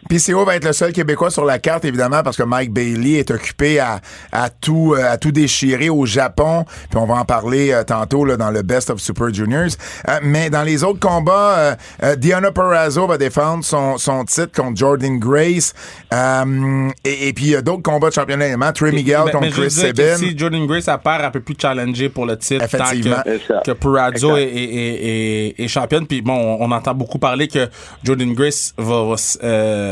[0.10, 3.32] PCO va être le seul Québécois sur la carte, évidemment, parce que Mike Bailey est
[3.32, 4.00] occupé à,
[4.32, 6.66] à tout euh, à tout déchirer au Japon.
[6.90, 9.70] Puis on va en parler euh, tantôt là, dans le Best of Super Juniors.
[10.08, 14.52] Euh, mais dans les autres combats, euh, euh, Diana Perrazzo va défendre son, son titre
[14.56, 15.74] contre Jordan Grace.
[16.14, 18.72] Euh, et, et puis il y a d'autres combats de championnat également.
[18.74, 20.18] Trey Miguel Mais- contre mais Chris Sabin.
[20.18, 23.22] Si Jordan Grace a perd, elle peut plus challenger pour le titre tant Effectivement.
[23.26, 26.06] que, que est, est- est championne.
[26.08, 27.68] Puis bon, on entend beaucoup parler que
[28.04, 29.16] Jordan Grace va, va,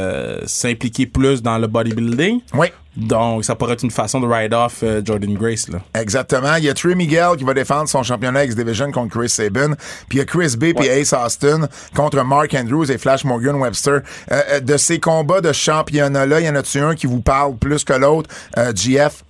[0.04, 2.42] euh, s'impliquer plus dans le bodybuilding.
[2.54, 2.68] Oui.
[2.96, 5.68] Donc, ça pourrait être une façon de ride off euh, Jordan Grace.
[5.68, 5.80] Là.
[6.00, 6.56] Exactement.
[6.58, 9.74] Il y a Trey Miguel qui va défendre son championnat X-Division contre Chris Sabin.
[10.10, 13.56] Puis il y a Chris B puis Ace Austin contre Mark Andrews et Flash Morgan
[13.56, 14.02] Webster.
[14.32, 17.94] Euh, de ces combats de championnat-là, y en a-tu un qui vous parle plus que
[17.94, 19.24] l'autre, euh, GF?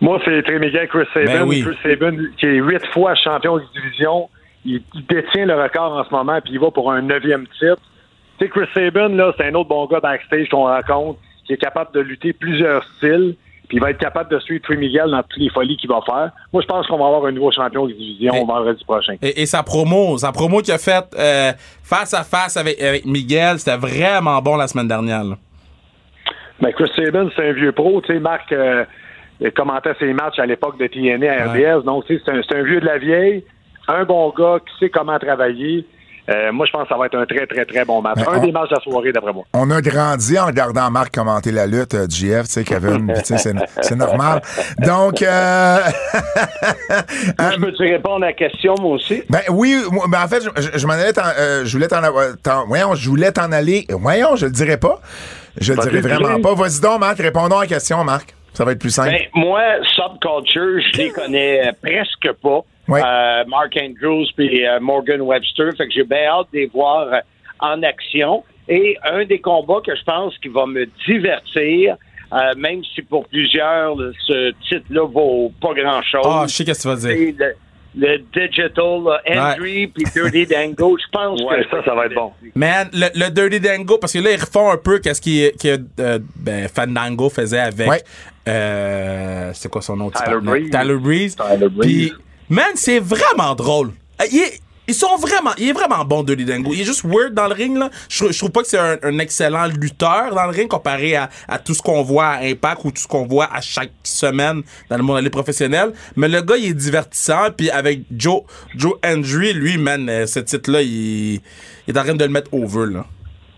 [0.00, 1.40] Moi, c'est Trey Miguel, Chris Sabin.
[1.40, 1.62] Ben oui.
[1.62, 4.30] Chris Sabin, qui est huit fois champion de division.
[4.64, 7.82] Il, il détient le record en ce moment, puis il va pour un neuvième titre.
[8.38, 11.56] Tu sais, Chris Sabin, là, c'est un autre bon gars backstage qu'on rencontre, qui est
[11.58, 13.36] capable de lutter plusieurs styles,
[13.68, 16.00] puis il va être capable de suivre Trey Miguel dans toutes les folies qu'il va
[16.04, 16.30] faire.
[16.52, 19.14] Moi, je pense qu'on va avoir un nouveau champion de division Et- vendredi prochain.
[19.22, 21.52] Et, et sa promo, sa promo qu'il a faite euh,
[21.82, 25.24] face à face avec, avec Miguel, c'était vraiment bon la semaine dernière.
[25.24, 25.36] là.
[26.60, 28.00] Ben, Chris Sabin, c'est un vieux pro.
[28.02, 28.84] Tu sais, Marc euh,
[29.56, 31.84] commentait ses matchs à l'époque de TNA à RDS.
[31.84, 33.44] Donc, un, c'est un vieux de la vieille,
[33.88, 35.84] un bon gars qui sait comment travailler.
[36.30, 38.14] Euh, moi, je pense que ça va être un très, très, très bon match.
[38.16, 39.44] Ben, un on- des matchs de la soirée, d'après moi.
[39.54, 43.96] On a grandi en regardant Marc commenter la lutte, euh, GF, tu sais, Kevin, c'est,
[43.96, 44.40] normal.
[44.78, 45.78] Donc, euh,
[46.76, 49.22] Je peux-tu répondre à la question, moi aussi?
[49.28, 49.76] ben oui,
[50.08, 53.50] ben en fait, je, je- m'en allais, euh, je voulais t'en, voyons, je voulais t'en
[53.52, 55.00] aller, voyons, je le dirais pas,
[55.60, 56.54] je le Vas-y, dirais vraiment pas.
[56.54, 58.34] Vas-y donc, Marc, répondons à la question, Marc.
[58.54, 59.10] Ça va être plus simple.
[59.10, 59.60] Ben, moi,
[59.94, 62.60] Subculture, je les connais euh, presque pas.
[62.90, 65.70] Euh, Mark Andrews puis euh, Morgan Webster.
[65.76, 67.18] Fait que j'ai bien hâte de les voir euh,
[67.60, 68.44] en action.
[68.68, 71.96] Et un des combats que je pense qui va me divertir,
[72.32, 76.22] euh, même si pour plusieurs, ce titre-là vaut pas grand-chose.
[76.24, 77.34] Ah, je sais qu'est-ce que tu vas dire.
[77.38, 77.54] c'est le,
[77.94, 80.96] le Digital euh, Entry puis Dirty Dango.
[80.98, 82.32] Je pense Ouais, que ça, ça va être bon.
[82.54, 85.78] Man, le, le Dirty Dango, parce que là, ils refont un peu qu'est-ce qui, que
[86.00, 87.88] euh, ben, Fandango faisait avec.
[87.88, 88.02] Ouais.
[88.48, 90.10] Euh, c'est quoi son nom?
[90.10, 90.38] Tyler?
[90.40, 90.70] Breeze.
[90.70, 91.36] Tyler Breeze.
[91.36, 92.10] Tyler Breeze.
[92.10, 92.12] Puis,
[92.50, 93.88] man, c'est vraiment drôle.
[94.20, 96.72] Euh, il est- ils sont vraiment, il est vraiment bon, Dirty Dango.
[96.74, 97.88] Il est juste weird dans le ring, là.
[98.08, 101.30] Je, je trouve pas que c'est un, un excellent lutteur dans le ring comparé à,
[101.48, 104.62] à tout ce qu'on voit à Impact ou tout ce qu'on voit à chaque semaine
[104.90, 105.92] dans le monde professionnel.
[106.16, 107.50] Mais le gars, il est divertissant.
[107.56, 108.42] Puis avec Joe,
[108.76, 111.40] Joe Hendry, lui, man, euh, ce titre-là, il, il
[111.88, 113.06] est en train de le mettre over, là.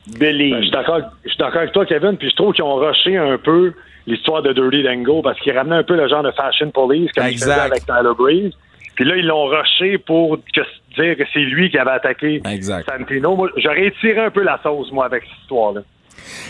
[0.07, 0.51] Billy.
[0.51, 2.75] Ben, je suis d'accord je suis d'accord avec toi, Kevin, puis je trouve qu'ils ont
[2.77, 3.73] rushé un peu
[4.07, 7.25] l'histoire de Dirty Dango parce qu'ils ramenaient un peu le genre de fashion police comme
[7.27, 7.51] ils Exact.
[7.53, 8.53] faisaient avec Tyler Breeze.
[8.95, 10.61] Puis là, ils l'ont rushé pour que-
[10.97, 12.89] dire que c'est lui qui avait attaqué Exact.
[12.89, 13.35] Santino.
[13.37, 15.81] Moi, j'aurais étiré un peu la sauce, moi, avec cette histoire-là.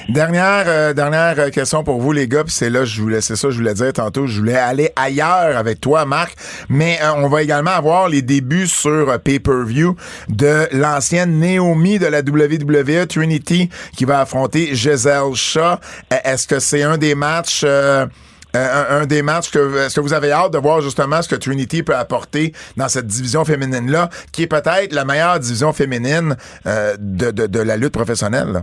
[0.08, 3.34] Dernière, euh, dernière euh, question pour vous, les gars, puis c'est là, je voulais, c'est
[3.36, 6.34] ça, je voulais dire tantôt, je voulais aller ailleurs avec toi, Marc,
[6.68, 9.96] mais euh, on va également avoir les débuts sur euh, pay-per-view
[10.28, 15.76] de l'ancienne Naomi de la WWE, Trinity, qui va affronter Giselle Shaw.
[16.12, 17.64] Euh, Est-ce que c'est un des matchs...
[18.54, 21.20] euh, euh, un, un des matchs que est-ce que vous avez hâte de voir justement
[21.22, 25.38] ce que Trinity peut apporter dans cette division féminine là, qui est peut-être la meilleure
[25.38, 26.36] division féminine
[26.66, 28.52] euh, de, de, de la lutte professionnelle?
[28.52, 28.62] là?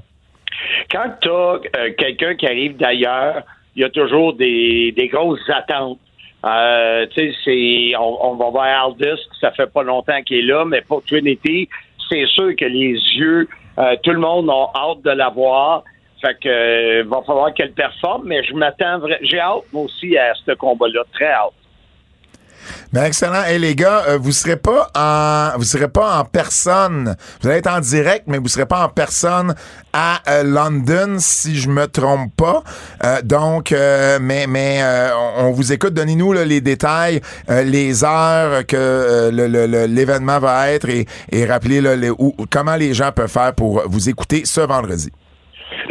[0.91, 3.43] quand tu as quelqu'un qui arrive d'ailleurs,
[3.75, 5.99] il y a toujours des, des grosses attentes.
[6.43, 10.65] Euh, tu sais, on, on va voir Aldis, ça fait pas longtemps qu'il est là,
[10.65, 11.69] mais pour Trinity,
[12.09, 15.83] c'est sûr que les yeux, euh, tout le monde a hâte de la voir.
[16.21, 20.33] Fait que euh, va falloir qu'elle performe, mais je m'attends j'ai hâte moi aussi à
[20.45, 21.53] ce combat-là, très hâte.
[22.93, 23.43] Ben excellent.
[23.49, 27.15] Et les gars, euh, vous serez pas en vous serez pas en personne.
[27.41, 29.55] Vous allez être en direct, mais vous serez pas en personne
[29.93, 32.61] à euh, London si je me trompe pas.
[33.03, 35.93] Euh, donc, euh, mais mais euh, on, vous écoute.
[35.95, 39.31] Donnez-nous les détails, euh, les heures que
[39.87, 43.81] l'événement va être et, et rappelez là, les- où- comment les gens peuvent faire pour
[43.87, 45.09] vous écouter ce vendredi.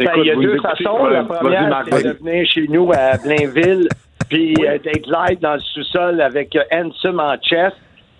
[0.05, 1.05] Ben, il y a deux façons.
[1.05, 3.87] La première, c'est de venir chez nous à Blainville,
[4.29, 7.73] puis euh, d'être live dans le sous-sol avec euh, Ansem en chess,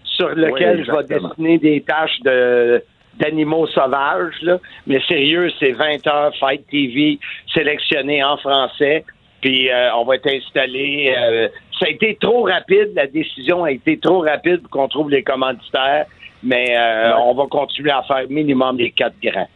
[0.04, 2.84] sur lequel Oui, je vais dessiner des tâches de
[3.20, 4.42] d'animaux sauvages.
[4.42, 4.60] Là.
[4.88, 7.20] Mais sérieux, c'est 20 heures Fight TV
[7.54, 9.04] sélectionné en français.
[9.42, 11.14] Puis euh, on va être installé.
[11.18, 11.48] euh,
[11.80, 15.24] ça a été trop rapide, la décision a été trop rapide pour qu'on trouve les
[15.24, 16.06] commanditaires.
[16.44, 19.50] Mais euh, on va continuer à faire minimum les quatre grands.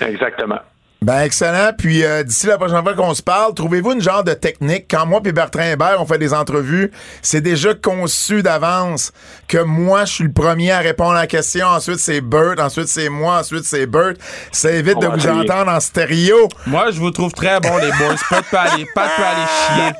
[0.00, 0.58] Exactement.
[1.02, 1.72] Ben excellent.
[1.76, 4.86] Puis euh, d'ici la prochaine fois qu'on se parle, trouvez-vous une genre de technique?
[4.88, 6.92] Quand moi et Bertrand Hébert on fait des entrevues,
[7.22, 9.12] c'est déjà conçu d'avance
[9.48, 11.66] que moi je suis le premier à répondre à la question.
[11.66, 14.14] Ensuite c'est Bert, ensuite c'est moi, ensuite c'est Bert.
[14.52, 15.32] Ça évite On de vous essayer.
[15.50, 16.48] entendre en stéréo.
[16.68, 18.14] Moi, je vous trouve très bon, les boys.
[18.30, 19.92] Pat peut aller, Pat peut aller chier.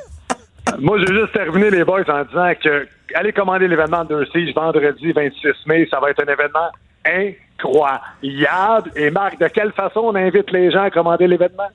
[0.79, 4.55] Moi, je vais juste terminer, les boys, en disant que allez commander l'événement de Siege
[4.55, 5.85] vendredi 26 mai.
[5.91, 6.69] Ça va être un événement
[7.05, 8.91] incroyable.
[8.95, 11.69] Et Marc, de quelle façon on invite les gens à commander l'événement?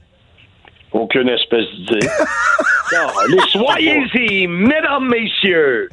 [0.93, 2.07] Aucune espèce d'idée.
[2.91, 5.91] Non, les soyez-y, mesdames, messieurs.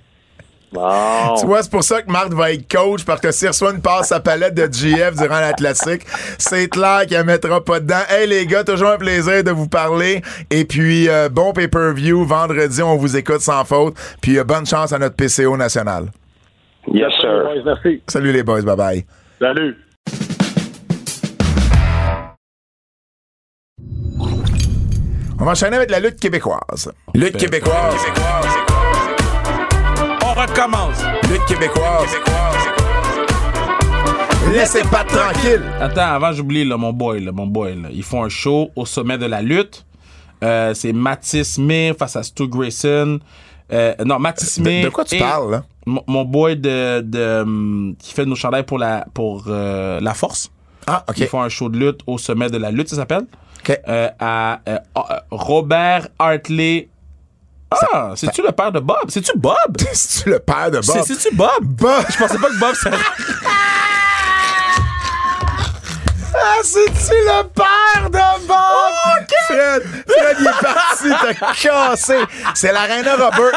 [0.72, 1.36] Bon.
[1.40, 3.82] Tu vois, c'est pour ça que Marc va être coach, parce que s'il reçoit une
[3.82, 6.04] passe à palette de GF durant la classique,
[6.38, 8.02] c'est clair qu'il ne mettra pas dedans.
[8.10, 10.22] Hey les gars, toujours un plaisir de vous parler.
[10.50, 12.26] Et puis, euh, bon pay-per-view.
[12.26, 13.96] Vendredi, on vous écoute sans faute.
[14.22, 16.06] Puis, euh, bonne chance à notre PCO national.
[16.92, 17.44] Yes, sir.
[17.44, 18.02] Boys, merci.
[18.08, 19.06] Salut les boys, bye bye.
[19.40, 19.76] Salut.
[25.38, 26.92] On va enchaîner avec la lutte québécoise.
[27.14, 28.00] Lutte québécoise.
[30.24, 31.04] On recommence.
[31.30, 32.16] Lutte québécoise.
[34.54, 35.64] Laissez pas tranquille.
[35.82, 37.76] Attends, avant j'oublie là, mon boy, là, mon boy.
[37.82, 37.90] Là.
[37.92, 39.86] Ils font un show au sommet de la lutte.
[40.44, 43.20] Euh, c'est Mathis Smith face à Stu Grayson.
[43.74, 44.82] Euh, non, Mathis Smith.
[44.84, 45.64] De, de quoi tu parles, là?
[45.86, 50.52] Mon, boy de, de hum, qui fait nos chandails pour la pour euh, la force.
[50.88, 51.18] Ah, OK.
[51.18, 53.26] Ils font un show de lutte au sommet de la lutte, ça s'appelle.
[53.60, 53.80] OK.
[53.88, 55.02] Euh, à euh, euh,
[55.32, 56.90] Robert Hartley.
[57.72, 58.98] Ah, c'est-tu le père de Bob?
[59.10, 59.56] C'est-tu Bob?
[59.94, 60.84] C'est-tu le père de Bob?
[60.84, 61.50] C'est- C'est-tu Bob?
[61.62, 62.06] Bob!
[62.10, 62.98] Je pensais pas que Bob serait.
[66.38, 69.28] Ah, c'est-tu le père de Bob?
[69.48, 72.20] Fred, Fred, il est parti te casser.
[72.54, 73.52] C'est l'Arena Robert.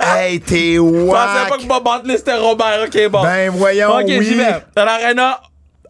[0.00, 1.48] hey, t'es Je pensais wack.
[1.48, 2.84] pas que Bob Hartley c'était Robert.
[2.86, 3.22] Ok, bon.
[3.22, 4.22] Ben, voyons, Ok, oui.
[4.24, 4.62] j'y vais.
[4.74, 5.40] Dans l'aréna,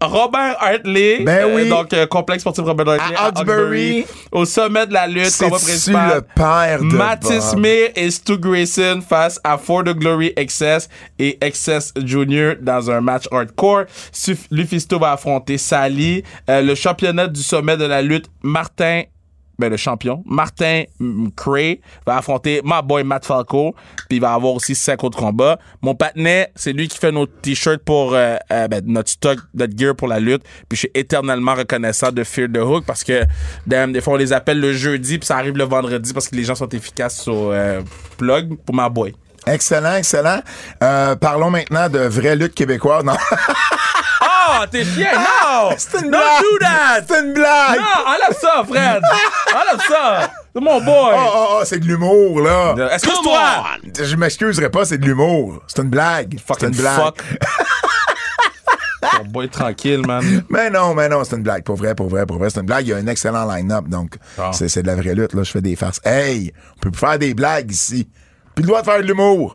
[0.00, 1.20] Robert Hartley.
[1.24, 1.68] Ben oui.
[1.68, 3.16] Donc, euh, complexe sportif Robert Hartley.
[3.16, 4.06] À Hawkesbury.
[4.32, 6.14] Au sommet de la lutte, combat principal.
[6.16, 7.58] le père de Mathis Bob?
[7.58, 10.88] Smith et Stu Grayson face à For the Glory Excess
[11.18, 13.84] et Excess Junior dans un match hardcore.
[14.50, 16.22] Lufisto va affronter Sally.
[16.50, 19.02] Euh, le championnat du sommet de la lutte, Martin
[19.58, 20.84] ben, le champion, Martin
[21.36, 23.74] Cray, va affronter my boy Matt Falco.
[24.08, 25.58] Puis il va avoir aussi cinq autres combats.
[25.82, 29.76] Mon patinet, c'est lui qui fait nos t-shirts pour euh, euh, ben, notre stock, notre
[29.76, 30.42] gear pour la lutte.
[30.68, 33.24] Puis je suis éternellement reconnaissant de Fear the Hook parce que
[33.66, 36.36] damn, des fois on les appelle le jeudi puis ça arrive le vendredi parce que
[36.36, 37.82] les gens sont efficaces sur euh,
[38.16, 39.14] plug pour my boy.
[39.46, 40.40] Excellent, excellent.
[40.82, 43.04] Euh, parlons maintenant de vraie lutte québécoise.
[44.58, 45.70] Oh, t'es chien, non!
[45.76, 46.42] c'est une Don't blague.
[46.42, 47.00] do that!
[47.08, 47.78] C'est une blague.
[47.80, 49.02] Non, enlève ça, Fred!
[49.54, 50.30] enlève ça!
[50.54, 51.14] C'est mon boy!
[51.14, 52.74] Oh, oh, oh, c'est de l'humour, là.
[52.92, 53.40] Excuse-toi!
[54.02, 55.62] Je m'excuserai pas, c'est de l'humour.
[55.66, 56.36] C'est une blague.
[56.38, 56.96] C'est Fucking une blague.
[56.96, 57.22] fuck.
[59.18, 60.42] Mon boy tranquille, man.
[60.48, 61.62] Mais non, mais non, c'est une blague.
[61.62, 62.50] Pour vrai, pour vrai, pour vrai.
[62.50, 62.86] C'est une blague.
[62.86, 63.86] Il y a un excellent line-up.
[63.88, 64.50] Donc, Ah.
[64.52, 65.32] c'est, c'est de la vraie lutte.
[65.34, 66.00] Là, je fais des farces.
[66.04, 68.08] Hey, on peut faire des blagues ici.
[68.56, 69.54] Puis le droit de faire de l'humour.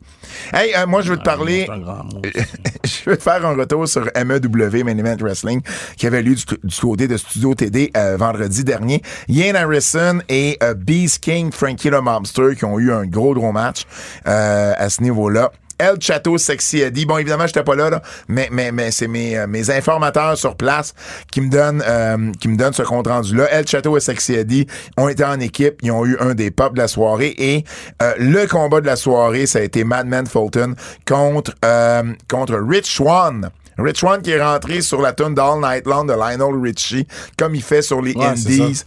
[0.54, 1.66] Hey, euh, moi, je veux te parler.
[1.66, 2.22] Grand mot.
[2.84, 5.62] je veux te faire un retour sur MEW, Main Event Wrestling,
[5.98, 9.02] qui avait lieu du, du côté de Studio TD euh, vendredi dernier.
[9.28, 13.88] Ian Harrison et euh, Beast King, Frankie Mobster, qui ont eu un gros, gros match
[14.28, 15.52] euh, à ce niveau-là.
[15.82, 17.06] El Chateau Sexy Eddie.
[17.06, 20.56] Bon, évidemment, j'étais pas là, là, mais, mais, mais c'est mes, euh, mes informateurs sur
[20.56, 20.94] place
[21.32, 23.48] qui me donnent, euh, qui me donnent ce compte-rendu-là.
[23.52, 24.68] El Chateau et Sexy Eddie
[24.98, 25.76] ont été en équipe.
[25.82, 27.64] Ils ont eu un des pops de la soirée et
[28.02, 30.76] euh, le combat de la soirée, ça a été Madman Fulton
[31.08, 33.50] contre, euh, contre Rich Swan.
[33.78, 37.08] Rich Swan qui est rentré sur la tune d'All Night Long de Lionel Richie,
[37.38, 38.84] comme il fait sur les Ouais, Indies.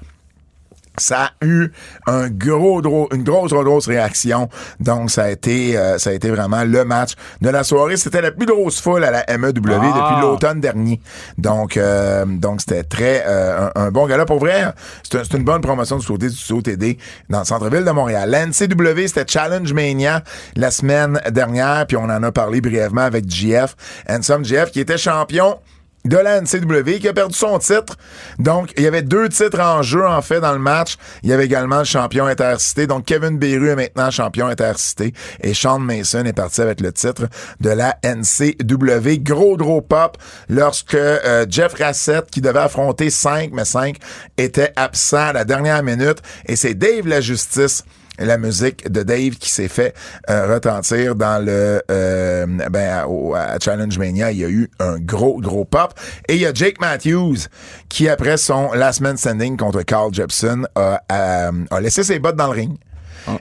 [0.96, 1.72] Ça a eu
[2.06, 4.48] un gros, gros, une grosse, grosse, grosse réaction.
[4.78, 7.96] Donc, ça a été, euh, ça a été vraiment le match de la soirée.
[7.96, 10.10] C'était la plus grosse foule à la MEW Ah.
[10.10, 11.00] depuis l'automne dernier.
[11.36, 14.24] Donc, euh, donc c'était très euh, un, un bon gala.
[14.24, 14.72] Pour vrai,
[15.02, 18.30] c'est un- c'est une bonne promotion du côté du COTD dans le centre-ville de Montréal.
[18.30, 20.22] La NCW, c'était Challenge Mania
[20.54, 23.74] la semaine dernière, puis on en a parlé brièvement avec GF.
[24.08, 25.58] Handsome GF qui était champion
[26.04, 27.96] de la NCW qui a perdu son titre.
[28.38, 30.96] Donc, il y avait deux titres en jeu, en fait, dans le match.
[31.22, 32.86] Il y avait également le champion intercité.
[32.86, 35.14] Donc, Kevin Beru est maintenant champion intercité.
[35.42, 37.28] Et Sean Mason est parti avec le titre
[37.60, 39.18] de la NCW.
[39.20, 43.96] Gros, gros pop lorsque euh, Jeff Rassett, qui devait affronter 5, mais 5,
[44.36, 46.18] était absent à la dernière minute.
[46.46, 47.82] Et c'est Dave La Justice
[48.18, 49.94] la musique de Dave qui s'est fait
[50.30, 54.70] euh, retentir dans le euh, ben à, au- à Challenge Mania, il y a eu
[54.78, 55.92] un gros gros pop.
[56.28, 57.48] Et il y a Jake Matthews
[57.88, 62.36] qui après son last man standing contre Carl Jepson a, a- a laissé ses bottes
[62.36, 62.76] dans le ring.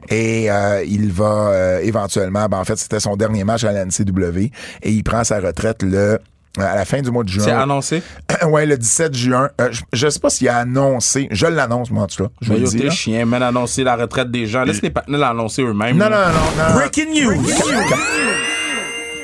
[0.10, 3.84] Et euh, il va euh, éventuellement, ben en fait, c'était son dernier match à la
[3.86, 4.50] NCW
[4.82, 6.20] et il prend sa retraite le
[6.58, 7.44] à la fin du mois de juin.
[7.44, 8.04] C'est annoncé?
[8.48, 9.50] ouais, le 17 juin.
[9.60, 11.28] Euh, je, je sais pas s'il a annoncé.
[11.32, 12.30] Je l'annonce, moi, en tout cas.
[12.42, 12.92] Je vous le dis.
[12.92, 14.64] chien, man, annoncer la retraite des gens.
[14.64, 15.98] Laisse les partenaires l'annoncer eux-mêmes.
[15.98, 16.76] Non, non, non, non.
[16.76, 17.44] Breaking news!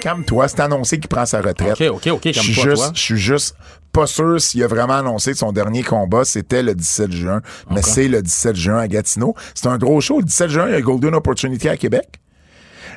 [0.01, 1.80] Calme-toi, c'est annoncé qu'il prend sa retraite.
[1.82, 3.55] Ok, ok, ok, Je suis calme-toi, je suis juste
[3.91, 7.41] pas sûr s'il a vraiment annoncé que son dernier combat, c'était le 17 juin.
[7.71, 9.36] Mais c'est le 17 juin à Gatineau.
[9.53, 10.19] C'est un gros show.
[10.19, 12.07] Le 17 juin, il y a Golden Opportunity à Québec.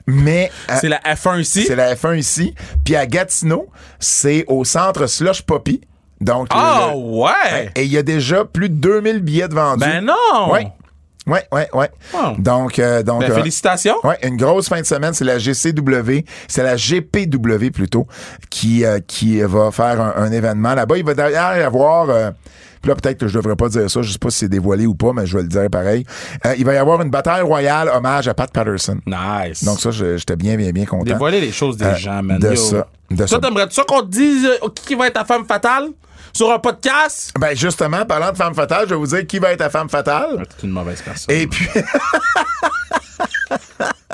[0.07, 1.65] Mais euh, C'est la F1 ici.
[1.67, 2.55] c'est la F1 ici.
[2.85, 3.69] Puis à Gatineau,
[4.01, 5.81] c'est au centre Slush Poppy.
[6.21, 7.71] Donc, Ah le- ouais!
[7.75, 9.81] et il y a déjà plus de 2000 billets de vendus.
[9.85, 10.53] Ben non!
[10.53, 10.67] Ouais.
[11.25, 11.89] Ouais, ouais, ouais.
[12.13, 12.35] Wow.
[12.39, 13.21] Donc, euh, donc.
[13.21, 13.95] Ben, euh, félicitations.
[14.03, 18.09] Ouais, une grosse fin de semaine, c'est la GCW, c'est la GPW plutôt,
[18.51, 20.97] qui euh, qui va faire un, un événement là-bas.
[20.97, 22.31] Il va d'ailleurs y avoir, euh,
[22.83, 24.87] puis là peut-être que je devrais pas dire ça, je sais pas si c'est dévoilé
[24.87, 26.05] ou pas, mais je vais le dire pareil.
[26.45, 28.99] Euh, il va y avoir une bataille royale hommage à Pat Patterson.
[29.07, 29.65] Nice.
[29.65, 31.05] Donc ça, j'étais bien, bien, bien content.
[31.05, 32.39] Dévoiler les choses des Euh, gens, man.
[32.39, 32.57] de Yo.
[32.57, 33.39] ça, de ça.
[33.39, 35.89] T'aimerais-tu ça qu'on te dise euh, qui va être ta femme fatale
[36.33, 37.33] sur un podcast?
[37.39, 39.89] Ben justement, parlant de femme fatale, je vais vous dire qui va être la femme
[39.89, 40.45] fatale.
[40.61, 41.35] T'es une mauvaise personne.
[41.35, 41.69] Et puis.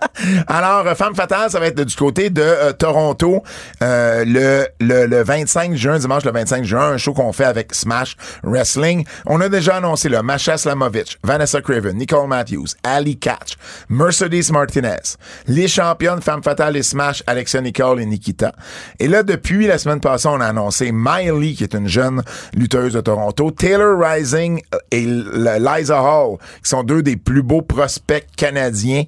[0.46, 3.42] Alors, euh, Femme Fatale, ça va être du côté de euh, Toronto
[3.82, 7.74] euh, le, le, le 25 juin, dimanche le 25 juin, un show qu'on fait avec
[7.74, 9.04] Smash Wrestling.
[9.26, 13.56] On a déjà annoncé là, Masha Slamovich, Vanessa Craven, Nicole Matthews, Ali Catch,
[13.88, 18.52] Mercedes Martinez, les championnes Femme Fatale et Smash, Alexia Nicole et Nikita.
[18.98, 22.22] Et là, depuis la semaine passée, on a annoncé Miley, qui est une jeune
[22.54, 28.26] lutteuse de Toronto, Taylor Rising et Liza Hall, qui sont deux des plus beaux prospects
[28.36, 29.04] canadiens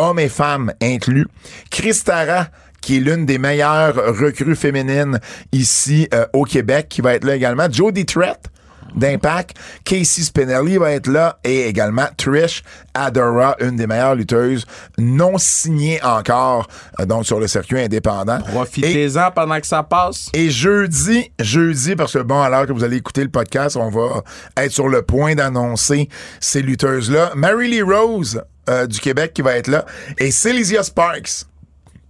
[0.00, 1.26] hommes et femmes inclus.
[1.70, 2.48] Christara,
[2.80, 5.20] qui est l'une des meilleures recrues féminines
[5.52, 7.70] ici euh, au Québec, qui va être là également.
[7.70, 8.50] Jodie Trett
[8.94, 9.56] d'Impact.
[9.84, 12.62] Casey Spinelli va être là et également Trish
[12.94, 14.66] Adora, une des meilleures lutteuses
[14.98, 16.66] non signées encore,
[16.98, 18.40] euh, donc sur le circuit indépendant.
[18.40, 20.28] Profitez-en pendant que ça passe.
[20.34, 24.22] et jeudi, jeudi, parce que bon, alors que vous allez écouter le podcast, on va
[24.56, 26.08] être sur le point d'annoncer
[26.40, 27.32] ces lutteuses-là.
[27.36, 29.84] Mary Lee Rose euh, du Québec qui va être là.
[30.18, 31.46] Et Celysia Sparks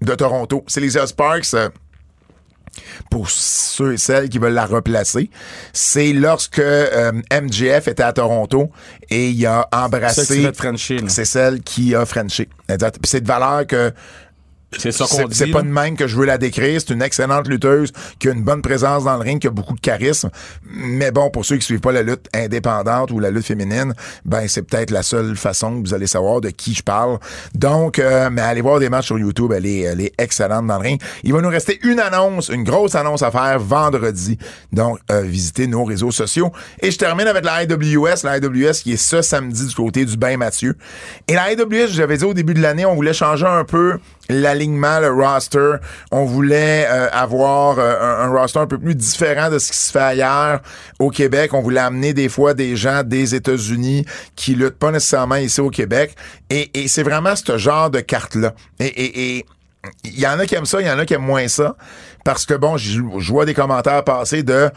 [0.00, 0.64] de Toronto.
[0.66, 1.68] Celysia Sparks, euh,
[3.10, 5.30] pour ceux et celles qui veulent la replacer,
[5.72, 8.70] c'est lorsque euh, MJF était à Toronto
[9.08, 10.24] et il a Celle qui embrassé...
[11.08, 12.48] C'est celle qui a Frenché.
[12.68, 13.92] Puis c'est de valeur que
[14.78, 15.36] C'est ça qu'on dit.
[15.36, 16.80] c'est pas de même que je veux la décrire.
[16.80, 19.74] C'est une excellente lutteuse qui a une bonne présence dans le ring, qui a beaucoup
[19.74, 20.30] de charisme.
[20.64, 23.94] Mais bon, pour ceux qui suivent pas la lutte indépendante ou la lutte féminine,
[24.24, 27.18] ben c'est peut-être la seule façon que vous allez savoir de qui je parle.
[27.54, 29.52] Donc, euh, mais allez voir des matchs sur YouTube.
[29.52, 31.02] Elle est, elle est excellente dans le ring.
[31.24, 34.38] Il va nous rester une annonce, une grosse annonce à faire vendredi.
[34.72, 36.52] Donc, euh, visitez nos réseaux sociaux.
[36.80, 38.24] Et je termine avec la IWS.
[38.24, 40.76] La IWS qui est ce samedi du côté du Bain Mathieu.
[41.26, 43.98] Et la IWS, j'avais dit au début de l'année, on voulait changer un peu
[44.30, 45.74] l'alignement, le roster.
[46.10, 49.90] On voulait euh, avoir euh, un, roster un peu plus différent de ce qui se
[49.92, 50.60] fait ailleurs
[50.98, 51.52] au Québec.
[51.54, 54.04] On voulait amener des fois des gens des États-Unis
[54.36, 56.14] qui luttent pas nécessairement ici au Québec.
[56.48, 58.54] Et, et c'est vraiment ce genre de carte-là.
[58.78, 59.46] Et, et, et
[60.04, 61.76] il y en a qui aiment ça, il y en a qui aiment moins ça.
[62.24, 63.00] Parce que bon, je
[63.32, 64.70] vois des commentaires passer de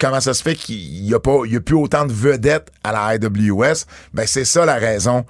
[0.00, 2.72] comment ça se fait qu'il y a pas, il y a plus autant de vedettes
[2.82, 3.84] à la IWS.
[4.14, 5.24] Ben, c'est ça la raison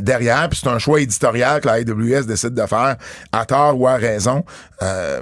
[0.00, 2.96] derrière, puis c'est un choix éditorial que la AWS décide de faire,
[3.32, 4.44] à tort ou à raison.
[4.82, 5.20] Euh,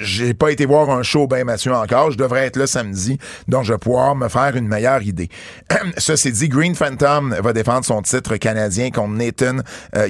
[0.00, 2.10] j'ai pas été voir un show ben Mathieu encore.
[2.10, 5.28] Je devrais être là samedi, donc je vais pouvoir me faire une meilleure idée.
[5.98, 9.58] Ceci dit, Green Phantom va défendre son titre canadien contre Nathan
[9.96, 10.06] euh,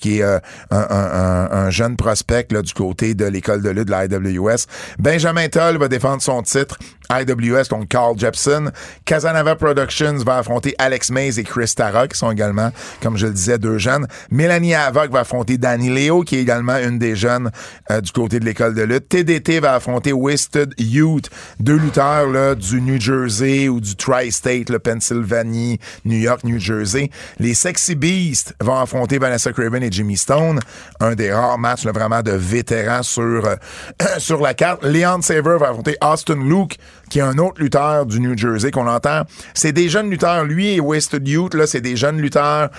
[0.00, 0.38] qui est euh,
[0.70, 4.66] un jeune prospect là, du côté de l'école de lutte de la IWS.
[4.98, 6.78] Benjamin Toll va défendre son titre
[7.10, 8.70] IWS contre Carl Jepson.
[9.04, 12.70] Casanova Productions va affronter Alex Mays et Chris Tara, qui sont également,
[13.02, 14.06] comme je le disais, deux jeunes.
[14.30, 17.50] Mélanie Havoc va affronter Danny Leo, qui est également une des jeunes
[17.90, 19.08] euh, du côté de l'école de lutte.
[19.08, 24.78] TDT va affronter Wasted Youth, deux lutteurs là, du New Jersey ou du Tri-State, le
[24.78, 27.10] Pennsylvanie, New York, New Jersey.
[27.38, 30.60] Les Sexy Beasts vont affronter Vanessa Craven et Jimmy Stone,
[31.00, 33.56] un des rares matchs vraiment de vétérans sur, euh,
[34.18, 34.84] sur la carte.
[34.84, 36.76] Leon Saver va affronter Austin Luke,
[37.08, 39.22] qui est un autre lutteur du New Jersey qu'on entend.
[39.54, 40.44] C'est des jeunes lutteurs.
[40.44, 42.70] Lui et Wasted Youth, c'est des jeunes lutteurs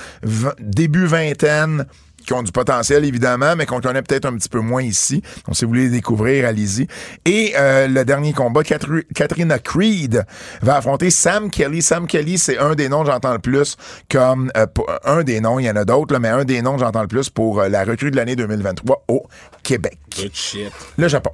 [0.60, 1.86] début vingtaine
[2.26, 5.22] qui ont du potentiel, évidemment, mais qu'on connaît peut-être un petit peu moins ici.
[5.46, 6.88] Donc, si vous voulez les découvrir, allez-y.
[7.26, 10.26] Et euh, le dernier combat, Katrina Creed
[10.62, 11.82] va affronter Sam Kelly.
[11.82, 13.78] Sam Kelly, c'est un des noms que j'entends le plus
[14.10, 14.52] comme...
[14.58, 14.66] euh,
[15.06, 17.08] un des noms, il y en a d'autres, mais un des noms que j'entends le
[17.08, 19.24] plus pour euh, la recrue de l'année 2023 au
[19.64, 19.98] Québec.
[20.16, 20.72] Good shit.
[20.98, 21.32] Le Japon.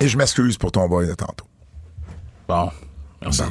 [0.00, 1.46] Et je m'excuse pour ton boy de tantôt.
[2.48, 2.70] Bon,
[3.22, 3.42] merci.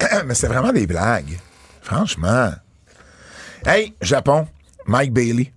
[0.26, 1.38] Mais c'est vraiment des blagues.
[1.82, 2.52] Franchement.
[3.66, 4.46] Hey, Japon,
[4.86, 5.52] Mike Bailey.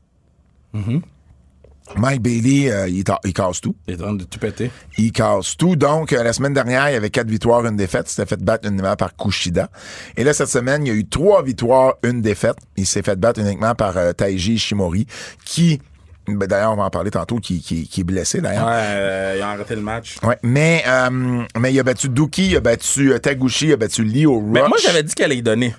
[1.97, 3.75] Mike Bailey, euh, il, casse tout.
[3.87, 4.71] Il est en train de tout péter.
[4.97, 5.75] Il casse tout.
[5.75, 8.07] Donc, euh, la semaine dernière, il y avait quatre victoires, une défaite.
[8.07, 9.69] Il s'était fait battre uniquement par Kushida.
[10.17, 12.55] Et là, cette semaine, il y a eu trois victoires, une défaite.
[12.77, 15.05] Il s'est fait battre uniquement par euh, Taiji Ishimori,
[15.45, 15.81] qui,
[16.27, 18.65] ben, d'ailleurs, on va en parler tantôt, qui, qui, qui est blessé, d'ailleurs.
[18.67, 20.17] Ouais, euh, il a arrêté le match.
[20.23, 23.77] Ouais, mais, euh, mais il a battu Duki, il a battu euh, Taguchi, il a
[23.77, 24.49] battu au Rush.
[24.51, 25.75] Mais moi, j'avais dit qu'elle allait y donner.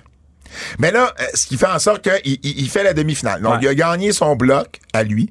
[0.78, 3.40] Mais là, ce qui fait en sorte qu'il il, il fait la demi-finale.
[3.40, 3.58] Donc, Ouais.
[3.62, 5.30] il a gagné son bloc à lui.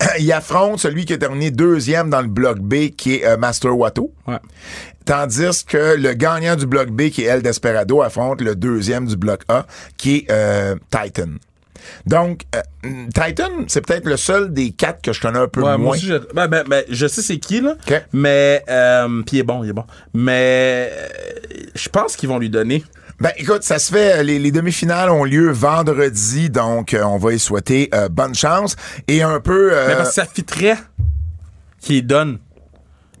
[0.18, 3.76] il affronte celui qui a terminé deuxième dans le bloc B, qui est euh, Master
[3.76, 4.12] Watto.
[4.26, 4.38] Ouais.
[5.04, 9.16] Tandis que le gagnant du bloc B, qui est El Desperado, affronte le deuxième du
[9.16, 9.66] bloc A,
[9.98, 11.32] qui est Titan.
[12.06, 12.60] Donc, euh,
[13.14, 15.90] Titan, c'est peut-être le seul des quatre que je connais un peu Ouais, moi moins.
[15.96, 17.74] aussi, je, ben, ben, ben, je sais c'est qui, là.
[17.88, 18.04] OK.
[18.12, 19.84] Mais, euh, puis il est bon, il est bon.
[20.14, 21.08] Mais, euh,
[21.74, 22.84] je pense qu'ils vont lui donner.
[23.20, 24.24] Ben, écoute, ça se fait.
[24.24, 28.74] Les, les demi-finales ont lieu vendredi, donc euh, on va y souhaiter euh, bonne chance
[29.06, 29.70] et un peu.
[29.72, 30.76] euh, Mais parce que ça fitterait
[31.80, 32.38] qu'il donne.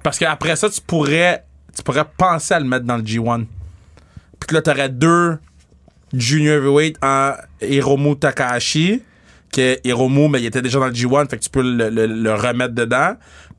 [0.02, 1.44] Parce qu'après ça, tu pourrais,
[1.76, 3.44] tu pourrais penser à le mettre dans le G1.
[4.40, 5.38] Puis que là, t'aurais deux
[6.14, 9.02] junior heavyweight en Hiromu Takahashi.
[9.52, 12.06] Que Hiromu, mais il était déjà dans le G1, fait que tu peux le, le-
[12.06, 13.16] le remettre dedans.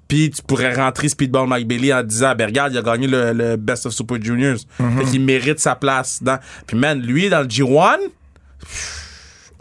[0.08, 3.32] Puis tu pourrais rentrer Speedball Mike Bailey en disant, ben regarde, il a gagné le,
[3.32, 4.58] le Best of Super Juniors.
[4.98, 6.22] Fait qu'il mérite sa place.
[6.24, 6.40] Dans...
[6.68, 7.98] Puis man, lui, dans le G1,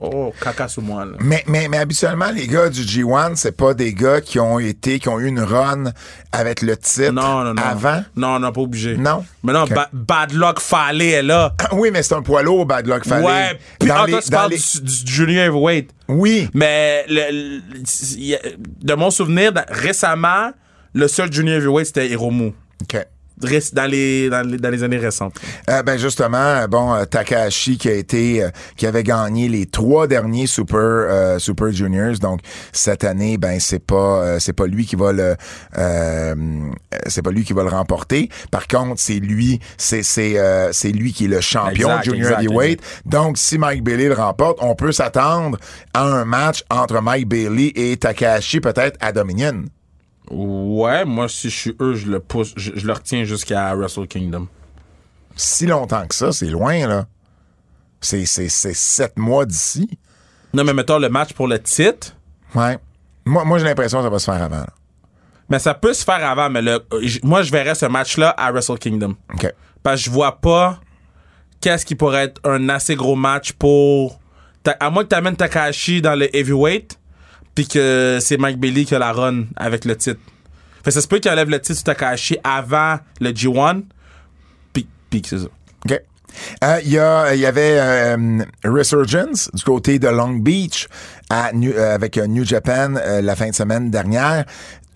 [0.03, 1.13] oh, caca sous moi, là.
[1.21, 4.99] Mais, mais, mais habituellement, les gars du G1, c'est pas des gars qui ont été,
[4.99, 5.85] qui ont eu une run
[6.33, 7.63] avec le titre Non, non, non.
[7.63, 8.03] avant?
[8.17, 8.97] Non, non, pas obligé.
[8.97, 9.25] Non?
[9.43, 9.75] Mais non, Ok.
[9.75, 11.55] ba- Bad Luck Fale est là.
[11.59, 13.23] Ah Oui, mais c'est un poids lourd, Bad Luck Fale.
[13.25, 13.59] Ouais.
[13.79, 15.91] Puis Dans ah, les- toi, tu dans parles les- du, du Junior Heavyweight.
[16.09, 16.49] Oui.
[16.55, 17.61] Mais le-
[18.83, 20.51] de mon souvenir, récemment,
[20.95, 22.53] le seul Junior Heavyweight, c'était Hiromu.
[22.83, 23.07] OK.
[23.73, 25.35] Dans les, dans, les, dans les années récentes.
[25.69, 30.07] Euh, ben justement, bon, euh, Takahashi qui a été, euh, qui avait gagné les trois
[30.07, 32.41] derniers Super euh, Super Juniors, donc
[32.73, 35.37] cette année, ben c'est pas, euh, c'est pas lui qui va le,
[35.79, 36.35] euh,
[37.07, 38.29] c'est pas lui qui va le remporter.
[38.51, 42.41] Par contre, c'est lui, c'est c'est euh, c'est lui qui est le champion Exact, Junior
[42.41, 42.81] Heavyweight.
[43.07, 45.59] Donc si Mike Bailey le remporte, on peut s'attendre
[45.95, 49.65] à un match entre Mike Bailey et Takahashi peut-être à Dominion.
[50.33, 54.07] Ouais, moi, si je suis eux, je le pousse, je, je le retiens jusqu'à Wrestle
[54.07, 54.49] Kingdom.
[55.37, 57.07] Si longtemps que ça, c'est loin là.
[58.01, 59.89] C'est c'est c'est sept mois d'ici.
[60.55, 62.17] Non, mais mettons le match pour le titre.
[62.55, 62.79] Ouais.
[63.25, 64.57] Moi, moi j'ai l'impression que ça va se faire avant.
[64.61, 64.73] là.
[65.49, 66.83] Mais ça peut se faire avant, mais le,
[67.23, 69.15] moi, je verrais ce match-là à Wrestle Kingdom.
[69.35, 69.53] OK.
[69.83, 70.81] Parce que je vois pas
[71.61, 74.19] qu'est-ce qui pourrait être un assez gros match pour.
[74.81, 76.99] À moins que tu amènes Takahashi dans le heavyweight,
[77.55, 80.21] puis que c'est Mike Bailey qui a la run avec le titre.
[80.85, 83.83] Fait que ça se peut qu'il enlève le titre sur Takahashi avant le G1,
[84.73, 85.47] puis, puis que c'est ça.
[85.87, 86.01] OK.
[86.65, 90.89] Euh, Il y, a- il y avait euh, Resurgence du côté de Long Beach
[91.29, 94.45] à New- euh, avec New Japan la fin de semaine dernière.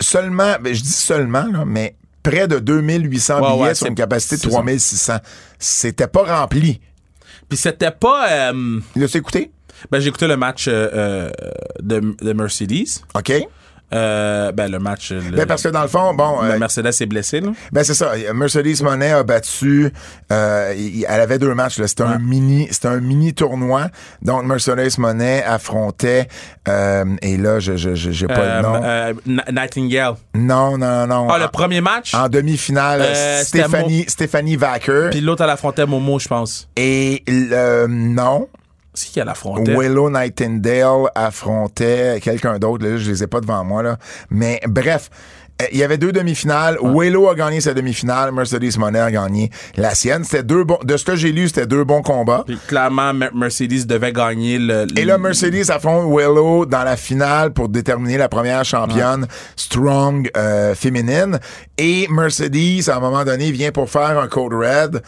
[0.00, 3.94] Seulement, ben, je dis seulement, là, mais près de 2800 Ouais, billets ouais, sur une
[3.94, 4.56] capacité de c'est ça.
[4.56, 5.16] 3600.
[5.58, 6.80] C'était pas rempli.
[7.48, 8.28] Puis c'était pas.
[8.52, 9.52] euh, L'as-tu écouté?
[9.90, 11.30] Ben, j'ai écouté le match euh, euh,
[11.80, 13.02] de, de Mercedes.
[13.14, 13.32] OK.
[13.94, 15.12] Euh, ben, le match.
[15.12, 17.50] Le, Ben, parce que dans le fond, bon, le Mercedes est blessé, là.
[17.70, 18.14] Ben c'est ça.
[18.34, 19.92] Mercedes Monet a battu.
[20.32, 20.74] euh,
[21.08, 21.78] elle avait deux matchs.
[21.78, 21.86] là.
[21.86, 23.86] C'était un mini, c'était un mini tournoi.
[24.22, 26.26] Donc Mercedes Monet affrontait.
[26.66, 29.42] euh, et là, je je je- j'ai pas le nom.
[29.52, 30.14] Nightingale.
[30.34, 31.28] non non non.
[31.30, 32.12] Ah, le premier match?
[32.12, 33.04] en demi-finale,
[33.44, 36.68] Stéphanie Stéphanie Vacker Puis l'autre, elle affrontait Momo, je pense.
[36.74, 37.22] et
[37.88, 38.48] non.
[39.64, 39.76] C'est?
[39.76, 42.86] Willow Nightingale affrontait quelqu'un d'autre.
[42.86, 43.98] Là, je les ai pas devant moi là.
[44.30, 45.10] Mais bref.
[45.62, 46.78] Euh, Il y avait deux demi-finales.
[46.82, 48.32] Willow a gagné sa demi-finale.
[48.32, 50.24] Mercedes Monet a gagné la sienne.
[50.24, 50.78] C'était deux bons.
[50.84, 52.44] De ce que j'ai lu, c'était deux bons combats.
[52.46, 54.84] Puis clairement, Mer- Mercedes devait gagner le.
[54.84, 59.26] le- Et là, Mercedes affronte Willow dans la finale pour déterminer la première championne
[59.56, 61.38] strong euh, féminine.
[61.78, 65.02] Et Mercedes, à un moment donné, vient pour faire un code red,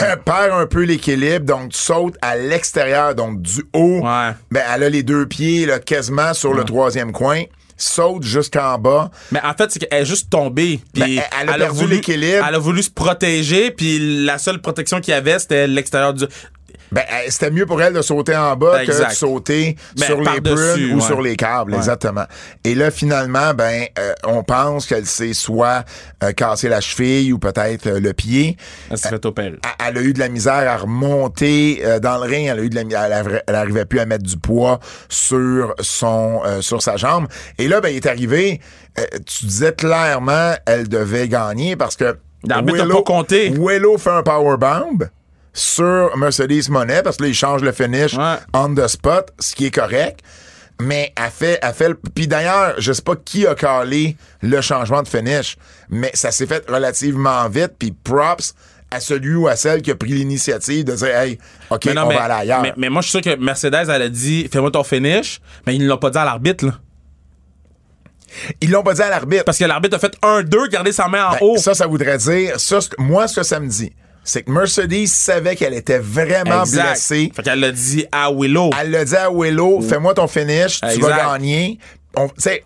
[0.00, 4.00] euh, perd un peu l'équilibre, donc saute à l'extérieur, donc du haut.
[4.02, 4.30] Ouais.
[4.50, 7.42] Ben, elle a les deux pieds là, quasiment sur le troisième coin,
[7.76, 9.10] saute jusqu'en bas.
[9.32, 10.80] Mais en fait, c'est qu'elle est juste tombée.
[10.92, 12.44] Puis Ben, elle a perdu l'équilibre.
[12.46, 16.24] Elle a voulu se protéger, puis la seule protection qu'il y avait, c'était l'extérieur du.
[16.94, 20.20] Ben, euh, c'était mieux pour elle de sauter en bas que de sauter Ben, sur
[20.20, 21.78] les prunes ou sur les câbles, Ouais.
[21.78, 22.24] exactement.
[22.64, 25.84] Et là, finalement, ben, euh, on pense qu'elle s'est soit
[26.22, 28.56] euh, cassé la cheville ou peut-être euh, le pied.
[28.90, 29.58] Elle s'est fait opérer.
[29.80, 32.48] Elle- Elle a eu de la misère à remonter euh, dans le ring.
[32.48, 34.78] Elle a eu de la, elle, avait- elle arrivait plus à mettre du poids
[35.08, 37.26] sur son, euh, sur sa jambe.
[37.58, 38.60] Et là, ben, il est arrivé.
[38.98, 42.16] euh, tu disais clairement, elle devait gagner parce que
[42.46, 43.48] L'arbitre a Willow- pas compté.
[43.58, 44.98] Willow fait un powerbomb
[45.54, 48.34] sur Mercedes Monet parce que là, il change le finish Ouais.
[48.52, 50.20] on the spot, ce qui est correct.
[50.82, 51.94] Mais elle fait, elle fait le.
[51.94, 55.56] Puis d'ailleurs, je sais pas qui a calé le changement de finish,
[55.88, 57.74] mais ça s'est fait relativement vite.
[57.78, 58.54] Puis props
[58.90, 61.38] à celui ou à celle qui a pris l'initiative de dire, hey,
[61.70, 62.62] OK, non, on mais, va aller ailleurs.
[62.62, 65.76] mais, mais moi, je suis sûr que Mercedes, elle a dit fais-moi ton finish, mais
[65.76, 66.72] ils ne l'ont pas dit à l'arbitre, là.
[68.60, 69.44] Ils l'ont pas dit à l'arbitre.
[69.44, 71.56] Parce que l'arbitre a fait 1-2, garder sa main en Ben, haut.
[71.56, 73.92] Ça, ça voudrait dire, ça, moi, ce que ça me dit,
[74.24, 76.82] c'est que Mercedes savait qu'elle était vraiment Exact.
[76.92, 77.32] blessée.
[77.34, 78.70] Fait qu'elle l'a dit à Willow.
[78.80, 81.78] Elle l'a dit à Willow, fais-moi ton finish, tu vas gagner.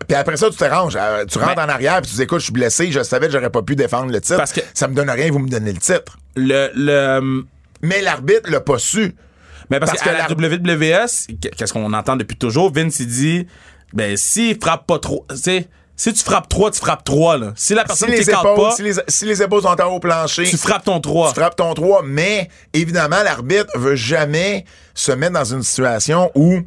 [0.07, 0.95] Puis après ça, tu te ranges.
[0.99, 3.25] Euh, Tu rentres Mais- en arrière, puis tu dis, écoute, je suis blessé, je savais
[3.27, 4.37] que j'aurais pas pu défendre le titre.
[4.37, 6.17] Parce que- Ça me donne rien, vous me donnez le titre.
[6.35, 7.43] Le, le,
[7.81, 9.15] Mais l'arbitre l'a pas su.
[9.71, 13.47] mais parce, que la WWS, qu'est-ce qu'on entend depuis toujours, Vince, il dit,
[13.93, 15.67] ben, s'il frappe pas trop, tu sais,
[16.01, 17.51] si tu frappes 3, tu frappes 3, là.
[17.57, 19.85] Si la Si personne les, qui épaules, pas, si, les, si les épaules sont en
[19.93, 21.33] haut plancher, tu frappes ton 3.
[21.33, 26.59] tu frappes ton 3, mais évidemment, l'arbitre veut jamais se mettre dans une situation où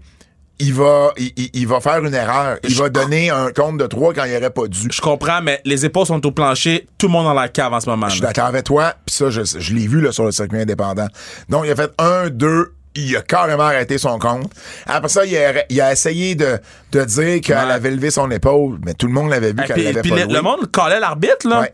[0.59, 2.59] il va, il, il- il va faire une erreur.
[2.63, 4.89] Il va donner un compte de 3 quand il aurait pas dû.
[4.93, 7.81] Je comprends, mais les épaules sont au plancher, tout le monde dans la cave en
[7.81, 8.09] ce moment.
[8.09, 10.61] Je suis d'accord avec toi, puis ça, je, je l'ai vu là, sur le circuit
[10.61, 11.09] indépendant.
[11.49, 14.51] Donc, il a fait un, deux, il a carrément arrêté son compte.
[14.87, 16.59] Après ça, il a, il a essayé de,
[16.93, 17.73] de dire qu'elle Ouais.
[17.73, 20.41] avait levé son épaule, mais tout le monde l'avait vu qu'elle l'avait pas le, le
[20.43, 21.61] monde collait l'arbitre, là.
[21.63, 21.73] Ouais.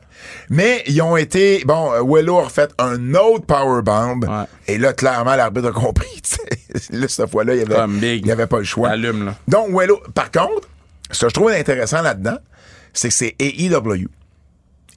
[0.51, 1.63] Mais ils ont été.
[1.65, 4.21] Bon, euh, Willow a refait un autre powerbomb.
[4.23, 4.45] Ouais.
[4.67, 6.07] Et là, clairement, l'arbitre a compris.
[6.91, 8.91] là, cette fois-là, il n'y avait, il y avait pas le choix.
[8.91, 9.35] Allume, là.
[9.47, 10.01] Donc, Willow.
[10.15, 10.69] Par contre,
[11.11, 12.39] ce que je trouve intéressant là-dedans,
[12.93, 14.09] c'est que c'est AEW.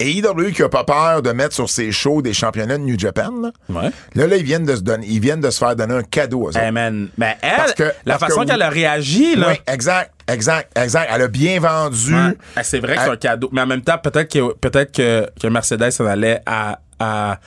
[0.02, 3.32] AEW qui a pas peur de mettre sur ses shows des championnats de New Japan.
[3.42, 3.90] Là, Ouais.
[4.16, 6.42] là, là, ils, viennent de se donner, ils viennent de se faire donner un cadeau
[6.44, 6.58] aux autres.
[6.60, 7.10] Hey, man.
[7.18, 9.50] Ben, elle, Parce que- la parce façon que- qu'elle a réagi, là.
[9.50, 11.10] Oui, exact, exact, exact.
[11.14, 12.14] Elle a bien vendu.
[12.16, 12.38] Ouais.
[12.56, 13.50] Ah, c'est vrai que c'est un cadeau.
[13.52, 17.40] Mais en même temps, peut-être que, peut-être que, que Mercedes s'en allait à, à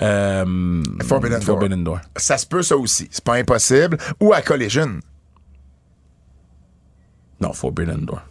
[0.00, 1.46] euh, Forbidden Door.
[1.46, 2.00] Forbidden Door.
[2.16, 3.08] Ça se peut, ça aussi.
[3.10, 3.98] C'est pas impossible.
[4.20, 4.98] Ou à Collision.
[7.40, 8.22] Non, Forbidden Door.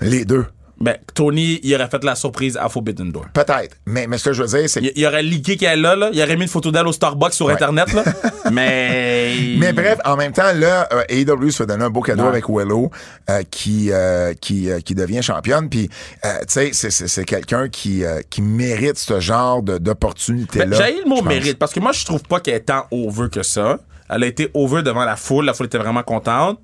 [0.00, 0.46] Les deux.
[0.82, 3.26] Ben, Tony, il aurait fait la surprise à Forbidden Door.
[3.34, 3.76] Peut-être.
[3.84, 5.94] Mais, mais ce que je veux dire, c'est Il, il aurait leaké qu'elle est là,
[5.94, 6.08] là.
[6.10, 7.52] Il aurait mis une photo d'elle au Starbucks sur Ouais.
[7.52, 8.02] Internet, là.
[8.50, 9.56] Mais.
[9.58, 12.28] Mais bref, en même temps, là, euh, AEW se fait donner un beau cadeau Ouais.
[12.28, 12.90] avec Willow,
[13.28, 15.68] euh, qui, euh, qui, euh, qui devient championne.
[15.68, 15.90] Puis,
[16.24, 20.78] euh, tu sais, c'est- c'est c'est quelqu'un qui, euh, qui mérite ce genre de- d'opportunité-là.
[20.78, 23.28] Ben, J'ai le mot mérite parce que moi, je trouve pas qu'elle est tant over
[23.30, 23.78] que ça.
[24.08, 25.44] Elle a été over devant la foule.
[25.44, 26.58] La foule était vraiment contente.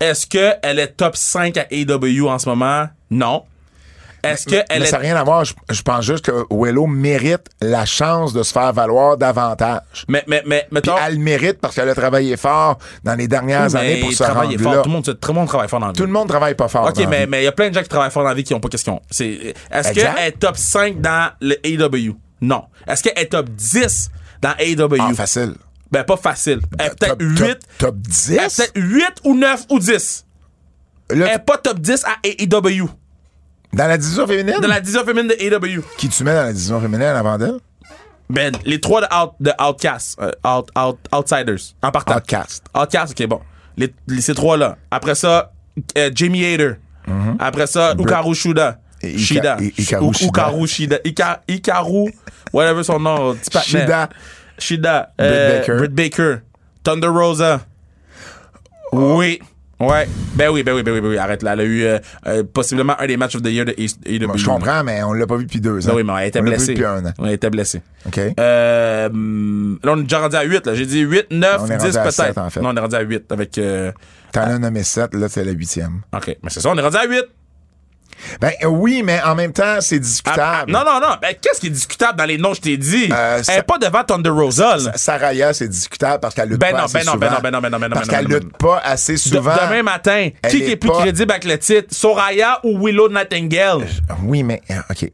[0.00, 2.88] Est-ce qu'elle est top 5 à AEW en ce moment?
[3.10, 3.44] Non.
[4.22, 4.86] Est-ce qu'elle Mais est.
[4.86, 5.44] ça n'a rien à voir.
[5.44, 9.80] Je, je pense juste que Willow mérite la chance de se faire valoir davantage.
[10.08, 10.96] Mais, mais, mais, Puis mettons.
[11.06, 14.24] elle le mérite parce qu'elle a travaillé fort dans les dernières mais années pour se
[14.24, 14.74] rendre fort.
[14.74, 14.82] là.
[14.82, 15.98] Tout le, monde, tout le monde travaille fort dans la vie.
[15.98, 16.88] Tout le monde travaille pas fort.
[16.88, 18.42] OK, mais mais il y a plein de gens qui travaillent fort dans la vie
[18.44, 19.00] qui n'ont pas question.
[19.10, 22.16] C'est, est-ce qu'elle est top 5 dans le AEW?
[22.40, 22.64] Non.
[22.88, 24.10] Est-ce qu'elle est top 10
[24.42, 24.96] dans AEW?
[25.00, 25.54] Ah, facile.
[25.90, 26.60] Ben, pas facile.
[26.78, 27.38] Elle est peut-être Top- 8.
[27.38, 28.30] Top, top Elle 10?
[28.32, 30.26] est peut-être 8 ou 9 ou 10.
[31.10, 32.88] Là, Elle est pas top 10 à AEW.
[33.72, 34.56] dans la division féminine?
[34.60, 35.82] Dans la division féminine de AEW.
[35.96, 37.56] Qui tu mets dans la division féminine avant d'elle?
[38.28, 42.16] Ben, les trois de, out, de Outcast, euh, out, out, Outsiders, en partant.
[42.16, 42.64] Outcast.
[42.78, 43.40] Outcast, ok, bon.
[43.78, 44.76] Les, les- ces trois-là.
[44.90, 45.52] Après ça,
[45.96, 46.74] euh, Jamie Hader.
[47.38, 48.78] Après ça, Ukaru Shuda.
[49.02, 49.56] Ika- Shida.
[49.60, 50.28] I- Hikaru U- Shida.
[50.28, 50.96] Ukaru Shida.
[51.04, 52.12] Ika- Hikaru,
[52.52, 53.34] whatever son nom.
[53.50, 53.86] patinet.
[54.58, 55.12] Shida.
[55.12, 55.12] Shida.
[55.18, 55.76] Britt euh, Baker.
[55.76, 56.34] Britt Baker.
[56.84, 57.60] Thunder Rosa.
[58.92, 59.40] Oui.
[59.80, 60.08] Ouais.
[60.34, 61.18] Ben oui, ben oui, ben oui, ben oui.
[61.18, 61.52] Arrête là.
[61.52, 64.26] Elle a eu euh, euh, possiblement un des matchs of the year de AEW.
[64.26, 65.90] Moi, je comprends, mais on l'a pas vu depuis deux ans.
[65.92, 66.72] Ben oui, mais elle était on l'a vu blessée.
[66.74, 67.12] depuis un an.
[67.22, 67.80] Elle était blessée.
[68.06, 68.18] OK?
[68.40, 69.08] Euh,
[69.84, 70.66] là, on est déjà rendu à 8.
[70.66, 70.74] Là.
[70.74, 72.38] J'ai dit 8, 9, On est 10 rendu à peut-être.
[72.38, 72.60] en fait.
[72.60, 73.56] Non, on est rendu à 8 avec.
[73.58, 73.92] euh,
[74.32, 76.00] T'en as nommé sept, là, c'est la huitième.
[76.12, 76.26] OK.
[76.42, 77.22] Mais c'est ça, on est rendu à 8.
[78.40, 80.72] Ben euh, oui, mais en même temps, c'est Ah, ah, discutable.
[80.72, 81.16] non, non, non.
[81.22, 83.08] Ben, qu'est-ce qui est discutable dans les noms que je t'ai dit?
[83.12, 84.76] Euh, Elle pas devant Thunder Rosa.
[84.96, 87.18] Saraya, c'est discutable parce qu'elle lutte Ben pas non, assez ben non, souvent.
[87.18, 89.12] ben non, ben non, ben non, ben non, Parce ben qu'elle ben lutte pas assez
[89.14, 89.54] De- souvent.
[89.54, 91.88] demain matin, Elle qui est est plus pas- crédible avec le titre?
[91.94, 93.86] Soraya ou Willow Nightingale?
[94.24, 95.10] Oui, mais euh, OK.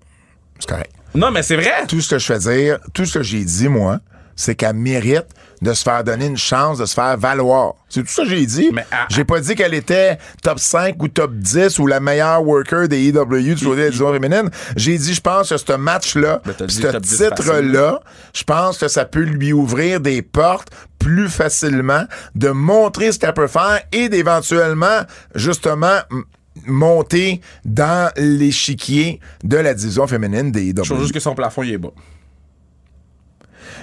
[0.58, 0.90] C'est correct.
[1.14, 1.72] Non, mais c'est vrai.
[1.88, 4.00] Tout ce que je fais dire, tout ce que j'ai dit, moi,
[4.36, 5.26] c'est qu'elle mérite
[5.62, 7.74] de se faire donner une chance de se faire valoir.
[7.88, 8.70] C'est tout ça que j'ai dit.
[8.72, 12.42] Mais, ah, j'ai pas dit qu'elle était top 5 ou top 10 ou la meilleure
[12.42, 14.50] worker des EW du côté de la division féminine.
[14.76, 18.00] J'ai dit, je pense que ce match-là, Ben, ce top 10 titre-là,
[18.34, 23.34] je pense que ça peut lui ouvrir des portes plus facilement, de montrer ce qu'elle
[23.34, 25.02] peut faire et d'éventuellement,
[25.34, 25.98] justement,
[26.66, 30.82] monter dans l'échiquier de la division féminine des EW.
[30.82, 31.90] Je trouve juste que son plafond, il est bas.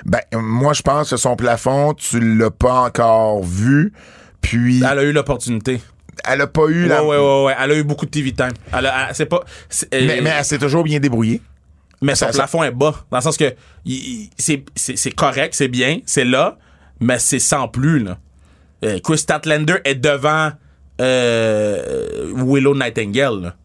[0.05, 3.93] Ben, moi, je pense que son plafond, tu l'as pas encore vu.
[4.41, 5.81] Puis, Elle a eu l'opportunité.
[6.25, 7.03] elle a pas eu Ouais, la.
[7.03, 7.55] ouais, ouais, ouais.
[7.61, 8.51] Elle a eu beaucoup de TV time.
[8.73, 9.41] Elle a, elle- c'est pas.
[9.69, 11.41] c'est- Mais, euh, mais elle s'est toujours bien débrouillée.
[12.01, 12.95] Mais son Ça- ça- plafond est bas.
[13.11, 13.53] Dans le sens que
[14.37, 16.57] c'est, correct, c'est bien, c'est là,
[16.99, 17.99] mais c'est sans plus.
[17.99, 18.17] Là.
[18.83, 20.51] Euh, Chris Statlander est devant
[20.99, 23.41] euh, Willow Nightingale.
[23.41, 23.55] là.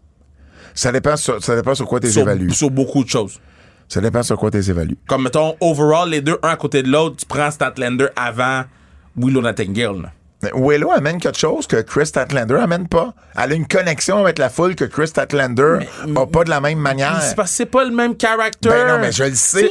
[0.74, 2.50] Ça dépend sur, ça dépend sur quoi tu évalues.
[2.52, 3.40] sur beaucoup de choses.
[3.88, 4.98] Ça dépend sur quoi tu évalues.
[5.06, 8.64] Comme mettons, overall, les deux, un à côté de l'autre, tu prends Statlander avant
[9.16, 10.12] Willow Nightingale.
[10.54, 13.14] Willow amène quelque chose que Chris Statlander amène pas.
[13.42, 15.78] Elle a une connexion avec la foule que Chris Statlander
[16.14, 17.20] a pas de la même manière.
[17.22, 18.70] C'est parce que c'est pas le même caractère.
[18.70, 19.70] Ben non, mais je le sais.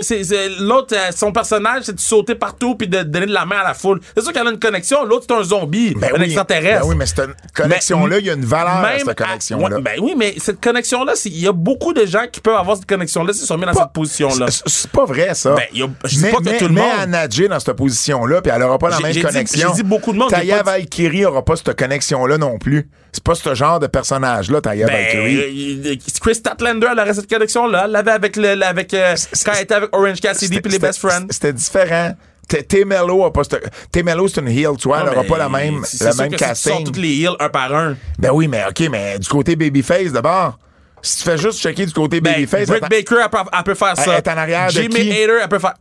[0.59, 3.63] L'autre, euh, son personnage, c'est de sauter partout puis de donner de la main à
[3.63, 3.99] la foule.
[4.16, 5.03] C'est sûr qu'elle a une connexion.
[5.05, 6.82] L'autre, c'est un zombie, Ben un oui, extraterrestre.
[6.82, 9.80] ben oui, mais cette connexion-là, il y a une valeur à cette à- connexion-là.
[9.82, 12.88] ben oui, mais cette connexion-là, il y a beaucoup de gens qui peuvent avoir cette
[12.88, 14.47] connexion-là s'ils sont mis dans Pas- cette position-là.
[14.49, 15.55] c'est- pas vrai, ça.
[15.55, 16.91] Ben, y a- je dis mais, pas que mais- tout le mais monde.
[17.01, 19.70] Anna Jay dans cette position-là, puis elle aura pas la même connexion.
[19.70, 20.30] j'ai dit beaucoup de monde,
[20.66, 22.89] Valkyrie aura pas cette connexion-là non plus.
[23.13, 25.82] C'est pas ce genre de personnage-là, Taya Ben, Valkyrie.
[25.86, 27.84] euh, Chris Statlander, elle aurait cette connexion-là.
[27.86, 30.99] Elle l'avait avec, le, avec euh, quand elle était avec Orange Cassidy puis les Best
[30.99, 31.28] Friends.
[31.30, 32.11] C'était différent.
[32.49, 33.72] T- T-Mello a pas cette...
[33.91, 36.32] T-Mello, c'est une heel, tu vois, elle Ouais, aura mais pas la même, la même
[36.36, 36.84] casting.
[36.84, 37.95] toutes les heels un par un.
[38.20, 40.59] Ben oui, mais OK, mais du côté babyface, d'abord.
[41.01, 42.68] Si tu fais juste checker du côté Ben, babyface...
[42.68, 44.03] Britt Baker, elle peut, faire ça.
[44.11, 44.80] Elle est en arrière qui?
[44.80, 45.74] Hader, elle peut faire.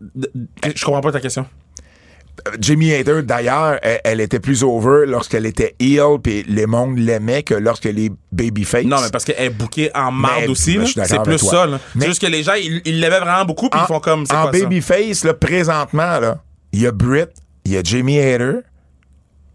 [0.74, 1.46] Je comprends pas ta question.
[2.60, 7.42] Jamie Hader, d'ailleurs, elle, elle était plus over lorsqu'elle était heel, puis le monde l'aimait
[7.42, 8.84] que lorsqu'elle est babyface.
[8.84, 10.78] Non, mais parce qu'elle est bouquée en marde aussi.
[11.06, 11.50] C'est plus toi.
[11.50, 11.66] ça.
[11.66, 11.78] là.
[11.94, 14.24] Mais- C'est juste que les gens, ils l'aimaient vraiment beaucoup, puis ils font comme.
[14.32, 17.30] En babyface, là, présentement, là, il y a Britt,
[17.64, 18.58] il y a Jamie Hader,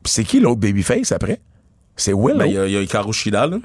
[0.04, 1.40] puis c'est qui l'autre babyface après?
[1.96, 2.38] C'est Willow.
[2.38, 3.58] Ben, il y a, il y a Hikaru Shida, là.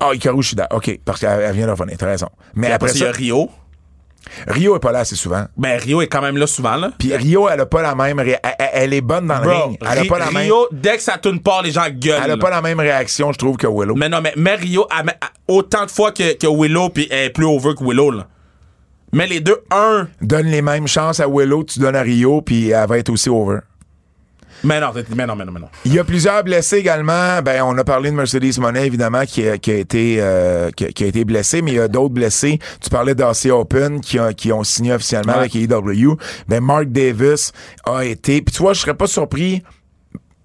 [0.00, 0.66] Ah, Hikaru Shida.
[0.70, 2.28] OK, parce qu'elle elle vient de revenir, t'as raison.
[2.54, 3.50] Mais après, il y a Rio.
[4.46, 5.44] Rio est pas là assez souvent.
[5.56, 6.90] Ben, Rio est quand même là souvent, là.
[6.98, 8.18] Puis Rio, elle a pas la même...
[8.20, 8.38] ré-
[8.72, 9.78] Elle, est bonne dans le Bro, ring.
[9.80, 10.42] Elle a pas la même...
[10.42, 12.20] Rio, dès que ça tourne pas, les gens gueulent.
[12.24, 13.94] Elle a pas la même réaction, je trouve, que Willow.
[13.96, 15.14] Mais non, mais, mais Rio, elle-
[15.48, 18.26] autant de fois que, que Willow, puis elle est plus over que Willow, là.
[19.12, 20.06] Mais les deux, un.
[20.20, 23.28] Donne les mêmes chances à Willow, tu donnes à Rio, puis elle va être aussi
[23.28, 23.58] over.
[24.64, 25.68] Mais non, mais non, mais non, mais non.
[25.84, 27.40] Il y a plusieurs blessés également.
[27.42, 30.84] Ben, on a parlé de Mercedes Monet, évidemment, qui a, qui a été euh, qui,
[30.84, 32.58] a, qui a été blessé, mais il y a d'autres blessés.
[32.80, 35.38] Tu parlais d'AC Open qui, a- qui ont signé officiellement Ouais.
[35.50, 36.16] avec AEW.
[36.48, 37.52] Ben, Mark Davis
[37.86, 38.42] a été.
[38.42, 39.62] Puis tu vois, je serais pas surpris.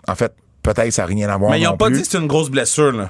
[0.07, 1.51] En fait, peut-être ça n'a rien à voir.
[1.51, 3.09] Mais ils non ont pas dit que c'est une grosse blessure, là.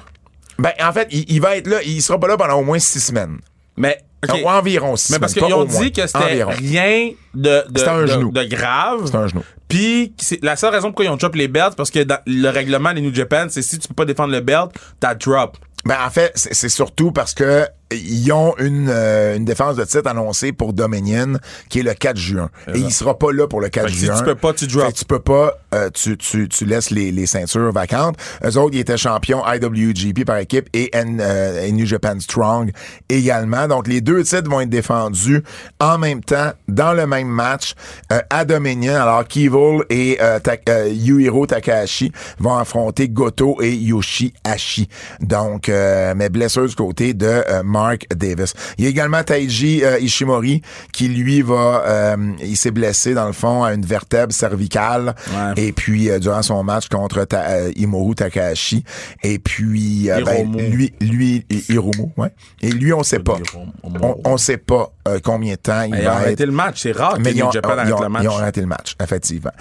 [0.58, 1.82] Ben, en fait, il, il va être là.
[1.84, 3.38] Il sera pas là pendant au moins six semaines.
[3.76, 3.98] Mais.
[4.42, 5.80] Ou environ six Mais parce qu'ils ont moins.
[5.82, 8.32] dit que c'était rien de, de, C'était un de- genou.
[8.32, 9.02] de grave.
[9.06, 9.42] C'est un genou.
[9.68, 12.48] Puis c'est- la seule raison pourquoi ils ont drop les belts, parce que dans le
[12.48, 15.58] règlement des New Japan, c'est si tu peux pas défendre le belt, t'as drop.
[15.84, 20.08] Ben, en fait, c'est surtout parce que ils ont une, euh, une défense de titre
[20.08, 22.50] annoncée pour Dominion qui est le 4 juin.
[22.74, 24.16] Et il sera pas là pour le 4 Fait que si juin.
[24.18, 24.86] tu peux pas, tu drop.
[24.86, 28.16] Fait que tu peux pas, euh, tu, tu, tu laisses les, les ceintures vacantes.
[28.44, 32.72] Eux autres, ils étaient champions IWGP par équipe et, N- euh, New Japan Strong
[33.08, 33.68] également.
[33.68, 35.42] Donc, les deux titres vont être défendus
[35.80, 37.74] en même temps, dans le même match,
[38.12, 38.94] euh, à Dominion.
[38.94, 44.88] Alors, Kevil et euh, euh, Yuhiro Takahashi vont affronter Goto et Yoshihashi.
[45.20, 48.54] Donc, euh, mais blessure du côté de euh, Mark Davis.
[48.78, 50.62] Il y a également Taiji euh, Ishimori
[50.92, 51.82] qui, lui, va...
[51.86, 55.14] euh, il s'est blessé, dans le fond, à une vertèbre cervicale.
[55.30, 55.62] Ouais.
[55.64, 58.84] Et puis, euh, durant son match contre Ta- Imoru Takahashi.
[59.22, 62.32] Et puis, ben, lui, lui, I- Hiromu, ouais.
[62.62, 63.36] Et lui, on sait pas.
[63.82, 66.46] On, on sait pas combien de temps il Ils ont va arrêté être.
[66.48, 66.82] le match.
[66.82, 68.22] C'est rare Mais ils ont, Japan ils ont- le match.
[68.24, 69.52] ils ont arrêté le match, effectivement.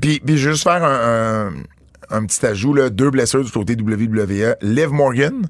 [0.00, 1.48] Puis, puis juste faire un,
[2.10, 4.56] un, un petit ajout, là, deux blessures du côté WWE.
[4.62, 5.46] Liv Morgan,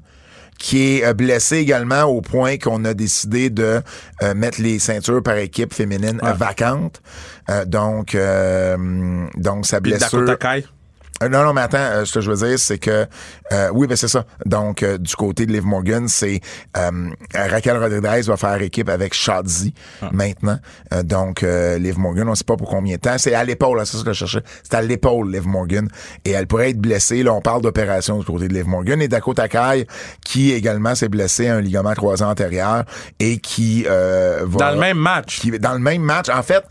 [0.61, 3.81] qui est euh, blessé également au point qu'on a décidé de
[4.21, 7.01] euh, mettre les ceintures par équipe féminine euh, vacantes.
[7.49, 10.37] Euh, donc, euh, donc sa blessure.
[11.21, 13.05] Euh, non, non, mais attends, euh, ce que je veux dire, c'est que
[13.51, 14.25] euh, oui, ben c'est ça.
[14.45, 16.41] Donc, euh, du côté de Liv Morgan, c'est
[16.77, 19.73] euh, Raquel Rodriguez va faire équipe avec Shadzi
[20.11, 20.57] maintenant.
[20.93, 23.17] Euh, donc, euh, Liv Morgan, on sait pas pour combien de temps.
[23.17, 24.41] C'est à l'épaule, là, c'est ça que je cherchais.
[24.63, 25.87] C'est à l'épaule, Liv Morgan.
[26.25, 27.23] Et elle pourrait être blessée.
[27.23, 29.01] Là, on parle d'opération du côté de Liv Morgan.
[29.01, 29.87] Et Dakota Kai,
[30.25, 32.83] qui également s'est blessé à un ligament croisé antérieur
[33.19, 34.57] et qui euh, va...
[34.57, 35.39] Dans le même match.
[35.39, 36.29] qui- dans le même match.
[36.29, 36.63] En fait,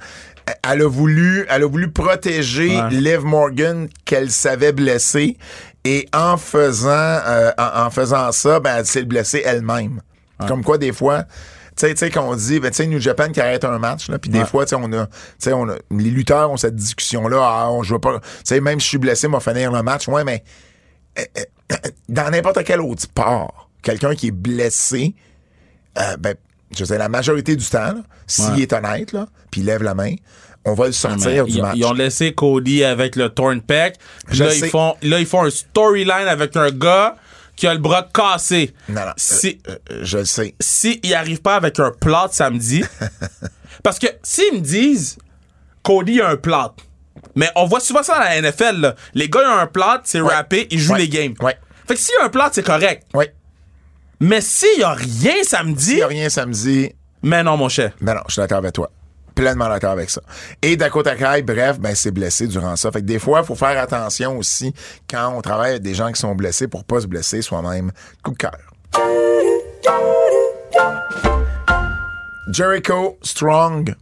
[0.68, 2.90] elle a voulu, elle a voulu protéger Ouais.
[2.90, 5.36] Liv Morgan qu'elle savait blesser.
[5.84, 10.00] Et en faisant, euh, en, en faisant ça, ben, elle s'est blessée elle-même.
[10.48, 13.30] Comme quoi, des fois, tu sais, tu sais, qu'on dit, ben, tu sais, New Japan
[13.30, 14.46] qui arrête un match, là, puis des Ouais.
[14.46, 17.70] fois, tu sais, on a, tu sais, on a, les lutteurs ont cette discussion-là, ah,
[17.70, 20.24] on, veux pas, tu sais, même si je suis blessé, m'a finir le match, ouais,
[20.24, 20.42] mais,
[21.18, 21.22] euh,
[21.72, 21.76] euh,
[22.08, 25.14] dans n'importe quel autre sport, quelqu'un qui est blessé,
[25.98, 26.34] euh, ben,
[26.76, 27.94] je sais, la majorité du temps,
[28.26, 28.62] s'il Ouais.
[28.62, 29.14] est honnête,
[29.50, 30.14] puis il lève la main,
[30.64, 31.72] on va le sortir Mais du ils, match.
[31.76, 33.60] ils ont laissé Cody avec le torn
[34.30, 34.58] Je là, sais.
[34.58, 37.16] ils font, là, ils font un storyline avec un gars
[37.56, 38.72] qui a le bras cassé.
[38.88, 40.54] Non, non, Si, euh, euh, je le sais.
[40.60, 42.84] si il arrive pas avec un plot samedi,
[43.82, 45.16] parce que s'ils me disent
[45.82, 46.74] Cody a un plot,
[47.34, 48.94] mais on voit souvent ça dans la NFL, là.
[49.14, 50.34] les gars ont un plot, c'est Ouais.
[50.34, 51.00] rappé, ils jouent Ouais.
[51.00, 51.34] les games.
[51.40, 51.56] Ouais.
[51.88, 53.04] Fait que s'il y a un plot, c'est correct.
[53.14, 53.24] Oui.
[54.20, 56.92] Mais s'il y a rien samedi, S'il n'y a rien samedi,
[57.22, 57.92] mais non, mon cher.
[58.00, 58.90] ben non, je suis d'accord avec toi.
[59.34, 60.20] pleinement d'accord avec ça.
[60.60, 62.90] Et Dakota Kai, bref, ben, c'est blessé durant ça.
[62.92, 64.74] Fait que des fois, il faut faire attention aussi
[65.08, 67.90] quand on travaille avec des gens qui sont blessés pour pas se blesser soi-même.
[68.22, 68.52] Coup de cœur.
[72.52, 73.94] Jericho, Strong,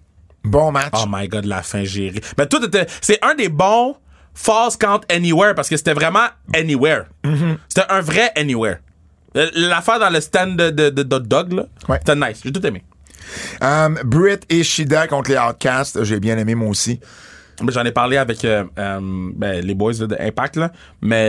[0.44, 0.94] bon match.
[0.94, 2.20] Oh my god, la fin gérée.
[2.36, 2.86] Mais tout était.
[3.00, 3.96] C'est un des bons
[4.34, 7.04] False Count Anywhere parce que c'était vraiment Anywhere.
[7.68, 8.78] C'était un vrai Anywhere.
[9.38, 11.98] Euh, L'affaire dans le stand de, de, de, de Dog, là, Ouais.
[12.04, 12.40] c'était nice.
[12.44, 12.82] J'ai tout aimé.
[13.60, 16.98] Um, Britt et Shida contre les Outcasts, j'ai bien aimé moi aussi.
[17.62, 18.98] Mais J'en ai parlé avec euh, euh,
[19.34, 20.70] ben, les boys là, de Impact, là.
[21.02, 21.26] mais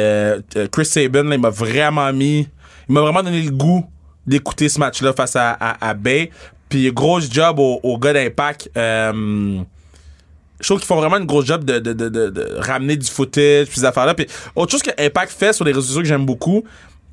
[0.55, 2.47] euh, Chris Sabin, là, il m'a vraiment mis.
[2.88, 3.86] Il m'a vraiment donné le goût
[4.28, 6.30] d'écouter ce match-là face à, à, à Bay.
[6.70, 8.70] Puis gros job au, au gars d'Impact.
[10.62, 13.07] Je trouve qu'ils font vraiment une grosse job de, de, de, de, de ramener du
[13.07, 14.14] footage, puis ces affaires-là.
[14.14, 16.64] Puis autre chose que Impact fait sur les réseaux sociaux que j'aime beaucoup,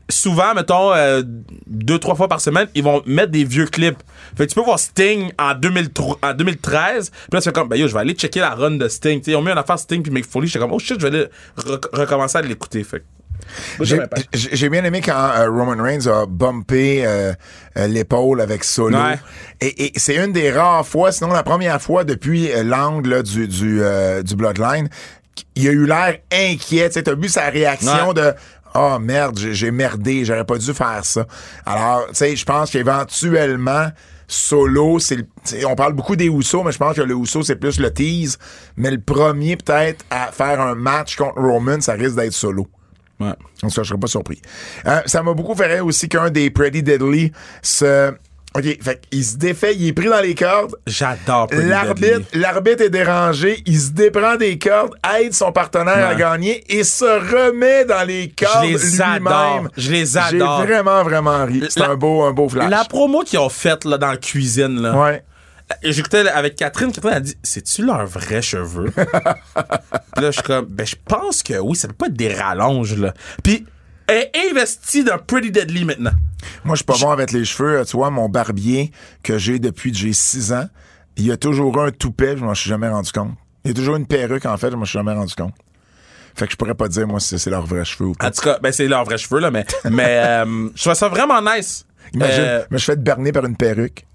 [0.09, 1.23] souvent, mettons, euh,
[1.67, 3.99] deux, trois fois par semaine, ils vont mettre des vieux clips.
[4.37, 7.69] Fait que tu peux voir Sting en, 2003 en 2013, puis là, tu fais comme,
[7.69, 9.21] ben yo, je vais aller checker la run de Sting.
[9.21, 11.07] T'sais, ils ont mis une affaire Sting puis Mick Foley, j'étais comme, oh shit, je
[11.07, 12.85] vais aller rec- recommencer à l'écouter.
[12.85, 13.03] Fait
[14.33, 17.33] J'ai bien aimé quand euh, Roman Reigns a bumpé euh,
[17.77, 18.97] euh, l'épaule avec Solo.
[18.97, 19.19] Ouais.
[19.61, 23.47] Et, et c'est une des rares fois, sinon la première fois depuis euh, l'angle du,
[23.49, 23.81] du,
[24.25, 24.89] du Bloodline,
[25.55, 26.91] il a eu l'air inquiet.
[26.91, 28.15] Tu as vu sa réaction Ouais.
[28.15, 28.33] de
[28.79, 31.27] Oh merde, j'ai- j'ai merdé, j'aurais pas dû faire ça.
[31.65, 33.89] Alors, tu sais, je pense qu'éventuellement,
[34.29, 35.25] Solo, c'est
[35.67, 38.39] on parle beaucoup des Usos, mais je pense que le Uso, c'est plus le tease.
[38.77, 42.67] Mais le premier, peut-être, à faire un match contre Roman, ça risque d'être Solo.
[43.21, 43.33] Ouais.
[43.63, 44.43] Donc ça, je serais pas surpris.
[44.87, 48.13] Euh, ça m'a beaucoup fait rire aussi qu'un des Pretty Deadly se...
[48.57, 50.77] OK, fait qu'il se défait, il est pris dans les cordes.
[50.87, 56.65] J'adore L'arbitre, l'arbitre est dérangé, il se déprend des cordes, aide son partenaire à gagner
[56.69, 59.27] et se remet dans les cordes les lui-même.
[59.27, 59.69] adore.
[59.77, 60.61] Je les adore.
[60.61, 61.63] J'ai vraiment, vraiment ri.
[61.69, 62.71] C'est un beau, un beau flash.
[62.71, 64.97] La promo qu'ils ont faite là, dans la cuisine, là.
[64.97, 65.23] Ouais.
[65.83, 66.93] J'écoutais là, avec Catherine.
[66.93, 69.05] Catherine a dit C'est-tu leurs vrais cheveux Puis
[70.23, 72.97] là, je suis comme Ben, je pense que oui, ça peut pas être des rallonges,
[72.97, 73.13] là.
[73.43, 73.67] Puis,
[74.09, 76.13] est investie dans Pretty Deadly maintenant.
[76.65, 77.85] Moi, je suis pas bon avec les cheveux.
[77.85, 78.93] Tu vois, mon barbier
[79.23, 80.69] que j'ai depuis que j'ai 6 ans,
[81.17, 83.33] il y a toujours un toupet, je m'en suis jamais rendu compte.
[83.65, 85.55] Il y a toujours une perruque, en fait, je m'en suis jamais rendu compte.
[86.35, 88.27] Fait que je pourrais pas dire, moi, si c'est leurs vrais cheveux ou pas.
[88.29, 91.09] En tout cas, ben, c'est leurs vrais cheveux, là, mais, mais euh, je trouve ça
[91.09, 91.87] vraiment nice.
[92.13, 94.07] Imagine, Euh, mais je fais berner par une perruque.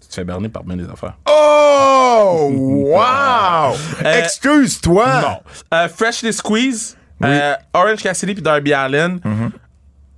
[0.00, 1.16] tu te fais berner par bien des affaires.
[1.28, 1.28] Oh!
[2.52, 3.74] Wow!
[4.04, 5.20] Euh, Excuse-toi!
[5.22, 5.38] Non.
[5.74, 9.18] Euh, Freshly Squeeze, euh, Orange Cassidy puis Darby Allin.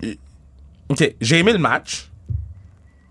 [0.02, 0.14] Euh,
[0.88, 2.10] OK, j'ai aimé le match.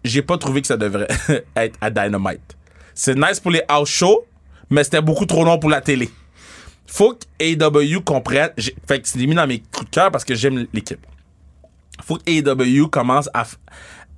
[0.04, 1.08] J'ai pas trouvé que ça devrait
[1.56, 2.58] être à Dynamite.
[2.94, 4.26] C'est nice pour les house shows,
[4.70, 6.10] mais c'était beaucoup trop long pour la télé.
[6.86, 8.50] Faut que AEW comprenne.
[8.88, 11.06] Fait que c'est mis dans mes coups de cœur parce que j'aime l'équipe.
[12.04, 13.46] Faut que AEW commence à,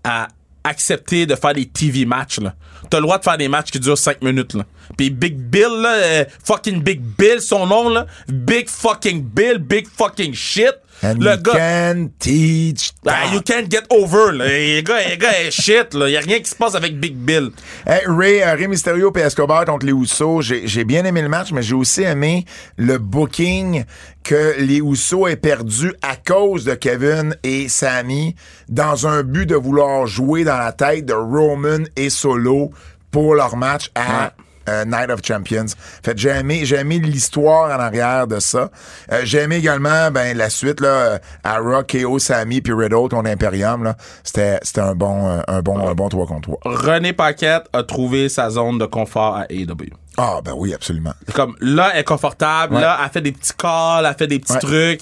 [0.04, 0.28] à
[0.66, 2.40] accepter de faire des TV matchs.
[2.40, 2.56] là.
[2.90, 4.54] T'as le droit de faire des matchs qui durent 5 minutes.
[4.54, 4.66] Là.
[4.98, 8.06] Puis Big Bill, là, euh, fucking Big Bill, son nom, là.
[8.28, 10.74] Big fucking Bill, big fucking shit.
[11.04, 11.54] And le you gars.
[11.54, 14.46] can teach Ah, you can't get over, là.
[14.48, 16.10] Le gars, le gars est shit, là.
[16.10, 17.52] Y a rien qui se passe avec Big Bill.
[17.86, 21.52] Hey, Ray, euh, Ray Mysterio et Escobar contre les Usos, j'ai bien aimé le match,
[21.52, 22.46] mais j'ai aussi aimé
[22.78, 23.84] le booking
[24.24, 28.36] que les Usos aient perdu à cause de Kevin et Sammy
[28.70, 32.72] dans un but de vouloir jouer dans la tête de Roman et Solo
[33.12, 34.34] pour leur match à
[34.70, 35.66] euh, Night of Champions.
[36.04, 38.70] Fait que j'ai aimé, j'ai aimé l'histoire en arrière de ça.
[39.12, 43.10] Euh, j'ai aimé également ben, la suite là, euh, à Rock, KO, Sammy puis Riddle
[43.10, 43.84] contre Imperium.
[43.84, 43.96] là.
[44.24, 46.60] C'était c'était un bon, un bon, un bon 3 contre 3.
[46.66, 49.94] René Paquette a trouvé sa zone de confort à AEW.
[50.18, 51.14] Ah, ben oui, absolument.
[51.34, 52.82] Comme là, elle est confortable, Ouais.
[52.82, 54.60] là, elle fait des petits calls, elle fait des petits Ouais.
[54.60, 55.02] trucs.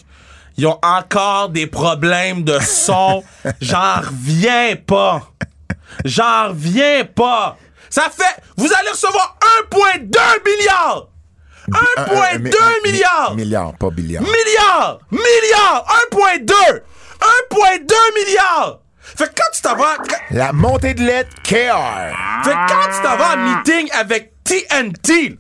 [0.58, 3.24] Ils ont encore des problèmes de son.
[3.62, 5.22] J'en reviens pas.
[6.06, 7.58] J'en reviens pas.
[7.94, 8.42] Ça fait.
[8.58, 9.38] Vous allez recevoir
[9.72, 11.10] 1,2 milliard!
[11.70, 13.36] 1,2 mi- milliard!
[13.36, 14.24] mi- Milliard, pas billiard.
[14.24, 15.00] Milliard!
[15.12, 15.86] Milliard!
[16.12, 16.82] 1,2!
[17.52, 18.80] 1,2 milliard!
[19.00, 19.98] Fait que quand tu t'en vas.
[20.32, 22.16] La montée de lait KR.
[22.44, 25.38] Fait que quand tu t'en vas en meeting avec TNT,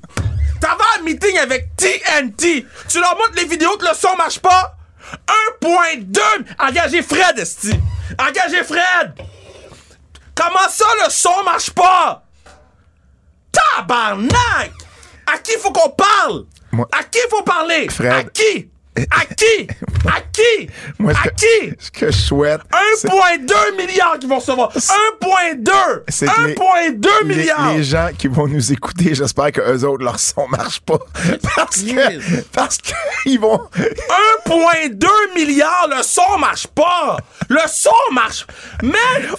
[0.62, 4.38] t'en vas en meeting avec TNT, tu leur montres les vidéos que le son marche
[4.40, 4.76] pas,
[5.64, 6.20] 1.2,
[6.60, 7.74] engagez Fred, esti.
[8.20, 9.14] Engagez Fred.
[10.36, 12.23] Comment ça le son marche pas?
[13.54, 14.72] Tabarnak!
[15.26, 16.46] À qui faut qu'on parle?
[16.72, 17.88] Moi- À qui faut parler?
[17.90, 18.12] Fred.
[18.12, 18.70] À qui?
[19.10, 19.68] À qui?
[20.08, 20.70] À qui?
[21.00, 21.74] Moi, à que- qui?
[21.80, 22.62] Ce que je souhaite.
[22.98, 24.70] c'est- 1,2 milliard qu'ils vont recevoir.
[24.76, 25.72] 1,2!
[26.10, 27.74] c'est que les- 1,2 les- milliards!
[27.74, 31.00] Les, gens qui vont nous écouter, j'espère que eux autres, leur son marche pas.
[31.56, 32.92] Parce que, parce que
[33.26, 33.60] ils vont,
[34.48, 37.18] 1,2 milliard, le son marche pas!
[37.50, 38.46] Le son marche!
[38.82, 38.94] Man,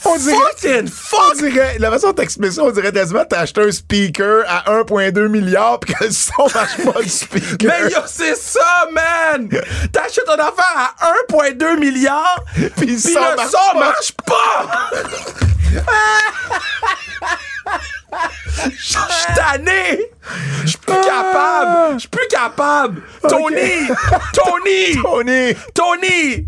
[0.04, 1.36] On dirait- fucking on fuck!
[1.38, 5.28] dirait, la façon dont t'expliques ça, on dirait quasiment t'as acheté un speaker à 1.2
[5.28, 7.70] milliards pis que le son marche pas le speaker.
[7.84, 9.43] Mais yo, c'est ça, man!
[9.92, 12.44] T'achètes ton affaire à 1,2 milliard,
[12.76, 13.78] Puis le son marche pas.
[13.78, 14.90] marche pas!
[18.66, 20.00] Je suis tanné!
[20.62, 21.94] Je suis plus capable!
[21.94, 23.02] Je suis plus capable!
[23.28, 23.88] Tony!
[24.32, 24.94] Tony!
[25.02, 25.54] Tony!
[25.74, 26.46] Tony!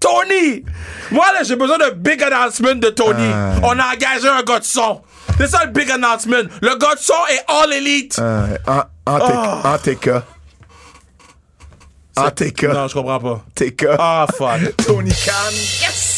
[0.00, 0.64] Tony!
[1.10, 3.30] Moi, là, j'ai besoin d'un big announcement de Tony.
[3.32, 3.52] Ah.
[3.62, 5.02] On a engagé un gars de son.
[5.38, 6.38] C'est ça le big announcement.
[6.60, 8.18] Le gars de son est all elite.
[8.18, 9.66] Euh, en, Oh.
[9.66, 10.10] en TK.
[12.16, 12.64] En TK.
[12.64, 13.44] Non, je comprends pas.
[13.54, 13.86] TK.
[13.98, 14.76] Ah, fuck.
[14.86, 15.52] Tony Khan.
[15.80, 16.11] Yes!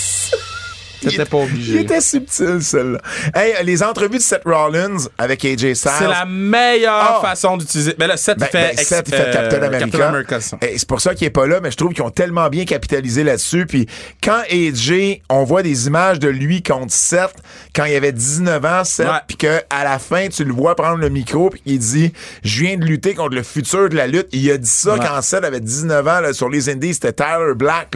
[1.11, 1.73] T'étais pas obligé.
[1.75, 2.99] Il était subtil, celle-là.
[3.35, 5.91] Hey, les entrevues de Seth Rollins avec AJ Styles.
[5.99, 7.21] C'est la meilleure Ah.
[7.23, 7.95] façon d'utiliser.
[7.99, 9.85] Mais là, Seth, Ben, il fait, ben, Seth, il fait euh, Captain America.
[9.91, 10.39] Captain America.
[10.63, 12.65] Et c'est pour ça qu'il est pas là, mais je trouve qu'ils ont tellement bien
[12.65, 13.67] capitalisé là-dessus.
[13.67, 13.87] Puis
[14.23, 17.35] quand AJ, on voit des images de lui contre Seth,
[17.75, 20.99] quand il avait 19 ans, Seth, puis que à la fin, tu le vois prendre
[20.99, 22.13] le micro, puis il dit
[22.45, 24.29] «Je viens de lutter contre le futur de la lutte».
[24.33, 25.01] Il a dit ça Ouais.
[25.01, 27.89] quand Seth avait 19 ans là, sur les Indies, c'était Tyler Black.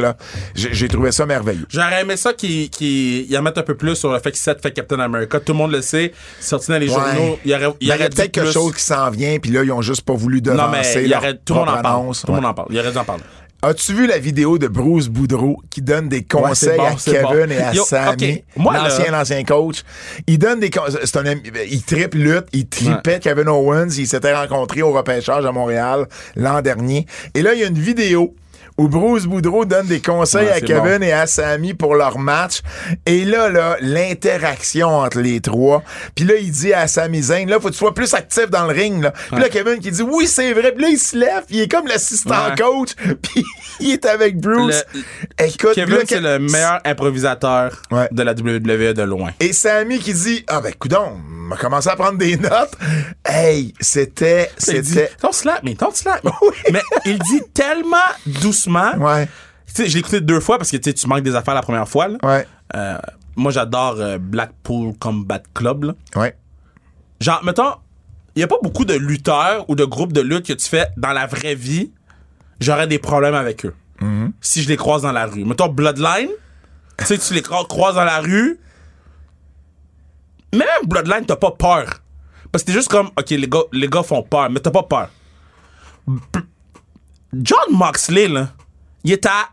[0.55, 1.67] J'ai trouvé ça merveilleux.
[1.69, 2.69] J'aurais aimé ça qu'il
[2.99, 5.41] qu'il y en mette un peu plus sur le fait que Seth fait Captain America.
[5.41, 6.13] Tout le monde le sait.
[6.41, 7.39] Sorti dans les journaux.
[7.45, 9.51] Il y aurait, il Ben, y y aurait peut-être quelque chose qui s'en vient, puis
[9.51, 11.69] là, ils ont juste pas voulu devancer Non, mais il y aurait, tout le monde
[11.69, 12.13] en parle.
[12.15, 12.69] Tout le monde en parle.
[12.71, 13.23] Il aurait dû en parler.
[13.61, 17.51] As-tu vu la vidéo de Bruce Boudreau qui donne des conseils bon, à Kevin bon.
[17.51, 19.83] et à Yo, Sammy, l'ancien l'ancien coach?
[20.29, 21.01] Il donne des conseils.
[21.03, 25.45] C'est un ami- il triple lutte, il tripait Kevin Owens, il s'était rencontré au repêchage
[25.45, 26.07] à Montréal
[26.37, 27.07] l'an dernier.
[27.35, 28.33] Et là, il y a une vidéo
[28.79, 31.03] où Bruce Boudreau donne des conseils Ouais, à Kevin bon.
[31.03, 32.63] et à Sammy pour leur match.
[33.07, 35.83] Et là, là, l'interaction entre les trois.
[36.15, 38.67] Puis là, il dit à Sami Zayn, là, faut que tu sois plus actif dans
[38.67, 39.03] le ring.
[39.03, 39.13] Là.
[39.33, 40.73] Puis là, Kevin qui dit, oui, c'est vrai.
[40.73, 42.55] Puis là, il se lève, puis il est comme l'assistant Ouais.
[42.57, 42.91] coach.
[43.23, 43.45] Puis
[43.81, 44.85] il est avec Bruce.
[44.95, 49.31] Le- Écoute, Kevin, là, c'est le meilleur improvisateur de la WWE de loin.
[49.41, 52.73] Et Sammy qui dit, ah ben, coudon, m'a commencé à prendre des notes.
[53.25, 56.23] Hey, c'était, c'était, Don't slap me, don't slap.
[56.73, 57.97] Mais il dit tellement
[58.27, 58.68] doucement.
[58.99, 59.29] Ouais,
[59.67, 61.55] Tu sais, je l'ai écouté deux fois parce que tu sais, tu manques des affaires
[61.55, 62.09] la première fois.
[62.09, 62.19] là.
[62.23, 62.99] ouais, Euh,
[63.37, 65.85] moi, j'adore euh, Blackpool Combat Club.
[65.85, 65.95] là.
[66.17, 66.37] ouais.
[67.21, 67.73] Genre, mettons,
[68.35, 70.87] il n'y a pas beaucoup de lutteurs ou de groupes de lutte que tu fais
[70.97, 71.91] dans la vraie vie.
[72.61, 73.75] J'aurais des problèmes avec eux.
[74.41, 75.45] Si je les croise dans la rue.
[75.45, 76.29] Mettons, Bloodline,
[76.99, 78.59] tu sais, tu les cro- croises dans la rue.
[80.53, 82.01] Même Bloodline, t'as pas peur.
[82.53, 84.83] Parce que t'es juste comme, OK, les gars, les gars font peur, mais t'as pas
[84.85, 85.11] peur.
[87.35, 88.49] John Moxley, là,
[89.05, 89.49] il est à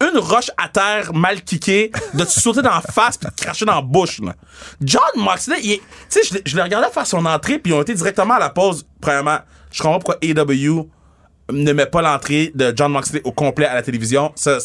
[0.00, 3.42] une roche à terre mal kickée, de te sauter dans la face puis de te
[3.42, 4.20] cracher dans la bouche.
[4.20, 4.34] Là.
[4.80, 5.84] John Moxley, il tu
[6.22, 8.86] sais, je, l'ai regardé faire son entrée puis ils ont été directement à la pause.
[9.00, 9.38] Premièrement,
[9.72, 10.88] je comprends pourquoi AW
[11.50, 14.32] ne met pas l'entrée de John Moxley au complet à la télévision.
[14.36, 14.58] Ça,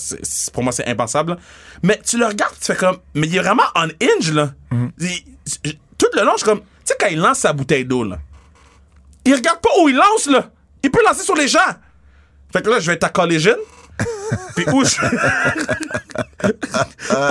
[0.53, 1.37] pour moi, c'est impensable.
[1.81, 4.51] Mais tu le regardes, tu fais comme, mais il est vraiment on hinge là.
[4.99, 8.03] Il- tout le long, je suis comme, tu sais quand il lance sa bouteille d'eau
[8.03, 8.17] là,
[9.25, 10.49] il regarde pas où il lance là.
[10.83, 11.59] Il peut lancer sur les gens.
[12.53, 13.57] Fait que là, je vais être à Collision.
[14.55, 14.95] Puis où je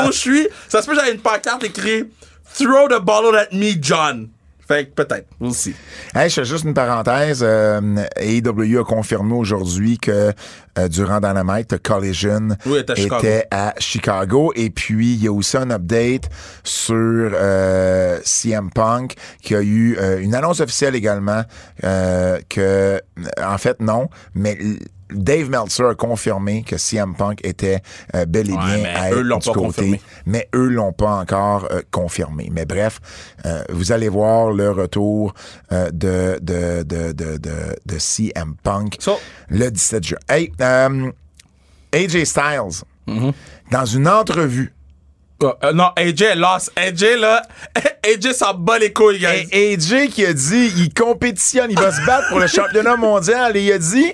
[0.06, 2.12] où je suis, ça se peut que j'avais une pancarte écrite
[2.54, 4.28] Throw the bottle at me, John.
[4.66, 5.74] Fait que peut-être, aussi.
[6.14, 7.42] Hey, je fais juste une parenthèse.
[7.42, 7.80] Euh,
[8.16, 10.32] AEW a confirmé aujourd'hui que
[10.78, 13.18] euh, durant Dynamite, Collision Oui, était à Chicago.
[13.18, 14.52] était à Chicago.
[14.54, 16.28] Et puis, il y a aussi un update
[16.62, 21.42] sur euh, CM Punk qui a eu une annonce officielle également
[21.80, 23.00] que,
[23.42, 24.56] en fait, non, mais
[25.14, 27.80] Dave Meltzer a confirmé que CM Punk était
[28.14, 30.00] euh, bel et bien mais à eux être l'ont du pas côté, confirmé.
[30.26, 32.48] mais eux l'ont pas encore euh, confirmé.
[32.52, 33.00] Mais bref,
[33.46, 35.34] euh, vous allez voir le retour
[35.70, 39.18] de, de, de, de, CM Punk So-
[39.48, 40.18] le 17 juin.
[40.28, 40.50] Hey,
[41.92, 43.32] AJ Styles, Mm-hmm.
[43.72, 44.72] dans une entrevue,
[45.42, 46.70] Euh, non, AJ lost.
[46.76, 47.42] AJ, là,
[48.04, 49.48] AJ s'en bat les couilles, guys.
[49.50, 53.56] et AJ qui a dit, il compétitionne, il va se battre pour le championnat mondial,
[53.56, 54.12] et il a dit,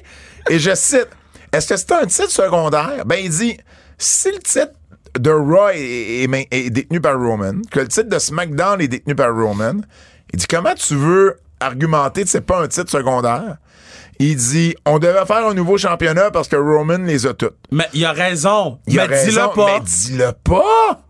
[0.50, 1.08] et je cite,
[1.52, 3.04] est-ce que c'est un titre secondaire?
[3.06, 3.58] Ben, il dit,
[3.96, 4.72] si le titre
[5.18, 8.88] de Raw est, est main- est détenu par Roman, que le titre de SmackDown est
[8.88, 9.74] détenu par Roman,
[10.32, 13.56] il dit, comment tu veux argumenter que c'est pas un titre secondaire?
[14.20, 17.56] Il dit, on devait faire un nouveau championnat parce que Roman les a toutes.
[17.70, 18.80] Mais il a raison.
[18.88, 19.66] Il mais dis-le pas.
[19.78, 21.02] Mais dis-le pas!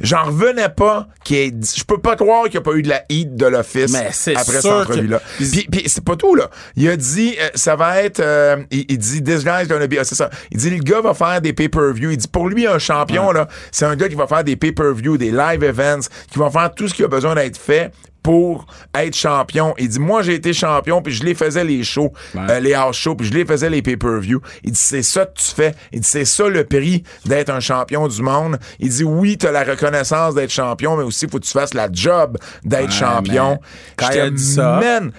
[0.00, 2.88] J'en revenais pas qu'il ait Je peux pas croire qu'il n'y a pas eu de
[2.88, 3.92] la heat de l'office
[4.36, 5.20] après cette entrevue-là.
[5.38, 6.50] que- Puis, puis c'est pas tout, là.
[6.76, 8.20] Il a dit, euh, ça va être.
[8.20, 9.94] euh, il, il dit, this guy's gonna be.
[10.00, 10.30] ah, c'est ça.
[10.50, 12.10] Il dit, le gars va faire des pay-per-view.
[12.10, 15.16] Il dit, pour lui, un champion, là, c'est un gars qui va faire des pay-per-view,
[15.16, 17.92] des live events, qui va faire tout ce qui a besoin d'être fait
[18.24, 18.64] pour
[18.94, 19.74] être champion.
[19.78, 22.96] Il dit, moi, j'ai été champion, puis je les faisais les shows, euh, les house
[22.96, 24.40] shows, puis je les faisais les pay-per-view.
[24.64, 25.74] Il dit, c'est ça que tu fais.
[25.92, 28.58] Il dit, c'est ça le prix d'être un champion du monde.
[28.80, 31.88] Il dit, oui, t'as la reconnaissance d'être champion, mais aussi, faut que tu fasses la
[31.92, 33.58] job d'être Ouais, champion.
[33.96, 35.12] quand a dit ça- Man,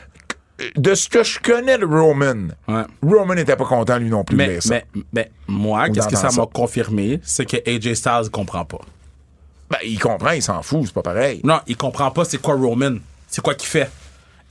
[0.75, 2.83] de ce que je connais de Roman, Ouais.
[3.03, 6.47] Roman n'était pas content, lui non plus, Mais, mais, mais moi, qu'est-ce que ça m'a
[6.51, 8.79] confirmé, c'est que AJ Styles comprend pas.
[9.69, 11.41] Ben, il comprend, il s'en fout, c'est pas pareil.
[11.43, 12.95] Non, il comprend pas c'est quoi Roman.
[13.27, 13.89] C'est quoi qu'il fait.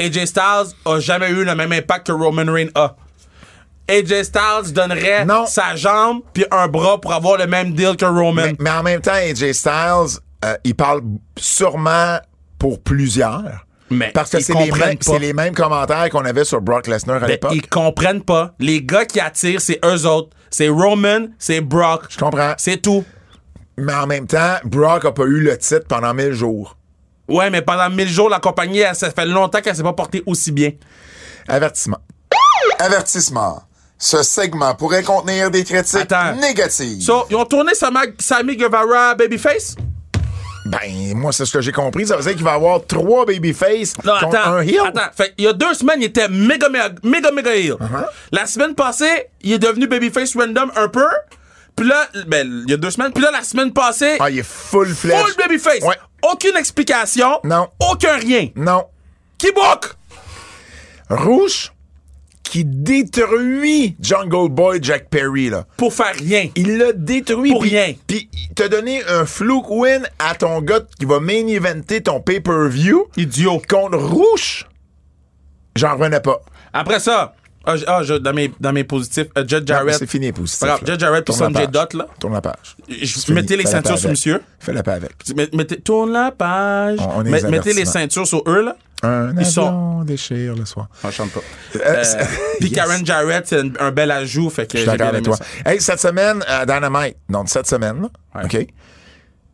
[0.01, 2.97] AJ Styles a jamais eu le même impact que Roman Reigns a.
[3.89, 5.47] AJ Styles donnerait Non.
[5.47, 8.43] sa jambe puis un bras pour avoir le même deal que Roman.
[8.47, 11.03] Mais, mais en même temps, AJ Styles, euh, il parle
[11.39, 12.19] sûrement
[12.59, 13.67] pour plusieurs.
[13.91, 17.17] Mais Parce que c'est les, mêmes- c'est les mêmes commentaires qu'on avait sur Brock Lesnar
[17.19, 17.53] à Ben, l'époque.
[17.55, 18.55] ils comprennent pas.
[18.59, 20.31] Les gars qui attirent, c'est eux autres.
[20.51, 22.05] C'est Roman, c'est Brock.
[22.09, 22.55] Je comprends.
[22.57, 23.05] C'est tout.
[23.77, 26.77] Mais en même temps, Brock a pas eu le titre pendant 1000 jours.
[27.29, 30.23] Ouais, mais pendant 1000 jours, la compagnie, elle, ça fait longtemps qu'elle s'est pas portée
[30.27, 30.73] aussi bien.
[31.49, 31.99] Avertissement.
[32.79, 33.63] Avertissement.
[33.99, 36.37] Ce segment pourrait contenir des critiques Attends.
[36.37, 37.01] négatives.
[37.01, 37.73] So, ils ont tourné
[38.19, 39.77] Sammy Guevara Babyface?
[40.67, 42.07] Ben, moi, c'est ce que j'ai compris.
[42.07, 44.53] Ça veut dire qu'il va y avoir trois babyface Non, contre attends.
[44.55, 44.81] un heel.
[44.87, 45.11] Attends.
[45.15, 47.73] Fait, il y a deux semaines, il était méga, méga, méga, méga heel.
[47.73, 48.07] Uh-huh.
[48.33, 51.07] La semaine passée, il est devenu Babyface random un peu.
[51.77, 53.13] Puis là, ben, il y a deux semaines.
[53.13, 55.21] Puis là, la semaine passée, Ah, il est full flesh.
[55.21, 55.83] full Babyface.
[55.83, 55.97] Ouais.
[56.23, 57.41] Aucune explication.
[57.45, 57.69] Non.
[57.91, 58.49] Aucun rien.
[58.57, 58.85] Non.
[59.39, 59.95] Qui book?
[61.11, 61.73] Rouge
[62.45, 65.67] qui détruit Jungle Boy Jack Perry, là.
[65.77, 66.49] Pour faire rien.
[66.55, 67.51] Il l'a détruit.
[67.51, 67.95] Pour rien.
[68.07, 72.21] Puis il t'a donné un fluke win à ton gars qui va main eventer ton
[72.21, 73.61] pay-per-view Idiot.
[73.69, 74.69] contre Rouge.
[75.75, 76.41] J'en revenais pas.
[76.73, 77.35] Après ça,
[77.67, 79.97] ah, ah, je- dans, mes, dans mes positifs, euh, Judge Jarrett.
[79.99, 80.69] C'est fini, positif.
[80.87, 81.67] Judge Jarrett puis Sanjay.
[81.67, 82.07] Dutt, là.
[82.19, 82.77] Tourne la page.
[82.89, 84.41] Je- mettez les ceintures sur monsieur.
[84.59, 85.13] Fais la paix avec.
[85.37, 86.99] Met- mettez, tourne la page.
[87.01, 88.77] On- on est Met- les mettez les ceintures sur eux, là.
[89.03, 90.89] Un Ils sont- déchire le soir.
[91.03, 91.41] On chante pas.
[91.77, 92.25] Euh, Euh,
[92.61, 92.75] Puis Yes.
[92.75, 94.49] Karen Jarrett, c'est un, bel ajout.
[94.49, 95.37] Fait que Je suis d'accord avec toi.
[95.67, 98.45] Hey, cette semaine, à Dynamite, donc cette semaine, Ouais.
[98.45, 98.67] OK,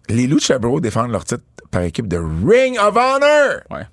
[0.09, 3.61] les Lucha Bros défendent leur titre par équipe de Ring of Honor.
[3.71, 3.87] Ouais.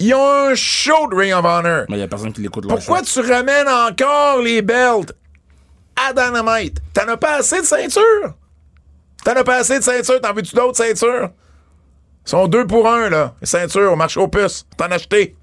[0.00, 1.84] Ils ont un show de Ring of Honor.
[1.88, 5.12] Mais il y a personne qui l'écoute leur Pourquoi tu ramènes encore les belts
[5.96, 6.78] à Dynamite?
[6.94, 8.34] T'en as pas assez de ceintures?
[9.24, 10.20] T'en as pas assez de ceintures?
[10.20, 11.30] T'en veux-tu d'autres ceintures?
[12.26, 13.34] Ils sont deux pour un, là.
[13.40, 14.66] Les ceintures au marché aux puces.
[14.76, 15.34] T'en as acheté.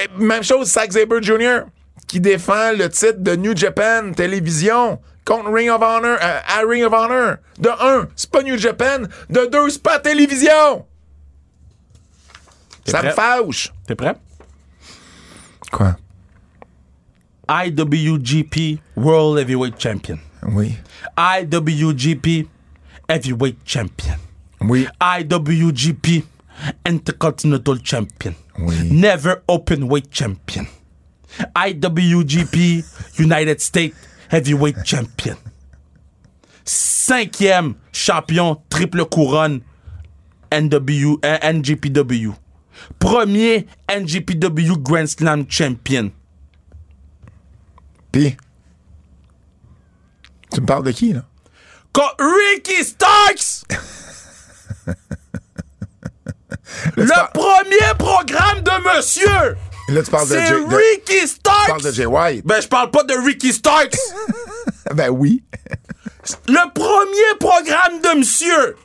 [0.00, 1.60] Et même chose, Zack Sabre Jr.,
[2.08, 6.84] qui défend le titre de New Japan Télévision contre Ring of Honor, euh, à Ring
[6.84, 7.36] of Honor.
[7.58, 9.02] De un, c'est pas New Japan.
[9.28, 10.84] De deux, c'est pas télévision.
[12.90, 13.14] Ça me prêt?
[13.14, 13.72] fâche.
[13.86, 14.14] T'es prêt?
[15.70, 15.96] Quoi?
[17.48, 20.18] IWGP World Heavyweight Champion.
[20.48, 20.76] Oui.
[21.16, 22.46] IWGP
[23.08, 24.16] Heavyweight Champion.
[24.60, 24.86] Oui.
[25.00, 26.24] IWGP
[26.84, 28.34] Intercontinental Champion.
[28.58, 28.74] Oui.
[28.90, 30.66] Never Openweight Champion.
[31.54, 32.84] IWGP
[33.18, 33.94] United States
[34.30, 35.36] Heavyweight Champion.
[36.64, 39.60] Cinquième champion triple couronne
[40.50, 42.32] NW, NGPW.
[42.98, 46.10] Premier NGPW Grand Slam Champion.
[48.12, 48.36] Pis.
[50.52, 51.22] Tu me parles de qui, là?
[52.18, 53.64] Ricky Starks!
[56.96, 59.56] Le premier programme de monsieur!
[59.88, 61.68] Là, tu parles de, Jay, de- Ricky tu Starks!
[61.68, 62.44] parles de Jay White.
[62.44, 63.96] Ben, je parle pas de Ricky Starks!
[64.94, 65.42] Ben oui.
[66.46, 68.76] Le premier programme de monsieur!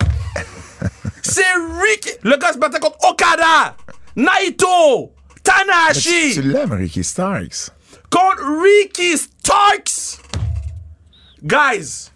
[1.21, 1.43] C'est
[1.81, 2.09] Ricky.
[2.23, 3.75] Le gars se battait contre Okada,
[4.15, 7.71] Naito, Tu, Tanahashi, tu l'aimes, Ricky Starks.
[8.09, 10.19] contre Ricky Starks.
[11.43, 12.09] Guys,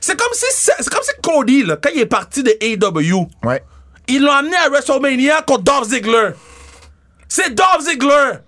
[0.00, 3.62] c'est comme si c'est comme si Cody là, quand il est parti de AEW, Ouais.
[4.08, 6.30] ils l'ont amené à WrestleMania contre Dolph Ziggler.
[7.28, 8.38] C'est Dolph Ziggler.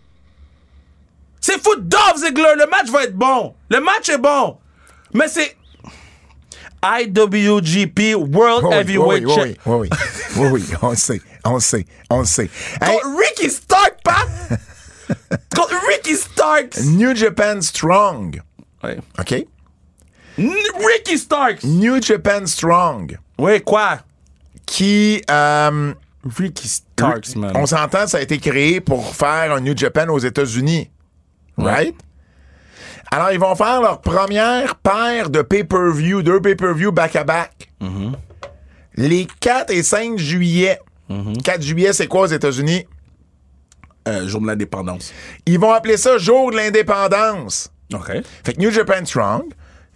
[1.40, 2.54] C'est fou Dolph Ziggler.
[2.56, 3.54] Le match va être bon.
[3.70, 4.58] Le match est bon.
[5.12, 5.56] Mais c'est
[6.85, 9.89] IWGP World Oui, oui, Heavyweight oui, Champ- oui, oui, oui,
[10.36, 12.51] oui, oui, on le sait, on le sait, on le sait.
[12.82, 14.28] Hey, Contre Ricky Stark, Pat!
[15.55, 16.85] Contre Ricky Starks!
[16.85, 18.40] New Japan Strong,
[18.82, 18.98] Ouais.
[19.19, 19.32] OK?
[20.36, 20.52] N-
[20.86, 21.65] Ricky Starks!
[21.65, 24.01] New Japan Strong, Ouais, quoi?
[24.66, 25.93] qui, euh,
[26.39, 27.52] Ricky Starks, man.
[27.55, 30.90] on s'entend, ça a été créé pour faire un New Japan aux États-Unis.
[31.56, 31.94] Right?
[33.14, 37.70] Alors, ils vont faire leur première paire de pay-per-view, deux pay-per-view back-à-back.
[38.96, 40.80] Les 4 et 5 juillet.
[41.44, 42.86] 4 juillet, c'est quoi aux États-Unis?
[44.08, 45.12] Euh, jour de l'indépendance.
[45.46, 47.70] Ils vont appeler ça jour de l'indépendance.
[47.94, 48.10] OK.
[48.44, 49.44] Fait que New Japan Strong,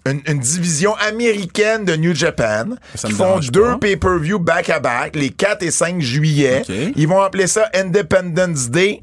[0.07, 5.65] une, une division américaine de New Japan, Ça qui font deux pay-per-view back-à-back, les 4
[5.65, 6.63] et 5 juillet.
[6.95, 9.03] Ils vont appeler ça Independence Day.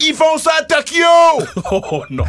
[0.00, 1.62] Ils font ça à Tokyo!
[1.70, 2.24] Oh non.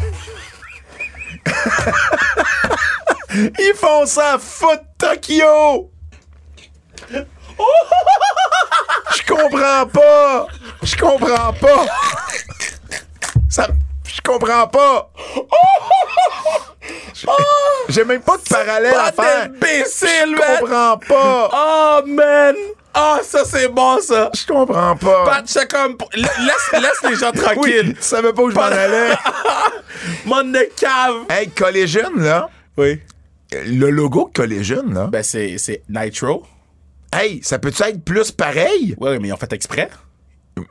[3.60, 5.92] Ils font ça à Foot Tokyo!
[9.16, 10.48] Je comprends pas!
[10.82, 11.86] Je comprends pas!
[13.50, 13.68] Ça.
[14.06, 15.12] Je comprends pas!
[17.90, 19.50] J'ai même pas de parallèle à faire!
[19.62, 21.50] Je comprends pas!
[21.54, 22.56] Oh, man.
[22.94, 24.30] Ah, ça, c'est bon, ça.
[24.34, 25.24] Je comprends pas!
[25.26, 25.96] Pat, c'est comme.
[26.16, 27.94] Laisse, laisse les gens Oui, tranquilles.
[27.96, 29.12] tu savais pas où je m'en allais.
[30.26, 31.26] Mon de cave.
[31.30, 33.00] Hey, Collision, là, Oui.
[33.52, 36.46] le logo Collision, là, Ben, c'est c'est Nitro.
[37.14, 38.96] hey, ça peut-tu être plus pareil?
[39.00, 39.90] Oui, mais ils ont fait exprès.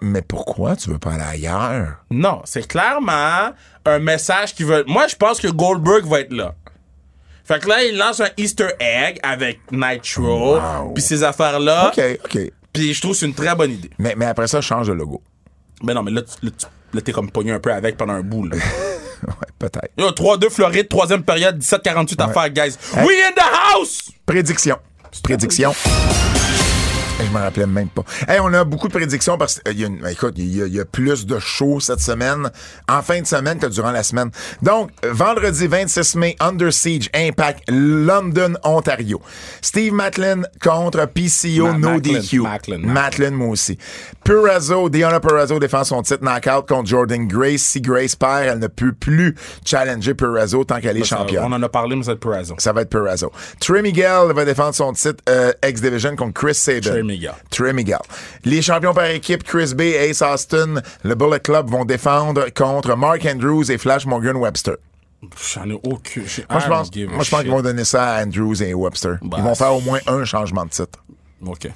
[0.02, 2.04] Mais pourquoi tu veux pas aller ailleurs?
[2.10, 3.52] Non, c'est clairement
[3.86, 4.84] un message qui veut.
[4.86, 6.54] Moi, je pense que Goldberg va être là.
[7.48, 10.92] Fait que là, il lance un Easter egg avec Nitro, Wow.
[10.92, 11.90] puis ces affaires-là.
[11.96, 12.38] OK, OK.
[12.74, 13.88] Puis je trouve que c'est une très bonne idée.
[13.98, 15.22] Mais, mais après ça, change de logo.
[15.82, 18.12] Mais non, mais là, tu- là, tu- là, t'es comme pogné un peu avec pendant
[18.12, 18.56] un bout, là.
[19.26, 19.90] Ouais, peut-être.
[19.98, 22.76] Yo, 3-2 Floride, troisième période, 17-48 à faire, guys.
[22.98, 23.42] We in the
[23.74, 24.12] house!
[24.24, 24.76] Prédiction.
[25.24, 25.72] Prédiction.
[27.28, 28.04] Je me rappelais même pas.
[28.28, 30.66] Hey, on a beaucoup de prédictions parce qu'il y a une- écoute, il y, a-
[30.66, 32.48] il y a plus de shows cette semaine,
[32.88, 34.30] en fin de semaine que durant la semaine.
[34.62, 39.20] Donc, euh, vendredi 26 mai, Under Siege, Impact, London, Ontario.
[39.60, 42.38] Steve Matlin contre PCO, Ma- No Macklin, DQ.
[42.40, 43.76] Macklin, Matlin, moi aussi.
[44.24, 47.62] Purrazzo, Diana Purrazzo défend son titre knockout contre Jordan Grace.
[47.62, 49.34] Si Grace perd, elle ne peut plus
[49.64, 51.44] challenger Purrazzo tant qu'elle est Ça, championne.
[51.44, 52.54] On en a parlé, mais c'est pour raison.
[52.58, 53.32] Ça va être Purrazzo.
[53.60, 57.07] Trey Miguel va défendre son titre euh, X-Division contre Chris Sabin.
[57.50, 57.98] Trey Miguel.
[58.44, 62.96] Les champions par équipe, Chris Bay et Ace Austin, le Bullet Club vont défendre contre
[62.96, 64.74] Mark Andrews et Flash Morgan Webster.
[65.52, 66.24] J'en ai aucune.
[66.48, 69.16] Moi, je pense, moi, je pense qu'ils vont donner ça à Andrews et Webster.
[69.22, 70.98] Bah, Ils vont faire au moins un changement de titre.
[71.44, 71.68] OK.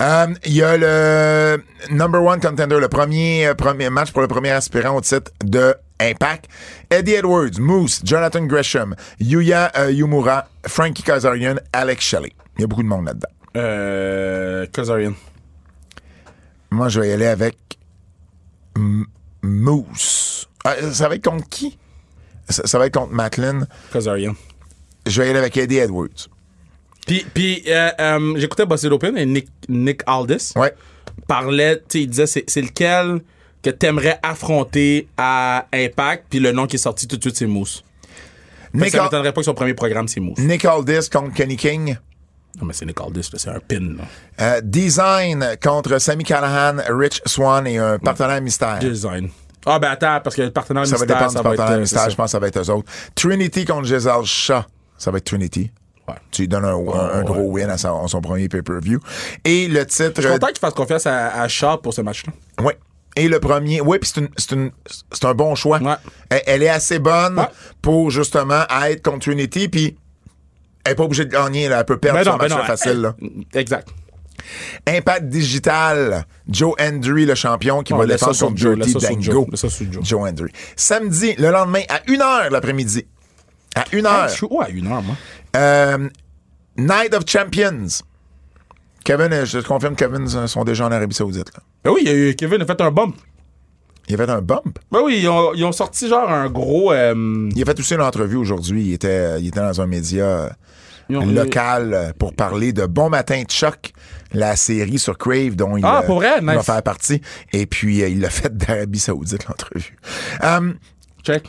[0.00, 4.28] Euh, Il y a le number one contender, le premier, euh, premier match pour le
[4.28, 6.46] premier aspirant au titre de Impact.
[6.90, 12.32] Eddie Edwards, Moose, Jonathan Gresham, Yuya euh, Yumura, Frankie Kazarian, Alex Shelley.
[12.56, 13.28] Il y a beaucoup de monde là-dedans.
[13.56, 14.66] Euh.
[14.72, 15.14] Kazarian.
[16.70, 17.56] Moi, je vais y aller avec
[18.76, 19.04] M-
[19.42, 20.48] Moose.
[20.64, 21.76] Ah, ça va être contre qui?
[22.48, 23.66] Ça, ça va être contre Matlin.
[23.92, 24.34] Kazarian.
[25.06, 26.28] Je vais y aller avec Eddie Edwards.
[27.06, 30.72] Puis, puis euh, euh, j'écoutais Bossy Open et Nick, Nick Aldis Ouais.
[31.26, 33.20] parlait, tu sais, il disait c'est, lequel
[33.60, 37.46] que t'aimerais affronter à Impact, puis le nom qui est sorti tout de suite, c'est
[37.46, 37.82] Moose.
[38.72, 40.38] Nick, ça m'étonnerait pas que son premier programme, c'est Moose.
[40.38, 41.96] Nick Aldis contre Kenny King.
[42.60, 43.96] Non, mais c'est Nick Aldis, là, c'est un pin.
[44.40, 48.78] Euh, Design contre Sammy Callahan, Rich Swan et un partenaire mystère.
[48.78, 49.30] Design.
[49.64, 51.56] Ah, ben attends, parce que le partenaire Ça va mystère, dépendre ça du va être.
[51.56, 52.10] partenaire euh, mystère.
[52.10, 52.90] Je pense que ça va être eux autres.
[53.14, 54.62] Trinity contre Giselle Shaw.
[54.98, 55.70] Ça va être Trinity.
[56.08, 56.14] Ouais.
[56.32, 58.98] Tu lui donnes un, un- un gros win à son, à son premier pay-per-view.
[59.44, 60.14] Et le titre.
[60.16, 62.32] Je suis content qu'il fasse confiance à, à Shaw pour ce match-là.
[62.60, 62.72] Oui.
[63.14, 65.78] Et le premier, oui, puis c'est, un bon choix.
[65.80, 65.92] Ouais.
[66.30, 67.46] Elle, elle est assez bonne Ouais.
[67.82, 69.96] pour justement être contre Trinity, puis
[70.84, 71.80] elle est pas obligée de gagner, là.
[71.80, 72.64] elle peut perdre Ben son non, ben match non.
[72.64, 73.00] facile.
[73.00, 73.14] Là.
[73.54, 73.88] Exact.
[74.88, 79.46] Impact Digital, Joe Hendry, le champion, qui Oh, va défendre contre Joe, Dirty Dango.
[79.52, 80.28] Joe, Joe.
[80.28, 80.50] Hendry.
[80.76, 83.06] Samedi, le lendemain, à 1h l'après-midi.
[83.74, 84.06] À 1h.
[84.08, 85.14] Ah, je suis où à une heure, moi?
[85.56, 86.08] Euh,
[86.76, 87.86] Night of Champions.
[89.04, 91.52] Kevin, euh, je te confirme, Kevin euh, sont déjà en Arabie Saoudite.
[91.54, 91.62] Là.
[91.84, 93.16] Ben oui, Kevin a fait un bump.
[94.08, 94.78] Il a fait un bump.
[94.90, 96.92] Ben oui, ils ont, ils ont sorti genre un gros.
[96.92, 98.82] euh, Il a fait aussi une entrevue aujourd'hui.
[98.86, 100.50] Il était, il était dans un média
[101.10, 103.92] ont- local pour parler de Bon Matin Choc,
[104.32, 106.38] la série sur Crave dont il, Ah, pour vrai?
[106.40, 106.64] il va Nice.
[106.66, 107.20] faire partie.
[107.52, 109.96] Et puis, euh, il l'a fait d'Arabie Saoudite, l'entrevue.
[110.42, 110.72] Euh,
[111.22, 111.44] Check.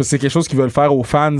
[0.00, 1.36] C'est quelque chose qu'ils veulent faire aux fans.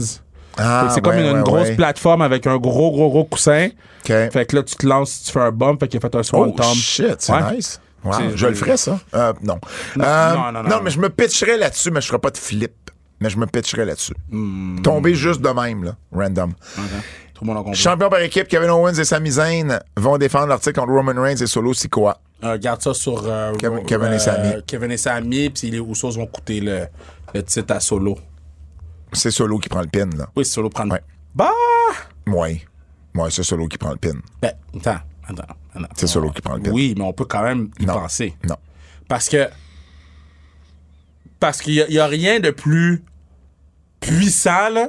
[0.57, 1.77] ah, c'est comme ouais, une, une ouais, grosse ouais.
[1.77, 3.69] plateforme avec un gros, gros, gros coussin.
[4.05, 6.21] Fait que là, tu te lances, tu fais un bump, fait qu'il a fait un
[6.21, 6.73] Oh, swanton.
[6.75, 7.81] shit, c'est nice.
[8.07, 8.99] Wow, je le ferais, ça.
[9.15, 9.59] Euh, non.
[9.97, 10.81] Non, Euh, non, non, non.
[10.83, 12.73] mais je me pitcherais là-dessus, mais je ferais pas de flip.
[13.21, 14.13] Mais je me pitcherais là-dessus.
[14.31, 14.81] Hmm.
[14.83, 15.97] Tomber juste de même, là.
[16.13, 16.53] Random.
[17.35, 17.75] Tout le monde.
[17.75, 21.37] Champion par équipe, Kevin Owens et Sami Zayn vont défendre leur titre contre Roman Reigns
[21.41, 22.19] et Solo Sikoa.
[22.45, 24.49] Euh, garde ça sur euh, Kevin- euh, Kevin et Sami.
[24.67, 26.87] Kevin et Sami, puis les Usos vont coûter le,
[27.35, 28.19] le titre à Solo.
[29.13, 30.29] C'est Solo qui prend le pin, là.
[30.37, 30.89] Oui, Solo prend.
[30.91, 31.01] Ouais.
[31.35, 31.51] Bah!
[32.27, 32.63] Ouais.
[33.15, 34.13] Ouais, c'est Solo qui prend le pin.
[34.43, 35.55] Ben, attends, attends,
[35.97, 36.71] C'est Solo qui prend le pin.
[36.71, 37.95] Oui, mais on peut quand même y Non.
[37.95, 38.35] penser.
[38.49, 38.57] Non.
[39.09, 39.49] Parce que.
[41.41, 43.05] Parce qu'il n'y a, rien de plus
[44.01, 44.89] puissant là,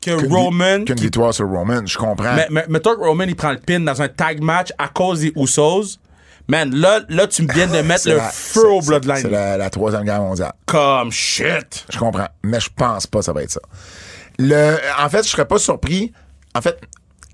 [0.00, 0.84] que Qu'une Roman.
[0.84, 2.34] Qu'une victoire sur Roman, je comprends.
[2.34, 5.32] mais, mais, que Roman, il prend le pin dans un tag match à cause des
[5.36, 5.98] Usos.
[6.48, 9.16] Man, là, là tu me viens de mettre C'est le la- feu au Bloodline.
[9.18, 10.52] C'est la, la troisième guerre mondiale.
[10.66, 11.86] Comme shit.
[11.90, 12.28] Je comprends.
[12.42, 13.60] Mais je pense pas que ça va être ça.
[14.38, 16.12] Le, en fait, je serais pas surpris.
[16.54, 16.80] En fait,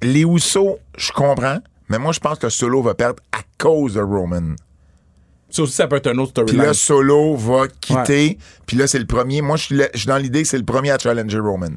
[0.03, 1.59] les Usos, je comprends.
[1.89, 4.55] Mais moi, je pense que Solo va perdre à cause de Roman.
[5.51, 6.63] Ça aussi, ça peut être un autre Puis storyline.
[6.67, 8.37] là, Solo va quitter.
[8.67, 9.41] Puis là, c'est le premier.
[9.41, 9.63] Moi, je
[9.95, 11.69] suis dans l'idée que c'est le premier à challenger Roman.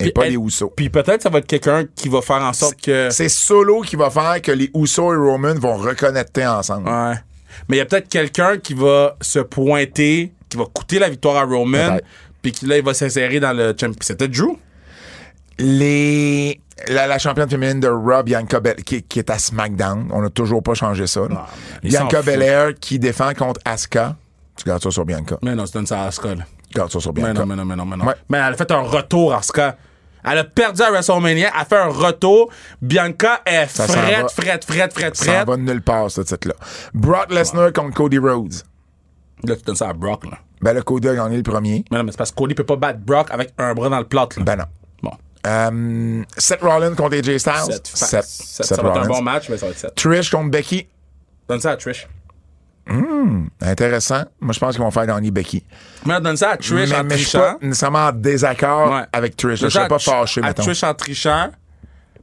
[0.00, 0.72] Et Puis pas elle- les Usos.
[0.76, 3.08] Puis peut-être ça va être quelqu'un qui va faire en sorte que.
[3.10, 6.88] C'est Solo qui va faire que les Usos et Roman vont reconnecter ensemble.
[6.88, 7.14] Ouais.
[7.68, 11.36] Mais il y a peut-être quelqu'un qui va se pointer, qui va coûter la victoire
[11.36, 11.98] à Roman,
[12.40, 13.96] puis qui là, il va s'insérer dans le champion.
[14.00, 14.56] C'était Drew?
[15.58, 20.08] Les, la, la championne féminine de Raw, Bianca Belair, qui, qui est à SmackDown.
[20.12, 21.22] On n'a toujours pas changé ça.
[21.22, 21.38] s'en
[21.82, 22.22] Bianca.
[22.22, 24.16] Belair qui défend contre Asuka.
[24.56, 25.36] Tu gardes ça sur Bianca.
[25.42, 26.44] Mais non, c'est ça à Asuka, là.
[26.74, 27.40] Garde ça sur Mais Bianca.
[27.40, 28.04] non, mais non, mais non, mais non.
[28.06, 28.14] Ouais.
[28.28, 29.76] Mais elle a fait un retour, Asuka.
[30.24, 32.50] Elle a perdu à WrestleMania, elle a fait un retour.
[32.82, 36.54] Bianca est frette, frette, frette, frette, Ça va de nulle part, ce titre-là.
[36.92, 38.54] Brock Lesnar contre Cody Rhodes.
[39.44, 40.38] Là, tu donnes ça à Brock, là.
[40.60, 41.84] Ben, le Cody a gagné le premier.
[41.90, 44.00] Mais non, mais c'est parce que Cody peut pas battre Brock avec un bras dans
[44.00, 44.44] le plâtre, là.
[44.44, 44.64] Ben non.
[45.46, 47.52] Euh, Seth Rollins contre AJ Styles.
[47.72, 47.86] Sept.
[47.86, 48.24] Seth, Sept.
[48.24, 49.94] Seth Ça va être un bon match, mais ça va être 7.
[49.94, 50.88] Trish contre Becky.
[51.48, 52.06] Donne ça à Trish.
[53.60, 54.24] Intéressant.
[54.40, 55.62] Moi, je pense qu'ils vont faire gagner Becky.
[56.06, 57.58] Mais donne ça à Trish mais en mais je suis trichant.
[57.58, 59.02] pas nécessairement en désaccord Ouais.
[59.12, 59.60] avec Trish.
[59.60, 60.62] Je ça serais à pas fâché, à mettons.
[60.62, 61.50] Trish en trichant.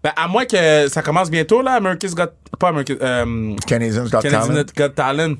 [0.03, 2.27] Ben, à moins que ça commence bientôt, là, America's Got...
[2.59, 2.97] Pas America's...
[3.01, 4.63] Euh, Canadians Got Canadian Talent.
[4.75, 5.35] Got Talent.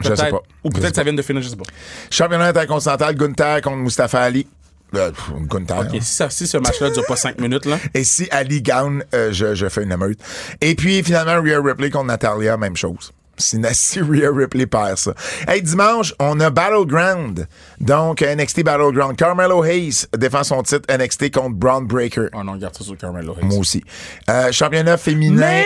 [0.00, 0.40] Je sais pas.
[0.64, 1.64] Ou peut-être ça vient de finir, je sais pas.
[2.10, 4.46] Championnat intercontinental, Gunther contre Mustafa Ali.
[4.94, 5.10] Euh.
[5.30, 7.78] Ok, si, ça- si ce match-là dure pas 5 minutes, là.
[7.94, 10.18] Et si Ali gagne, euh, je, je fais une émeute.
[10.60, 13.12] Et puis, finalement, Rhea Ripley contre Natalia, même chose.
[13.36, 15.14] Si, si Rhea Ripley perd ça.
[15.46, 17.46] Hey, dimanche, on a Battleground.
[17.80, 19.16] Donc, NXT Battleground.
[19.16, 22.28] Carmelo Hayes défend son titre NXT contre Braun Breaker.
[22.34, 23.44] Oh non, garde ça sur Carmelo Hayes.
[23.46, 23.84] Moi aussi.
[24.28, 25.40] Euh, championnat féminin.
[25.40, 25.64] Mais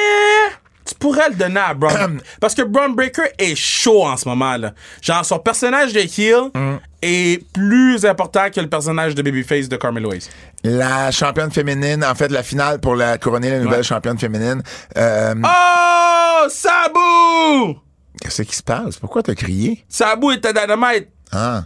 [0.93, 2.19] tu pourrais le donner à Braun.
[2.41, 4.73] Parce que Braun Breaker est chaud en ce moment, là.
[5.01, 6.77] Genre, son personnage de heel Mm.
[7.03, 10.29] est plus important que le personnage de Babyface de Carmelo Hayes.
[10.65, 13.83] La championne féminine, en fait, la finale pour la couronner la nouvelle Ouais.
[13.83, 14.63] championne féminine.
[14.97, 16.49] Euh, Oh!
[16.49, 17.79] Sabu!
[18.21, 18.97] Qu'est-ce qui se passe?
[18.99, 19.85] Pourquoi t'as crié?
[19.89, 21.09] Sabu était dynamite.
[21.33, 21.65] Ah.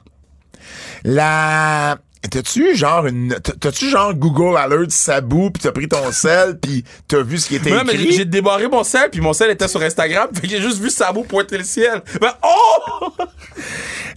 [1.04, 1.98] La.
[2.28, 3.34] T'as-tu genre une.
[3.42, 7.48] t'as- T'as-tu genre Google Alert Sabou pis t'as pris ton sel pis t'as vu ce
[7.48, 8.12] qui était non, mais écrit?
[8.12, 10.90] j'ai débarré mon sel, puis mon sel était sur Instagram, fait que j'ai juste vu
[10.90, 12.02] Sabu pointer le ciel.
[12.20, 13.08] Ben, oh!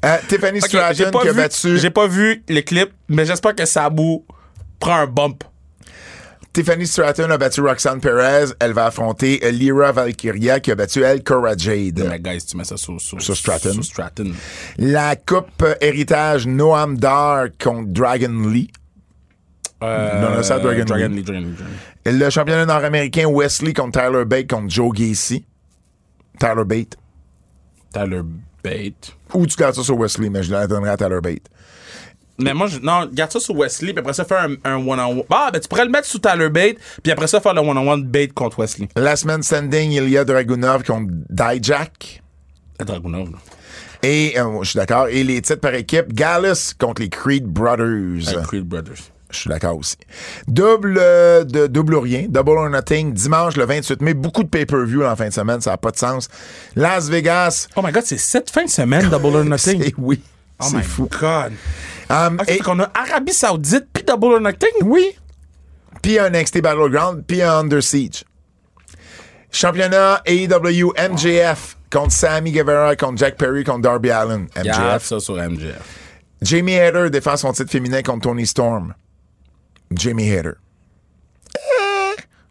[0.05, 1.77] Euh, Tiffany Ok, j'ai Stratton qui a vu- battu.
[1.77, 4.19] J'ai pas vu les clips, mais j'espère que Sabu
[4.79, 5.43] prend un bump.
[6.59, 8.47] Tiffany Stratton a battu Roxanne Perez.
[8.59, 12.05] Elle va affronter Lyra Valkyria qui a battu elle Cora Jade.
[12.09, 13.71] Mais guys, tu mets ça sur, sur, Sur Stratton.
[13.71, 14.33] sur Stratton.
[14.77, 18.69] La coupe héritage Noam Dar contre Dragon Lee.
[19.81, 21.15] Euh, Non, non, à Dragon Dragon Lee.
[21.15, 22.03] Lee, Dragon Lee, Dragon Lee.
[22.03, 25.45] Et Le championnat nord-américain Wesley contre Tyler Bate contre Joe Gacy.
[26.41, 26.97] Tyler Bate.
[27.93, 28.21] Tyler
[28.61, 29.15] Bate.
[29.33, 31.43] Ou tu gardes ça sur Wesley, mais je la donnerai à Tyler Bate.
[32.39, 35.23] Mais moi, je, non, garde ça sur Wesley, puis après ça, faire un, one-on-one.
[35.29, 38.03] Ah, ben tu pourrais le mettre sous Tyler Bate, puis après ça, faire le one-on-one
[38.03, 38.87] Bate contre Wesley.
[38.95, 42.21] Last man standing, Ilya Dragunov contre Dijak.
[42.79, 43.37] Le Dragunov, là.
[44.01, 45.07] Et, euh, je suis d'accord.
[45.09, 48.29] Et les titres par équipe, Gallus contre les Creed Brothers.
[48.29, 49.11] Avec Creed Brothers.
[49.31, 49.97] Je suis d'accord aussi.
[50.47, 54.13] Double euh, de double ou rien, Double or Nothing, dimanche le 28 mai.
[54.15, 56.29] Beaucoup de pay-per-view en fin de semaine, ça n'a pas de sens.
[56.75, 59.83] Las Vegas, Oh my god, c'est cette fin de semaine, Double or Nothing.
[59.83, 60.19] c'est oui,
[60.59, 61.07] Oh c'est my fou.
[61.21, 61.51] god.
[62.09, 64.69] Um, Ok, et- qu'on a Arabie Saoudite, puis Double or Nothing?
[64.83, 65.15] oui,
[66.01, 68.23] puis un NXT Battleground, puis un Under Siege.
[69.51, 74.47] Championnat AEW MJF contre Sammy Guevara, contre Jack Perry, contre Darby Allen.
[74.63, 75.03] Garde MJF.
[75.03, 75.81] ça sur MJF.
[76.41, 78.93] Jamie Hader défend son titre féminin contre Tony Storm.
[79.91, 80.53] Jamie Hader.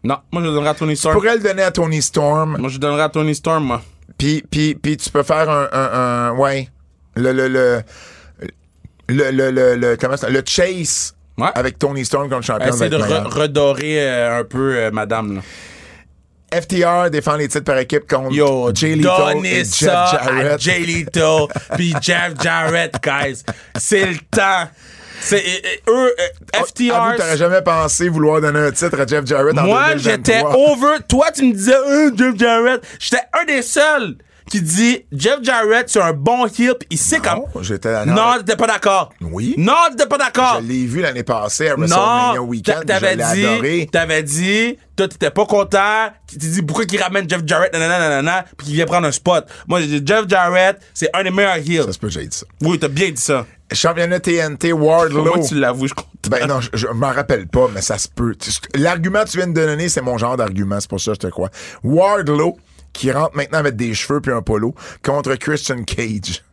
[0.03, 1.15] Non, moi je le donnerai à Tony Tu Storm.
[1.15, 2.57] pourrais le donner à Tony Storm.
[2.57, 3.81] Moi je le donnerai à Tony Storm, moi.
[4.17, 6.69] Puis, puis, puis tu peux faire un, un, un- ouais,
[7.15, 7.81] le, le, le,
[9.09, 11.47] le, le, le, le- comment ça, le chase Ouais.
[11.55, 12.67] avec Tony Storm comme champion.
[12.67, 15.41] Essaye de re- redorer euh, un peu euh, madame, là.
[16.61, 20.59] FTR défend les titres par équipe contre Yo, Jay donnez et Jeff à Jarrett.
[20.59, 21.45] Jay Lethal
[21.75, 23.43] puis Jeff Jarrett, guys.
[23.77, 24.67] C'est le temps.
[25.21, 25.43] C'est
[25.87, 26.23] eux, euh,
[26.53, 27.37] Avoue que T'aurais FTR.
[27.37, 29.99] jamais pensé vouloir donner un titre à Jeff Jarrett en Moi, 2023.
[30.11, 30.95] j'étais over.
[31.07, 32.81] Toi, tu me disais, euh, Jeff Jarrett.
[32.99, 34.15] J'étais un des seuls
[34.49, 37.39] qui dit Jeff Jarrett, c'est un bon pis il sait comme.
[37.55, 38.05] Non, j'étais.
[38.05, 39.11] Non, t'étais pas d'accord.
[39.21, 39.53] Oui.
[39.57, 40.59] Non, t'étais pas d'accord.
[40.61, 42.85] Je l'ai vu l'année passée à WrestleMania Non, Weekend.
[42.85, 43.89] t'avais dit, adoré.
[43.91, 47.99] t'avais dit, toi t'étais pas content, tu t'es dit pourquoi qu'il ramène Jeff Jarrett, nanana,
[47.99, 49.45] nanana, puis qu'il vient prendre un spot.
[49.67, 51.83] Moi j'ai dit Jeff Jarrett, c'est un des meilleurs heels.
[51.83, 52.45] Ça se peut que j'ai dit ça.
[52.61, 53.45] Oui, t'as bien dit ça.
[53.71, 55.23] Championnat TNT Wardlow.
[55.25, 56.07] Moi tu l'avoues, je content.
[56.29, 58.33] Ben non, je, je m'en rappelle pas, mais ça se peut.
[58.75, 61.27] L'argument que tu viens de donner, c'est mon genre d'argument, c'est pour ça que je
[61.27, 61.49] te crois.
[61.83, 62.57] Wardlow,
[62.93, 66.43] qui rentre maintenant avec des cheveux puis un polo, contre Christian Cage.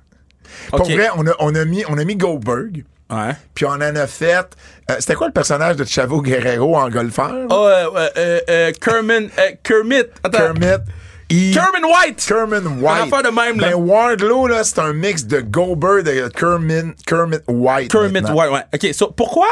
[0.70, 3.34] Pour vrai, on a, on, a mis, on a mis Goldberg, Ouais.
[3.54, 4.46] puis on en a fait...
[4.90, 7.46] euh, C'était quoi le personnage de Chavo Guerrero en golfeur?
[7.50, 10.38] Oh, euh, euh, euh, Kermit, euh, Kermit, attends.
[10.38, 10.82] Kermit.
[11.28, 12.24] Il- Kermit White!
[12.26, 13.12] Kermit White.
[13.12, 13.70] affaire de même, là.
[13.70, 17.90] Ben, Wardlow, là, c'est un mix de Goldberg et de Kermit, Kermit White.
[17.90, 18.34] Kermit maintenant.
[18.36, 18.62] White, ouais.
[18.74, 19.48] OK, so, pourquoi?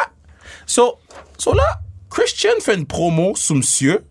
[0.67, 0.99] So,
[1.39, 1.65] so là,
[2.11, 4.05] Christian fait une promo sous monsieur,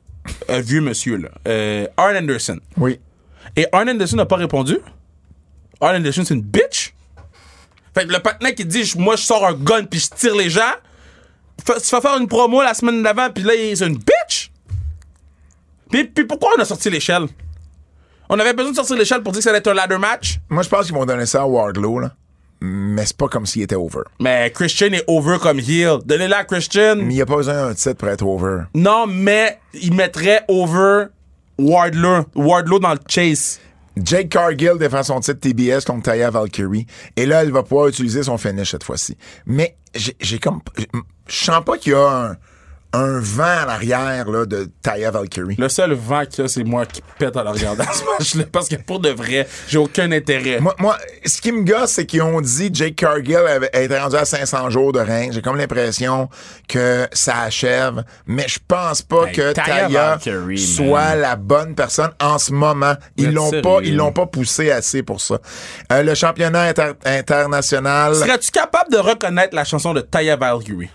[0.50, 2.60] un vieux monsieur, là, euh, Arn Anderson.
[2.78, 3.00] Oui.
[3.56, 4.78] Et Arn Anderson n'a pas répondu.
[5.82, 6.94] Arn Anderson, c'est une bitch.
[7.94, 10.50] Fait que le patinet qui dit, moi, je sors un gun puis je tire les
[10.50, 10.62] gens,
[11.64, 14.52] tu vas faire une promo la semaine d'avant puis là, il est une bitch.
[15.92, 17.28] Puis, puis pourquoi on a sorti l'échelle?
[18.30, 20.40] On avait besoin de sortir l'échelle pour dire que ça allait être un ladder match.
[20.50, 22.12] Moi, je pense qu'ils vont donner ça à Wardlow, là.
[22.66, 24.04] Mais c'est pas comme s'il était over.
[24.22, 25.98] Mais Christian est over comme heel.
[26.06, 26.96] Donnez-la à Christian.
[26.96, 28.64] Mais il n'y a pas besoin d'un titre pour être over.
[28.74, 31.08] Non, mais il mettrait over
[31.58, 33.60] Wardlow, Wardlow dans le chase.
[33.98, 36.88] Jake Cargill défend son titre TBS contre Taya Valkyrie.
[37.18, 39.18] Et là, elle va pouvoir utiliser son finish cette fois-ci.
[39.46, 40.62] Mais j'ai j'ai comme.
[41.28, 42.38] Je sens pas qu'il y a un,
[42.94, 45.56] un vent à l'arrière là, de Taya Valkyrie.
[45.58, 48.44] Le seul vent qu'il y a, c'est moi qui pète en le regardant ce match-là.
[48.52, 50.60] Parce que pour de vrai, j'ai aucun intérêt.
[50.60, 53.40] Moi, moi, ce qui me gosse, c'est qu'ils ont dit Jake Cargill
[53.74, 55.32] était rendu à 500 jours de règne.
[55.34, 56.30] J'ai comme l'impression
[56.68, 61.20] que ça achève, mais je pense pas Hey, que Taya Taya Valkyrie, soit man.
[61.22, 62.94] la bonne personne en ce moment.
[63.18, 63.62] Ils l'ont sérieux?
[63.64, 65.40] pas, ils l'ont pas poussé assez pour ça.
[65.92, 68.16] Euh, le championnat inter- international.
[68.16, 70.90] Serais-tu capable de reconnaître la chanson de Taya Valkyrie?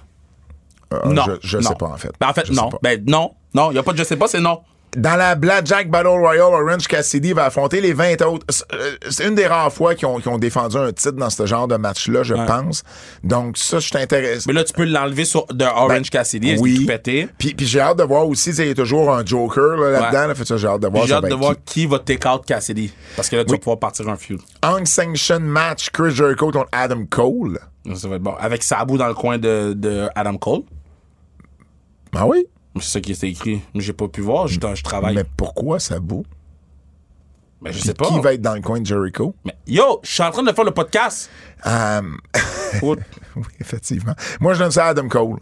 [0.93, 1.25] Euh, non.
[1.43, 1.63] Je, non.
[1.69, 2.13] sais pas, en fait.
[2.21, 2.71] Ben, en fait, Je non.
[2.83, 3.33] Ben, non.
[3.55, 4.61] Non, il n'y a pas de je sais pas, c'est non.
[4.97, 8.47] Dans la Blackjack Battle Royale, Orange Cassidy va affronter les 20 autres.
[8.49, 11.69] C'est- euh, C'est une des rares fois qu'ils ont, défendu un titre dans ce genre
[11.69, 12.85] de match-là, je pense.
[13.23, 14.47] Donc, ça, je t'intéresse.
[14.47, 16.55] Mais là, tu peux l'enlever sur de Orange Cassidy.
[16.55, 16.77] Ben, oui.
[16.81, 16.87] Oui.
[16.87, 17.29] pété?
[17.37, 20.29] Puis, puis j'ai hâte de voir aussi, il y a toujours un Joker là, là-dedans.
[20.29, 20.35] Ouais.
[20.49, 21.81] Là, j'ai hâte de voir J'ai hâte de être voir qui.
[21.83, 22.91] qui va take out Cassidy.
[23.15, 24.41] Parce que là, tu vas pouvoir partir un feud.
[24.63, 27.59] Unsanctioned match, Chris Jericho contre Adam Cole.
[27.95, 28.35] Ça va être bon.
[28.41, 30.63] Avec Sabu dans le coin de, de Adam Cole.
[32.15, 32.47] Ah oui?
[32.81, 33.61] C'est ça qui était écrit.
[33.75, 34.47] Mais j'ai pas pu voir.
[34.47, 35.15] Je, je travaille.
[35.15, 36.25] Mais Mais, pourquoi ça vaut?
[37.65, 38.07] je Puis sais pas.
[38.07, 39.35] Qui va être dans le coin de Jericho?
[39.45, 41.29] Mais yo, je suis en train de faire le podcast.
[41.67, 42.03] Euh,
[42.83, 42.97] oui,
[43.61, 44.15] effectivement.
[44.41, 45.37] Moi, je donne ça à Adam Cole.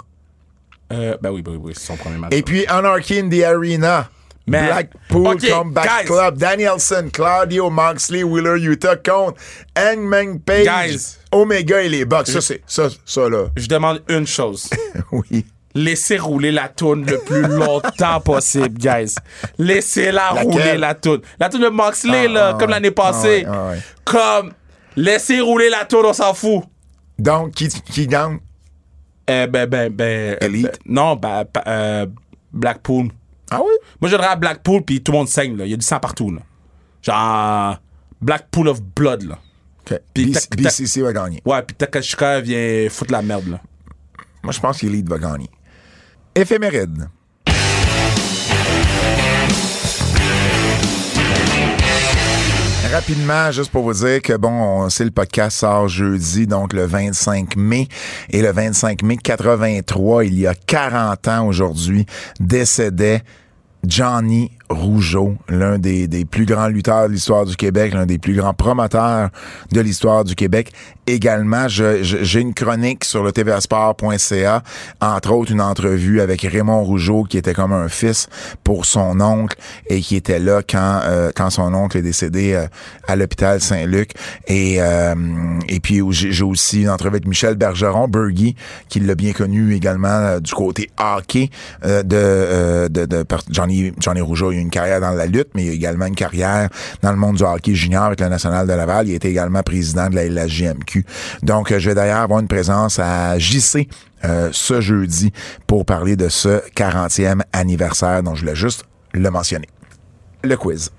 [0.93, 2.33] Euh, ben oui, ben oui, oui, c'est son premier match.
[2.33, 4.09] Et puis Anarchy in the Arena.
[4.49, 4.67] Man.
[4.67, 6.07] Blackpool Ok, Comeback guys.
[6.07, 6.39] Club.
[6.39, 9.41] Danielson, Claudio, Moxley, Wheeler, Utah contre
[9.77, 11.17] Hangman Page, Guys.
[11.33, 12.29] Omega et les Bucks.
[12.29, 13.47] Ça, c'est ça, ça là.
[13.57, 14.71] Je demande une chose.
[15.13, 15.45] Oui.
[15.77, 19.15] Laissez rouler la toune le plus longtemps possible, guys.
[19.59, 20.51] Laissez-la Laquelle?
[20.53, 21.21] rouler la toune.
[21.39, 22.95] La toune de Moxley, Ah, là, ah, comme l'année ouais.
[22.95, 23.45] passée.
[23.47, 23.79] Ah, ouais, ah, ouais.
[24.05, 24.53] Comme,
[24.97, 26.65] laissez rouler la toune, on s'en fout.
[27.19, 28.39] Donc, qui, qui gagne?
[29.29, 30.37] Euh, ben, ben, ben.
[30.41, 30.65] Elite?
[30.65, 32.07] ben, non, ben, euh,
[32.53, 33.09] Blackpool.
[33.51, 33.73] Ah oui?
[34.01, 35.65] Moi, je dirais à Blackpool, puis tout le monde saigne, là.
[35.67, 36.41] Il y a du sang partout, là.
[37.03, 37.79] Genre,
[38.21, 39.39] Blackpool of Blood, là.
[39.91, 40.01] OK.
[40.15, 40.35] Puis.
[40.57, 41.43] BCC va gagner.
[41.45, 43.61] Ouais, puis Takashika vient foutre la merde, là.
[44.43, 45.51] Moi, je pense qu'Elite va gagner.
[46.37, 47.09] Éphéméride.
[52.93, 56.85] Rapidement, juste pour vous dire que bon, on sait le podcast sort jeudi, donc le
[56.85, 57.89] 25 mai.
[58.29, 62.05] Et le 25 mai 83, il y a 40 ans aujourd'hui,
[62.39, 63.23] décédait
[63.87, 68.35] Johnny Rougeau, l'un des, des plus grands lutteurs de l'histoire du Québec, l'un des plus
[68.35, 69.31] grands promoteurs
[69.73, 70.73] de l'histoire du Québec.
[71.07, 74.63] Également, j'ai une chronique sur le tvsport.ca,
[75.01, 78.29] entre autres une entrevue avec Raymond Rougeau, qui était comme un fils
[78.65, 79.57] pour son oncle
[79.89, 82.67] et qui était là quand, euh, quand son oncle est décédé euh,
[83.07, 84.11] à l'hôpital Saint-Luc.
[84.49, 85.15] Et, euh,
[85.69, 88.57] et puis, j'ai aussi une entrevue avec Michel Bergeron, Bergy,
[88.89, 91.51] qui l'a bien connu également euh, du côté hockey
[91.85, 94.51] euh, de, de, de par- Johnny, Johnny Rougeau.
[94.57, 96.71] Il a une carrière dans la lutte, mais il a également une carrière
[97.03, 99.07] dans le monde du hockey junior avec le National de Laval.
[99.07, 101.05] Il était également président de la LHJMQ.
[101.43, 103.87] Donc, euh, je vais d'ailleurs avoir une présence à JC
[104.25, 105.31] euh, ce jeudi
[105.67, 109.69] pour parler de ce 40e anniversaire dont je voulais juste le mentionner.
[110.43, 110.91] Le quiz.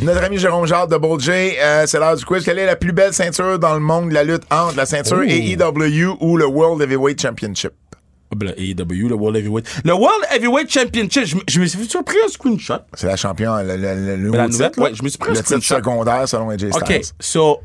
[0.00, 1.30] Notre ami Jérôme Jacques de J,
[1.60, 2.44] euh, c'est l'heure du quiz.
[2.44, 5.22] Quelle est la plus belle ceinture dans le monde de la lutte entre la ceinture
[5.22, 7.72] AEW ou le World Heavyweight Championship?
[8.30, 9.66] Ah, ben, le AEW, le World Heavyweight.
[9.84, 12.78] Le World Heavyweight Championship, je, me- je me suis fait pris un screenshot.
[12.94, 14.70] C'est la champion, le, le, le, le la nouvelle?
[14.70, 14.80] titre.
[14.82, 16.74] Ouais, je me suis pris un Le titre secondaire selon AJ Styles.
[16.76, 17.58] OK, so,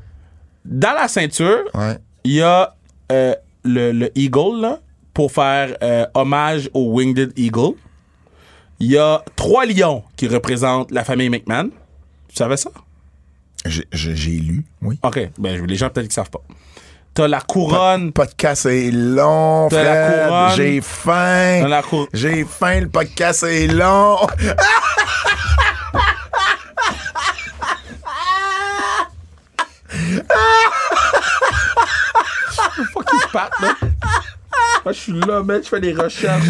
[0.66, 1.98] dans la ceinture, Ouais.
[2.24, 2.74] il y a
[3.12, 4.80] euh, le, le Eagle, là,
[5.14, 7.74] pour faire euh, hommage au Winged Eagle.
[8.80, 11.70] Il y a trois lions qui représentent la famille McMahon.
[12.34, 12.72] Tu savais ça?
[13.64, 14.98] J'ai- lu, oui.
[15.04, 16.42] OK, ben les gens peut-être qu'ils savent pas.
[17.14, 18.12] T'as la couronne.
[18.12, 20.56] Podcast est long, T'as la couronne.
[20.58, 21.82] J'ai faim.
[22.12, 24.18] J'ai faim, le podcast est long.
[32.94, 33.76] fucking Pat, là.
[34.86, 36.46] Moi, je suis là, mec, je fais des recherches.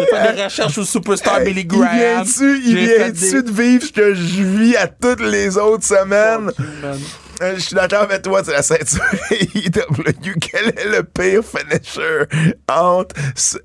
[0.00, 1.96] Je fais des recherches au superstar Billy Il Graham.
[1.96, 5.56] vient-tu il J'ai fait vient-tu des- de vivre ce que je vis à toutes les
[5.56, 6.50] autres semaines?
[7.42, 10.34] Euh, Je suis d'accord avec toi, c'est la ceinture AEW.
[10.40, 12.24] Quel est le pire finisher
[12.68, 13.16] entre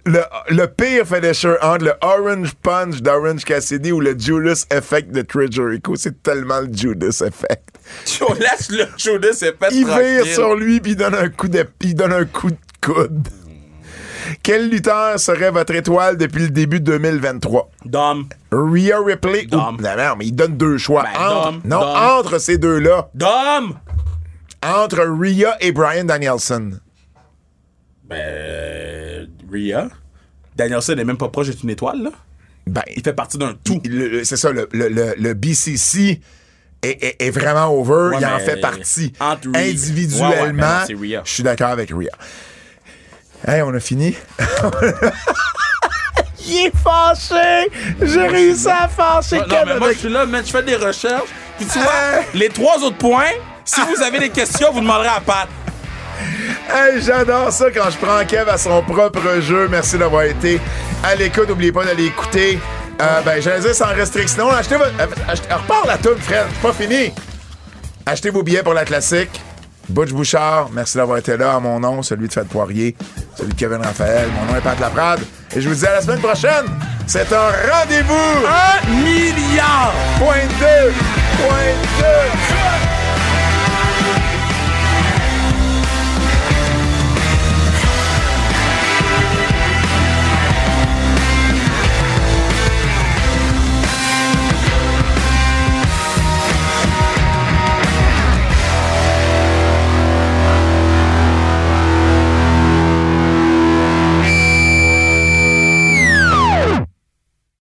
[0.05, 5.21] le, le pire finisher entre le Orange Punch d'Orange Cassidy ou le Judas Effect de
[5.21, 5.95] Chris Jericho?
[5.95, 7.63] C'est tellement le Judas Effect.
[8.19, 11.65] Yo, laisse le Judas fait Il vire sur lui puis il donne un coup de,
[11.81, 13.27] il donne un coup de coude.
[14.43, 17.71] Quel lutteur serait votre étoile depuis le début de 2023?
[17.85, 18.27] Dom.
[18.51, 19.49] Rhea Ripley ou...
[19.49, 19.77] Dom.
[19.81, 21.03] Non, non, mais il donne deux choix.
[21.03, 21.95] Ben, entre, Dom, non, Dom.
[22.19, 23.09] entre ces deux-là.
[23.15, 23.75] Dom!
[24.61, 26.71] Entre Rhea et Brian Danielson.
[28.07, 29.27] Ben.
[29.51, 29.87] Rhea?
[30.55, 32.11] Danielson n'est même pas proche d'être une étoile, là.
[32.67, 33.81] Ben, Il fait partie d'un tout.
[34.23, 36.21] c'est ça, le, le- le- le BCC
[36.83, 38.15] est, est- est vraiment over.
[38.15, 39.13] Ouais, il en fait partie.
[39.55, 42.11] Individuellement, Ouais, ouais, je suis d'accord avec Rhea.
[43.47, 44.15] Hey, on a fini?
[46.45, 47.69] il est fâché!
[48.01, 51.29] J'ai réussi à fâcher Non, mais moi, je suis là, man, je fais des recherches.
[51.57, 52.25] Puis tu vois, Hey.
[52.33, 53.31] les trois autres points,
[53.65, 55.47] si vous avez des questions, vous demanderez à Pat.
[56.69, 59.67] Hey, j'adore ça quand je prends Kev à son propre jeu.
[59.69, 60.59] Merci d'avoir été
[61.03, 61.49] à l'écoute.
[61.49, 62.59] N'oubliez pas d'aller écouter.
[63.01, 64.49] Euh, ben, j'allais dire sans restriction.
[64.49, 64.91] Achetez votre.
[64.99, 66.45] euh, achetez- repars la toune, Fred.
[66.53, 67.13] C'est pas fini.
[68.05, 69.39] Achetez vos billets pour la classique.
[69.89, 72.95] Butch Bouchard, merci d'avoir été là à mon nom, celui de Fred Poirier,
[73.35, 74.29] celui de Kevin Raphaël.
[74.39, 75.21] Mon nom est Pat Laprade.
[75.55, 76.65] Et je vous dis à la semaine prochaine.
[77.07, 78.13] C'est un rendez-vous.
[78.13, 79.93] Un milliard!
[80.19, 80.91] Point 2.
[81.37, 82.98] Point 2.